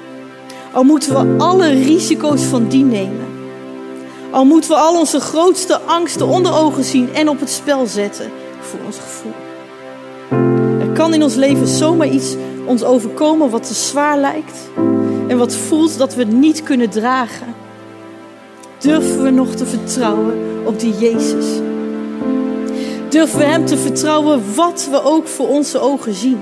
Al 0.73 0.83
moeten 0.83 1.13
we 1.13 1.43
alle 1.43 1.67
risico's 1.67 2.41
van 2.41 2.67
die 2.67 2.83
nemen. 2.83 3.27
Al 4.31 4.45
moeten 4.45 4.69
we 4.69 4.75
al 4.75 4.99
onze 4.99 5.19
grootste 5.19 5.79
angsten 5.79 6.27
onder 6.27 6.53
ogen 6.53 6.83
zien 6.83 7.13
en 7.13 7.29
op 7.29 7.39
het 7.39 7.49
spel 7.49 7.85
zetten 7.85 8.31
voor 8.59 8.79
ons 8.85 8.97
gevoel. 8.97 9.31
Er 10.79 10.91
kan 10.93 11.13
in 11.13 11.23
ons 11.23 11.35
leven 11.35 11.67
zomaar 11.67 12.07
iets 12.07 12.35
ons 12.65 12.83
overkomen 12.83 13.49
wat 13.49 13.67
te 13.67 13.73
zwaar 13.73 14.17
lijkt 14.17 14.69
en 15.27 15.37
wat 15.37 15.55
voelt 15.55 15.97
dat 15.97 16.15
we 16.15 16.21
het 16.21 16.31
niet 16.33 16.63
kunnen 16.63 16.89
dragen. 16.89 17.55
Durven 18.77 19.23
we 19.23 19.29
nog 19.29 19.55
te 19.55 19.65
vertrouwen 19.65 20.37
op 20.65 20.79
die 20.79 20.97
Jezus? 20.97 21.45
Durven 23.09 23.39
we 23.39 23.45
Hem 23.45 23.65
te 23.65 23.77
vertrouwen 23.77 24.55
wat 24.55 24.87
we 24.91 25.03
ook 25.03 25.27
voor 25.27 25.47
onze 25.47 25.79
ogen 25.79 26.13
zien? 26.13 26.39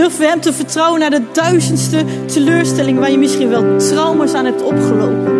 Durven 0.00 0.20
we 0.20 0.26
Hem 0.26 0.40
te 0.40 0.52
vertrouwen 0.52 1.00
naar 1.00 1.10
de 1.10 1.22
duizendste 1.32 2.04
teleurstelling 2.26 2.98
waar 2.98 3.10
je 3.10 3.18
misschien 3.18 3.48
wel 3.48 3.76
trauma's 3.76 4.34
aan 4.34 4.44
hebt 4.44 4.62
opgelopen? 4.62 5.32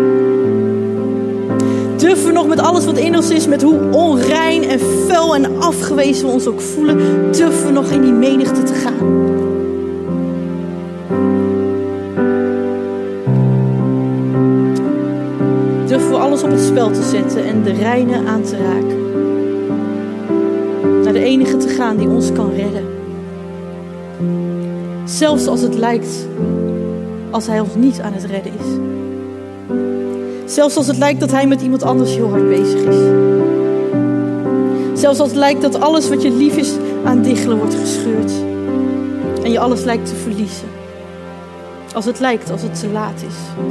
Durven 1.97 2.25
we 2.25 2.31
nog 2.31 2.47
met 2.47 2.59
alles 2.59 2.85
wat 2.85 2.97
in 2.97 3.15
ons 3.15 3.29
is, 3.29 3.47
met 3.47 3.61
hoe 3.61 3.79
onrein 3.91 4.63
en 4.63 4.79
vuil 5.07 5.35
en 5.35 5.59
afgewezen 5.59 6.25
we 6.25 6.31
ons 6.31 6.47
ook 6.47 6.61
voelen, 6.61 6.97
durven 7.31 7.65
we 7.65 7.71
nog 7.71 7.91
in 7.91 8.01
die 8.01 8.11
menigte 8.11 8.63
te 8.63 8.73
gaan? 8.73 8.97
Durven 15.87 16.09
we 16.09 16.17
alles 16.17 16.43
op 16.43 16.51
het 16.51 16.61
spel 16.61 16.91
te 16.91 17.03
zetten 17.03 17.45
en 17.45 17.63
de 17.63 17.73
reine 17.73 18.25
aan 18.27 18.43
te 18.43 18.57
raken? 18.57 18.99
Naar 21.03 21.13
de 21.13 21.23
enige 21.23 21.57
te 21.57 21.67
gaan 21.67 21.97
die 21.97 22.07
ons 22.07 22.31
kan 22.31 22.51
redden. 22.55 23.00
Zelfs 25.21 25.47
als 25.47 25.61
het 25.61 25.75
lijkt 25.75 26.27
als 27.29 27.47
hij 27.47 27.59
ons 27.59 27.75
niet 27.75 27.99
aan 27.99 28.13
het 28.13 28.23
redden 28.23 28.53
is. 28.59 28.65
Zelfs 30.53 30.75
als 30.75 30.87
het 30.87 30.97
lijkt 30.97 31.19
dat 31.19 31.31
hij 31.31 31.47
met 31.47 31.61
iemand 31.61 31.83
anders 31.83 32.15
heel 32.15 32.29
hard 32.29 32.49
bezig 32.49 32.81
is. 32.81 32.95
Zelfs 34.99 35.19
als 35.19 35.29
het 35.29 35.37
lijkt 35.37 35.61
dat 35.61 35.79
alles 35.79 36.09
wat 36.09 36.21
je 36.21 36.31
lief 36.31 36.57
is 36.57 36.73
aan 37.03 37.21
diggelen 37.21 37.57
wordt 37.57 37.75
gescheurd. 37.75 38.31
En 39.43 39.51
je 39.51 39.59
alles 39.59 39.83
lijkt 39.83 40.05
te 40.05 40.15
verliezen. 40.15 40.67
Als 41.93 42.05
het 42.05 42.19
lijkt 42.19 42.51
als 42.51 42.61
het 42.61 42.79
te 42.79 42.87
laat 42.87 43.21
is. 43.27 43.63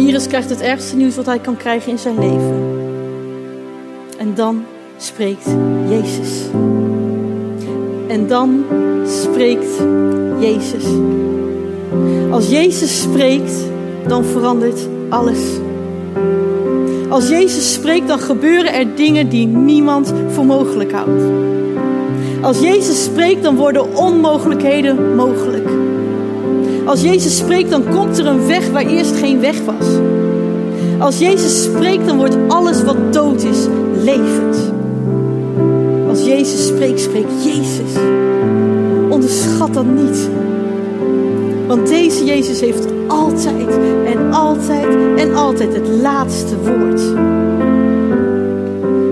Iris 0.00 0.26
krijgt 0.26 0.50
het 0.50 0.60
ergste 0.60 0.96
nieuws 0.96 1.16
wat 1.16 1.26
hij 1.26 1.38
kan 1.38 1.56
krijgen 1.56 1.90
in 1.90 1.98
zijn 1.98 2.18
leven. 2.18 2.62
En 4.18 4.34
dan 4.34 4.64
spreekt 4.96 5.46
Jezus. 5.88 6.48
En 8.14 8.26
dan 8.26 8.64
spreekt 9.06 9.82
Jezus. 10.38 10.84
Als 12.30 12.48
Jezus 12.50 13.00
spreekt, 13.02 13.52
dan 14.08 14.24
verandert 14.24 14.88
alles. 15.08 15.38
Als 17.08 17.28
Jezus 17.28 17.72
spreekt, 17.72 18.08
dan 18.08 18.18
gebeuren 18.18 18.72
er 18.72 18.94
dingen 18.94 19.28
die 19.28 19.46
niemand 19.46 20.12
voor 20.28 20.46
mogelijk 20.46 20.92
houdt. 20.92 21.22
Als 22.42 22.60
Jezus 22.60 23.04
spreekt, 23.04 23.42
dan 23.42 23.56
worden 23.56 23.96
onmogelijkheden 23.96 25.14
mogelijk. 25.14 25.68
Als 26.84 27.02
Jezus 27.02 27.36
spreekt, 27.36 27.70
dan 27.70 27.84
komt 27.88 28.18
er 28.18 28.26
een 28.26 28.46
weg 28.46 28.70
waar 28.70 28.86
eerst 28.86 29.16
geen 29.16 29.40
weg 29.40 29.56
was. 29.64 29.86
Als 30.98 31.18
Jezus 31.18 31.62
spreekt, 31.62 32.06
dan 32.06 32.16
wordt 32.16 32.36
alles 32.48 32.82
wat 32.84 33.12
dood 33.12 33.42
is 33.42 33.66
levend. 34.04 34.83
Jezus 36.36 36.66
spreekt, 36.66 37.00
spreekt 37.00 37.44
Jezus. 37.44 38.00
Onderschat 39.10 39.74
dat 39.74 39.86
niet. 39.86 40.28
Want 41.66 41.88
deze 41.88 42.24
Jezus 42.24 42.60
heeft 42.60 42.86
altijd 43.08 43.78
en 44.06 44.32
altijd 44.32 44.86
en 45.16 45.34
altijd 45.34 45.74
het 45.74 45.88
laatste 45.88 46.58
woord. 46.58 47.00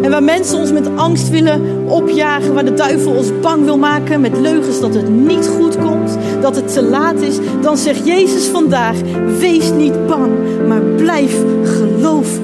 En 0.02 0.10
waar 0.10 0.22
mensen 0.22 0.58
ons 0.58 0.72
met 0.72 0.96
angst 0.96 1.30
willen 1.30 1.88
opjagen, 1.88 2.54
waar 2.54 2.64
de 2.64 2.74
duivel 2.74 3.12
ons 3.12 3.40
bang 3.40 3.64
wil 3.64 3.78
maken 3.78 4.20
met 4.20 4.38
leugens 4.38 4.80
dat 4.80 4.94
het 4.94 5.08
niet 5.08 5.48
goed 5.58 5.78
komt, 5.78 6.16
dat 6.40 6.56
het 6.56 6.72
te 6.72 6.82
laat 6.82 7.20
is, 7.20 7.38
dan 7.60 7.76
zegt 7.76 8.06
Jezus 8.06 8.46
vandaag: 8.46 8.96
wees 9.38 9.70
niet 9.70 10.06
bang, 10.06 10.32
maar 10.68 10.82
blijf 10.82 11.36
geloven. 11.64 12.42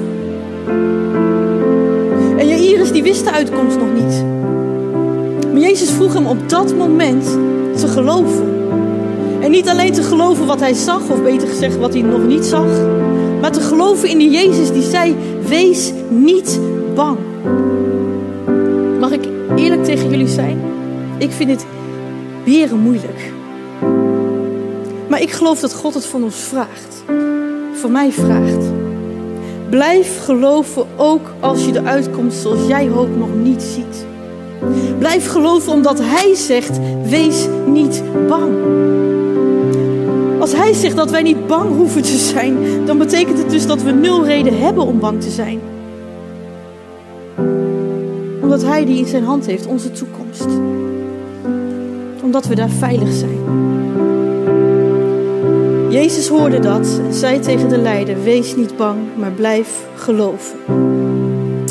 En 2.37 2.47
Jairus 2.47 2.91
die 2.91 3.03
wist 3.03 3.23
de 3.23 3.31
uitkomst 3.31 3.77
nog 3.77 3.93
niet. 3.93 4.38
Jezus 5.59 5.89
vroeg 5.89 6.13
hem 6.13 6.25
op 6.25 6.49
dat 6.49 6.75
moment 6.75 7.23
te 7.79 7.87
geloven. 7.87 8.57
En 9.41 9.51
niet 9.51 9.69
alleen 9.69 9.93
te 9.93 10.03
geloven 10.03 10.45
wat 10.45 10.59
hij 10.59 10.73
zag, 10.73 11.09
of 11.09 11.23
beter 11.23 11.47
gezegd 11.47 11.77
wat 11.77 11.93
hij 11.93 12.01
nog 12.01 12.27
niet 12.27 12.45
zag, 12.45 12.67
maar 13.41 13.51
te 13.51 13.61
geloven 13.61 14.09
in 14.09 14.17
die 14.17 14.29
Jezus 14.29 14.71
die 14.71 14.83
zei: 14.83 15.15
Wees 15.47 15.91
niet 16.09 16.59
bang. 16.95 17.17
Mag 18.99 19.11
ik 19.11 19.27
eerlijk 19.55 19.83
tegen 19.83 20.09
jullie 20.09 20.27
zijn? 20.27 20.59
Ik 21.17 21.31
vind 21.31 21.49
het 21.49 21.65
weer 22.43 22.75
moeilijk. 22.75 23.31
Maar 25.07 25.21
ik 25.21 25.31
geloof 25.31 25.59
dat 25.59 25.73
God 25.73 25.93
het 25.93 26.05
van 26.05 26.23
ons 26.23 26.35
vraagt. 26.35 27.03
Voor 27.73 27.91
mij 27.91 28.11
vraagt. 28.11 28.65
Blijf 29.69 30.23
geloven 30.23 30.85
ook 30.95 31.33
als 31.39 31.65
je 31.65 31.71
de 31.71 31.83
uitkomst 31.83 32.41
zoals 32.41 32.67
jij 32.67 32.87
hoopt 32.87 33.17
nog 33.17 33.29
niet 33.43 33.61
ziet. 33.61 34.05
Blijf 34.99 35.27
geloven 35.27 35.71
omdat 35.71 35.99
Hij 36.01 36.35
zegt: 36.35 36.79
wees 37.03 37.47
niet 37.65 38.03
bang. 38.27 38.53
Als 40.39 40.53
Hij 40.53 40.73
zegt 40.73 40.95
dat 40.95 41.11
wij 41.11 41.21
niet 41.21 41.47
bang 41.47 41.75
hoeven 41.75 42.01
te 42.01 42.17
zijn, 42.17 42.85
dan 42.85 42.97
betekent 42.97 43.37
het 43.37 43.49
dus 43.49 43.67
dat 43.67 43.81
we 43.81 43.91
nul 43.91 44.25
reden 44.25 44.59
hebben 44.59 44.85
om 44.85 44.99
bang 44.99 45.21
te 45.21 45.29
zijn. 45.29 45.59
Omdat 48.41 48.63
Hij 48.63 48.85
die 48.85 48.97
in 48.97 49.07
zijn 49.07 49.23
hand 49.23 49.45
heeft, 49.45 49.65
onze 49.65 49.91
toekomst. 49.91 50.47
Omdat 52.23 52.47
we 52.47 52.55
daar 52.55 52.69
veilig 52.69 53.13
zijn. 53.13 53.37
Jezus 55.89 56.27
hoorde 56.27 56.59
dat 56.59 56.99
en 57.07 57.13
zei 57.13 57.39
tegen 57.39 57.69
de 57.69 57.77
leider: 57.77 58.23
Wees 58.23 58.55
niet 58.55 58.77
bang, 58.77 58.97
maar 59.15 59.31
blijf 59.31 59.85
geloven. 59.95 60.59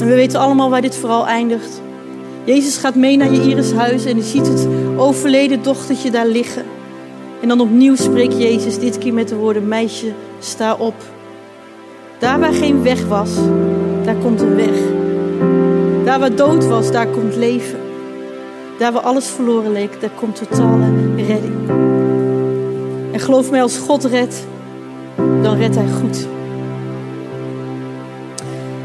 En 0.01 0.07
we 0.07 0.15
weten 0.15 0.41
allemaal 0.41 0.71
waar 0.71 0.81
dit 0.81 0.97
vooral 0.97 1.27
eindigt. 1.27 1.81
Jezus 2.49 2.77
gaat 2.77 2.95
mee 2.95 3.17
naar 3.17 3.33
Jairus 3.33 3.73
huis 3.73 4.05
en 4.05 4.17
hij 4.17 4.25
ziet 4.25 4.47
het 4.47 4.69
overleden 4.97 5.63
dochtertje 5.63 6.11
daar 6.11 6.27
liggen. 6.27 6.65
En 7.41 7.49
dan 7.49 7.61
opnieuw 7.61 7.97
spreekt 7.97 8.39
Jezus 8.39 8.79
dit 8.79 8.99
keer 8.99 9.13
met 9.13 9.29
de 9.29 9.35
woorden: 9.35 9.69
Meisje, 9.69 10.13
sta 10.39 10.75
op. 10.75 10.95
Daar 12.19 12.41
waar 12.41 12.53
geen 12.53 12.83
weg 12.83 13.07
was, 13.07 13.31
daar 14.05 14.15
komt 14.15 14.41
een 14.41 14.55
weg. 14.55 14.77
Daar 16.05 16.19
waar 16.19 16.35
dood 16.35 16.67
was, 16.67 16.91
daar 16.91 17.07
komt 17.07 17.37
leven. 17.37 17.79
Daar 18.79 18.93
waar 18.93 19.03
alles 19.03 19.27
verloren 19.27 19.73
leek, 19.73 20.01
daar 20.01 20.11
komt 20.15 20.37
totale 20.37 20.87
redding. 21.17 21.69
En 23.13 23.21
geloof 23.21 23.51
mij, 23.51 23.63
als 23.63 23.79
God 23.79 24.05
redt, 24.05 24.47
dan 25.43 25.57
redt 25.57 25.75
Hij 25.75 25.89
goed. 26.01 26.27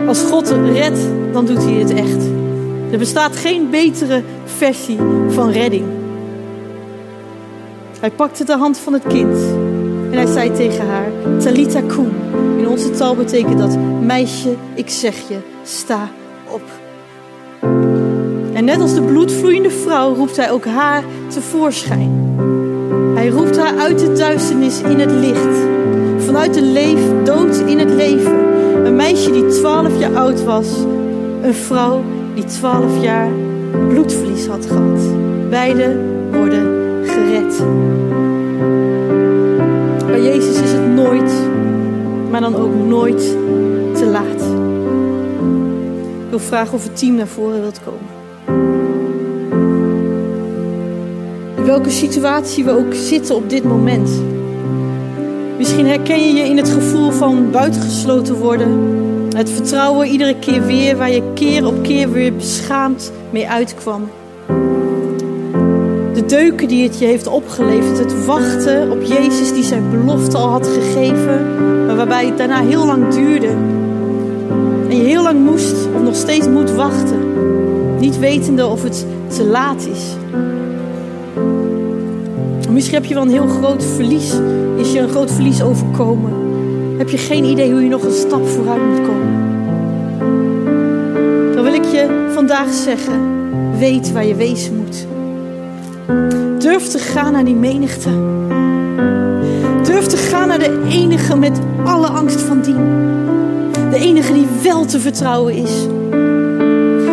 Als 0.07 0.22
God 0.22 0.55
redt, 0.74 0.99
dan 1.32 1.45
doet 1.45 1.64
Hij 1.64 1.74
het 1.74 1.93
echt. 1.93 2.33
Er 2.94 3.00
bestaat 3.00 3.36
geen 3.36 3.70
betere 3.70 4.24
versie 4.46 4.98
van 5.30 5.50
redding. 5.50 5.86
Hij 8.00 8.12
pakte 8.12 8.44
de 8.44 8.58
hand 8.58 8.78
van 8.78 8.94
het 8.94 9.04
kind 9.08 9.38
en 10.12 10.14
hij 10.14 10.26
zei 10.26 10.52
tegen 10.52 10.88
haar: 10.88 11.12
Talita 11.39 11.82
kum. 11.82 12.12
In 12.58 12.68
onze 12.68 12.89
taal 12.89 13.16
betekent 13.16 13.58
dat: 13.58 13.78
Meisje, 14.02 14.56
ik 14.76 14.89
zeg 14.89 15.16
je, 15.28 15.38
sta 15.64 16.10
op. 16.50 16.62
En 18.54 18.66
net 18.66 18.80
als 18.80 18.94
de 18.94 19.02
bloedvloeiende 19.02 19.72
vrouw 19.72 20.14
roept 20.14 20.38
hij 20.38 20.52
ook 20.52 20.66
haar 20.66 21.04
tevoorschijn. 21.28 22.36
Hij 23.16 23.28
roept 23.28 23.58
haar 23.58 23.78
uit 23.78 24.00
de 24.00 24.14
duisternis 24.14 24.82
in 24.82 25.00
het 25.00 25.12
licht. 25.12 25.58
Vanuit 26.26 26.54
de 26.54 26.62
leef, 26.62 27.24
dood 27.24 27.56
in 27.56 27.80
het 27.80 27.89
leven. 27.89 28.38
Een 28.86 28.96
meisje 28.96 29.32
die 29.32 29.48
twaalf 29.48 30.00
jaar 30.00 30.16
oud 30.16 30.44
was. 30.44 30.68
Een 31.41 31.54
vrouw 31.54 32.04
die 32.36 32.46
twaalf 32.46 33.02
jaar 33.02 33.32
bloedverlies 33.88 34.48
had 34.48 34.66
gehad. 34.66 35.00
Beide 35.50 36.00
worden 36.32 36.82
gered. 37.06 37.64
Bij 40.08 40.22
Jezus 40.22 40.62
is 40.62 40.72
het 40.72 40.88
nooit, 40.88 41.32
maar 42.30 42.42
dan 42.42 42.56
ook 42.56 42.76
nooit 42.88 43.22
te 43.94 44.06
laat. 44.12 44.44
wil 46.30 46.40
vragen 46.40 46.74
of 46.74 46.84
het 46.84 46.98
team 46.98 47.16
naar 47.16 47.28
voren 47.28 47.62
wilt 47.62 47.80
komen. 47.84 48.12
In 51.56 51.64
welke 51.66 51.90
situatie 51.90 52.64
we 52.64 52.72
ook 52.72 52.94
zitten 52.94 53.36
op 53.36 53.50
dit 53.50 53.64
moment. 53.64 54.10
Misschien 55.58 55.88
herken 55.88 56.28
je 56.28 56.34
je 56.34 56.44
in 56.44 56.58
het 56.58 56.70
gevoel 56.70 57.12
van 57.12 57.52
buitengesloten 57.52 58.36
worden. 58.36 59.03
Het 59.34 59.50
vertrouwen 59.50 60.08
iedere 60.08 60.36
keer 60.40 60.66
weer 60.66 60.98
waar 60.98 61.12
je 61.12 61.32
keer 61.34 61.66
op 61.66 61.84
keer 61.84 62.12
weer 62.12 62.36
beschaamd 62.36 63.12
mee 63.30 63.50
uitkwam. 63.50 64.10
De 66.14 66.24
deuken 66.26 66.68
die 66.68 66.84
het 66.84 67.00
je 67.00 67.06
heeft 67.06 67.28
opgeleverd. 67.28 67.98
Het 67.98 68.26
wachten 68.26 68.92
op 68.92 69.02
Jezus 69.02 69.54
die 69.54 69.64
zijn 69.64 69.90
belofte 69.90 70.38
al 70.38 70.50
had 70.50 70.68
gegeven. 70.68 71.56
Maar 71.86 71.96
waarbij 71.96 72.26
het 72.26 72.38
daarna 72.38 72.62
heel 72.62 72.86
lang 72.86 73.14
duurde. 73.14 73.48
En 74.90 74.98
je 74.98 75.04
heel 75.04 75.24
lang 75.24 75.40
moest 75.40 75.88
of 75.96 76.02
nog 76.02 76.16
steeds 76.16 76.48
moet 76.48 76.72
wachten. 76.72 77.20
Niet 78.00 78.20
wetende 78.20 78.68
of 78.68 78.84
het 78.84 79.06
te 79.28 79.44
laat 79.44 79.88
is. 79.88 80.16
Misschien 82.70 82.96
heb 82.96 83.06
je 83.06 83.14
wel 83.14 83.24
een 83.24 83.30
heel 83.30 83.48
groot 83.48 83.84
verlies. 83.84 84.34
Is 84.78 84.94
je 84.94 85.00
een 85.00 85.10
groot 85.10 85.32
verlies 85.32 85.62
overkomen? 85.62 86.43
Heb 86.98 87.10
je 87.10 87.18
geen 87.18 87.44
idee 87.44 87.72
hoe 87.72 87.84
je 87.84 87.89
nog 87.89 88.04
een 88.04 88.12
stap 88.12 88.48
vooruit 88.48 88.82
moet 88.82 89.08
komen? 89.08 89.52
Dan 91.56 91.64
wil 91.64 91.74
ik 91.74 91.86
je 91.86 92.30
vandaag 92.34 92.74
zeggen: 92.74 93.22
weet 93.78 94.12
waar 94.12 94.26
je 94.26 94.36
wezen 94.36 94.78
moet. 94.78 95.08
Durf 96.62 96.88
te 96.88 97.00
gaan 97.00 97.32
naar 97.32 97.46
die 97.46 97.56
menigte. 97.56 98.10
Durf 99.84 100.06
te 100.06 100.18
gaan 100.18 100.48
naar 100.48 100.60
de 100.60 100.82
enige 100.89 101.38
met 101.38 101.60
alle 101.84 102.08
angst 102.08 102.41
van 102.41 102.62
dien. 102.62 103.12
De 103.89 103.98
enige 103.98 104.34
die 104.34 104.48
wel 104.64 104.86
te 104.86 105.00
vertrouwen 105.00 105.54
is. 105.54 105.82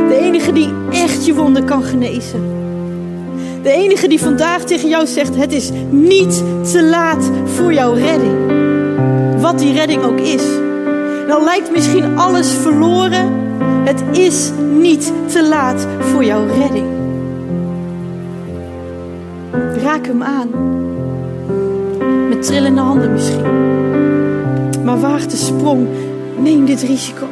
De 0.08 0.18
enige 0.20 0.52
die 0.52 0.70
echt 0.90 1.26
je 1.26 1.34
wonden 1.34 1.64
kan 1.64 1.82
genezen. 1.82 2.40
De 3.62 3.70
enige 3.70 4.08
die 4.08 4.20
vandaag 4.20 4.64
tegen 4.64 4.88
jou 4.88 5.06
zegt: 5.06 5.36
Het 5.36 5.52
is 5.52 5.70
niet 5.90 6.42
te 6.72 6.82
laat 6.82 7.30
voor 7.44 7.72
jouw 7.72 7.92
redding. 7.92 8.60
Wat 9.40 9.58
die 9.58 9.72
redding 9.72 10.02
ook 10.02 10.20
is. 10.20 10.42
Dan 11.26 11.44
lijkt 11.44 11.70
misschien 11.72 12.18
alles 12.18 12.52
verloren. 12.52 13.32
Het 13.84 14.18
is 14.18 14.50
niet 14.78 15.12
te 15.26 15.48
laat 15.48 15.86
voor 15.98 16.24
jouw 16.24 16.46
redding. 16.46 16.86
Raak 19.82 20.06
hem 20.06 20.22
aan. 20.22 20.48
Met 22.28 22.42
trillende 22.42 22.80
handen 22.80 23.12
misschien. 23.12 23.42
Maar 24.84 25.00
waag 25.00 25.26
de 25.26 25.36
sprong. 25.36 25.88
Neem 26.38 26.64
dit 26.64 26.82
risico. 26.82 27.26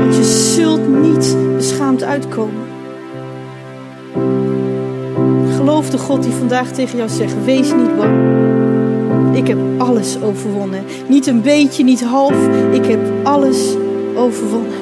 Want 0.00 0.16
je 0.16 0.24
zult 0.24 0.88
niet 1.02 1.36
beschaamd 1.56 2.02
uitkomen. 2.02 2.62
Geloof 5.56 5.90
de 5.90 5.98
God 5.98 6.22
die 6.22 6.32
vandaag 6.32 6.68
tegen 6.68 6.96
jou 6.96 7.08
zegt: 7.08 7.44
wees 7.44 7.72
niet 7.72 7.96
bang. 7.96 8.61
Ik 9.32 9.46
heb 9.46 9.58
alles 9.78 10.22
overwonnen. 10.22 10.84
Niet 11.08 11.26
een 11.26 11.42
beetje, 11.42 11.84
niet 11.84 12.04
half. 12.04 12.34
Ik 12.72 12.84
heb 12.84 13.00
alles 13.22 13.76
overwonnen. 14.14 14.80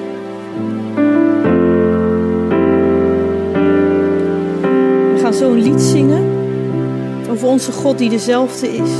We 5.14 5.18
gaan 5.22 5.34
zo 5.34 5.52
een 5.52 5.62
lied 5.62 5.80
zingen 5.80 6.24
over 7.30 7.48
onze 7.48 7.72
God 7.72 7.98
die 7.98 8.10
dezelfde 8.10 8.68
is. 8.68 8.90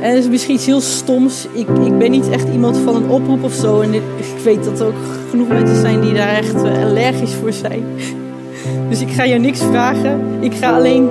En 0.00 0.10
het 0.10 0.24
is 0.24 0.28
misschien 0.28 0.54
iets 0.54 0.66
heel 0.66 0.80
stoms. 0.80 1.46
Ik, 1.52 1.68
ik 1.68 1.98
ben 1.98 2.10
niet 2.10 2.30
echt 2.30 2.48
iemand 2.52 2.76
van 2.76 2.96
een 2.96 3.08
oproep 3.08 3.42
of 3.42 3.52
zo. 3.52 3.80
En 3.80 3.94
ik 3.94 4.02
weet 4.44 4.64
dat 4.64 4.80
er 4.80 4.86
ook 4.86 4.94
genoeg 5.30 5.48
mensen 5.48 5.76
zijn 5.76 6.00
die 6.00 6.12
daar 6.12 6.34
echt 6.34 6.54
uh, 6.54 6.84
allergisch 6.84 7.34
voor 7.40 7.52
zijn. 7.52 7.84
Dus 8.88 9.00
ik 9.00 9.10
ga 9.10 9.26
jou 9.26 9.40
niks 9.40 9.60
vragen. 9.60 10.20
Ik 10.40 10.54
ga 10.54 10.76
alleen 10.76 11.08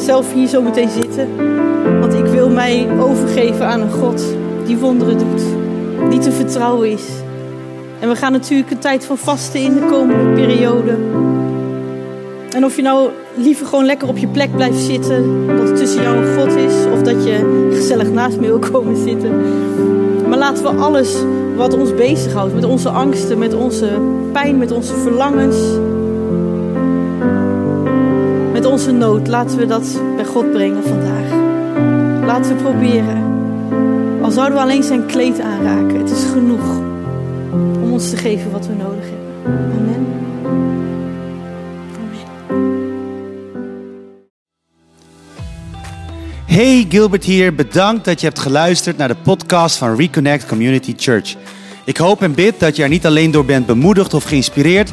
zelf 0.00 0.32
hier 0.32 0.48
zo 0.48 0.62
meteen 0.62 0.90
zitten. 0.90 1.28
Want 2.00 2.14
ik 2.14 2.24
wil 2.24 2.48
mij 2.48 2.88
overgeven 3.00 3.66
aan 3.66 3.80
een 3.80 3.92
God 3.92 4.22
die 4.66 4.76
wonderen 4.76 5.18
doet. 5.18 5.42
Die 6.10 6.18
te 6.18 6.32
vertrouwen 6.32 6.90
is. 6.90 7.04
En 8.00 8.08
we 8.08 8.16
gaan 8.16 8.32
natuurlijk 8.32 8.70
een 8.70 8.78
tijd 8.78 9.04
van 9.04 9.18
vasten 9.18 9.60
in 9.60 9.74
de 9.74 9.86
komende 9.90 10.40
periode. 10.40 10.96
En 12.54 12.64
of 12.64 12.76
je 12.76 12.82
nou 12.82 13.10
liever 13.36 13.66
gewoon 13.66 13.84
lekker 13.84 14.08
op 14.08 14.18
je 14.18 14.26
plek 14.26 14.54
blijft 14.54 14.78
zitten, 14.78 15.46
dat 15.56 15.68
het 15.68 15.76
tussen 15.76 16.02
jou 16.02 16.16
en 16.16 16.38
God 16.38 16.56
is, 16.56 16.72
of 16.92 17.02
dat 17.02 17.24
je 17.24 17.68
gezellig 17.72 18.10
naast 18.10 18.40
me 18.40 18.46
wil 18.46 18.58
komen 18.58 18.96
zitten. 18.96 19.32
Maar 20.28 20.38
laten 20.38 20.62
we 20.62 20.82
alles 20.82 21.16
wat 21.56 21.74
ons 21.74 21.94
bezighoudt, 21.94 22.54
met 22.54 22.64
onze 22.64 22.88
angsten, 22.88 23.38
met 23.38 23.54
onze 23.54 23.88
pijn, 24.32 24.58
met 24.58 24.72
onze 24.72 24.94
verlangens, 24.94 25.56
onze 28.78 28.92
nood, 28.92 29.28
laten 29.28 29.58
we 29.58 29.66
dat 29.66 30.00
bij 30.16 30.24
God 30.24 30.52
brengen 30.52 30.82
vandaag. 30.82 31.30
Laten 32.26 32.56
we 32.56 32.62
proberen. 32.62 33.22
Al 34.22 34.30
zouden 34.30 34.56
we 34.56 34.62
alleen 34.62 34.82
zijn 34.82 35.06
kleed 35.06 35.40
aanraken, 35.40 35.98
het 35.98 36.10
is 36.10 36.24
genoeg 36.32 36.76
om 37.52 37.92
ons 37.92 38.10
te 38.10 38.16
geven 38.16 38.50
wat 38.50 38.66
we 38.66 38.72
nodig 38.72 39.04
hebben. 39.04 39.70
Amen. 39.78 40.06
Hey 46.46 46.86
Gilbert 46.88 47.24
hier, 47.24 47.54
bedankt 47.54 48.04
dat 48.04 48.20
je 48.20 48.26
hebt 48.26 48.38
geluisterd 48.38 48.96
naar 48.96 49.08
de 49.08 49.16
podcast 49.22 49.76
van 49.76 49.96
Reconnect 49.96 50.46
Community 50.46 50.94
Church. 50.96 51.34
Ik 51.84 51.96
hoop 51.96 52.22
en 52.22 52.34
bid 52.34 52.60
dat 52.60 52.76
je 52.76 52.82
er 52.82 52.88
niet 52.88 53.06
alleen 53.06 53.30
door 53.30 53.44
bent 53.44 53.66
bemoedigd 53.66 54.14
of 54.14 54.24
geïnspireerd, 54.24 54.92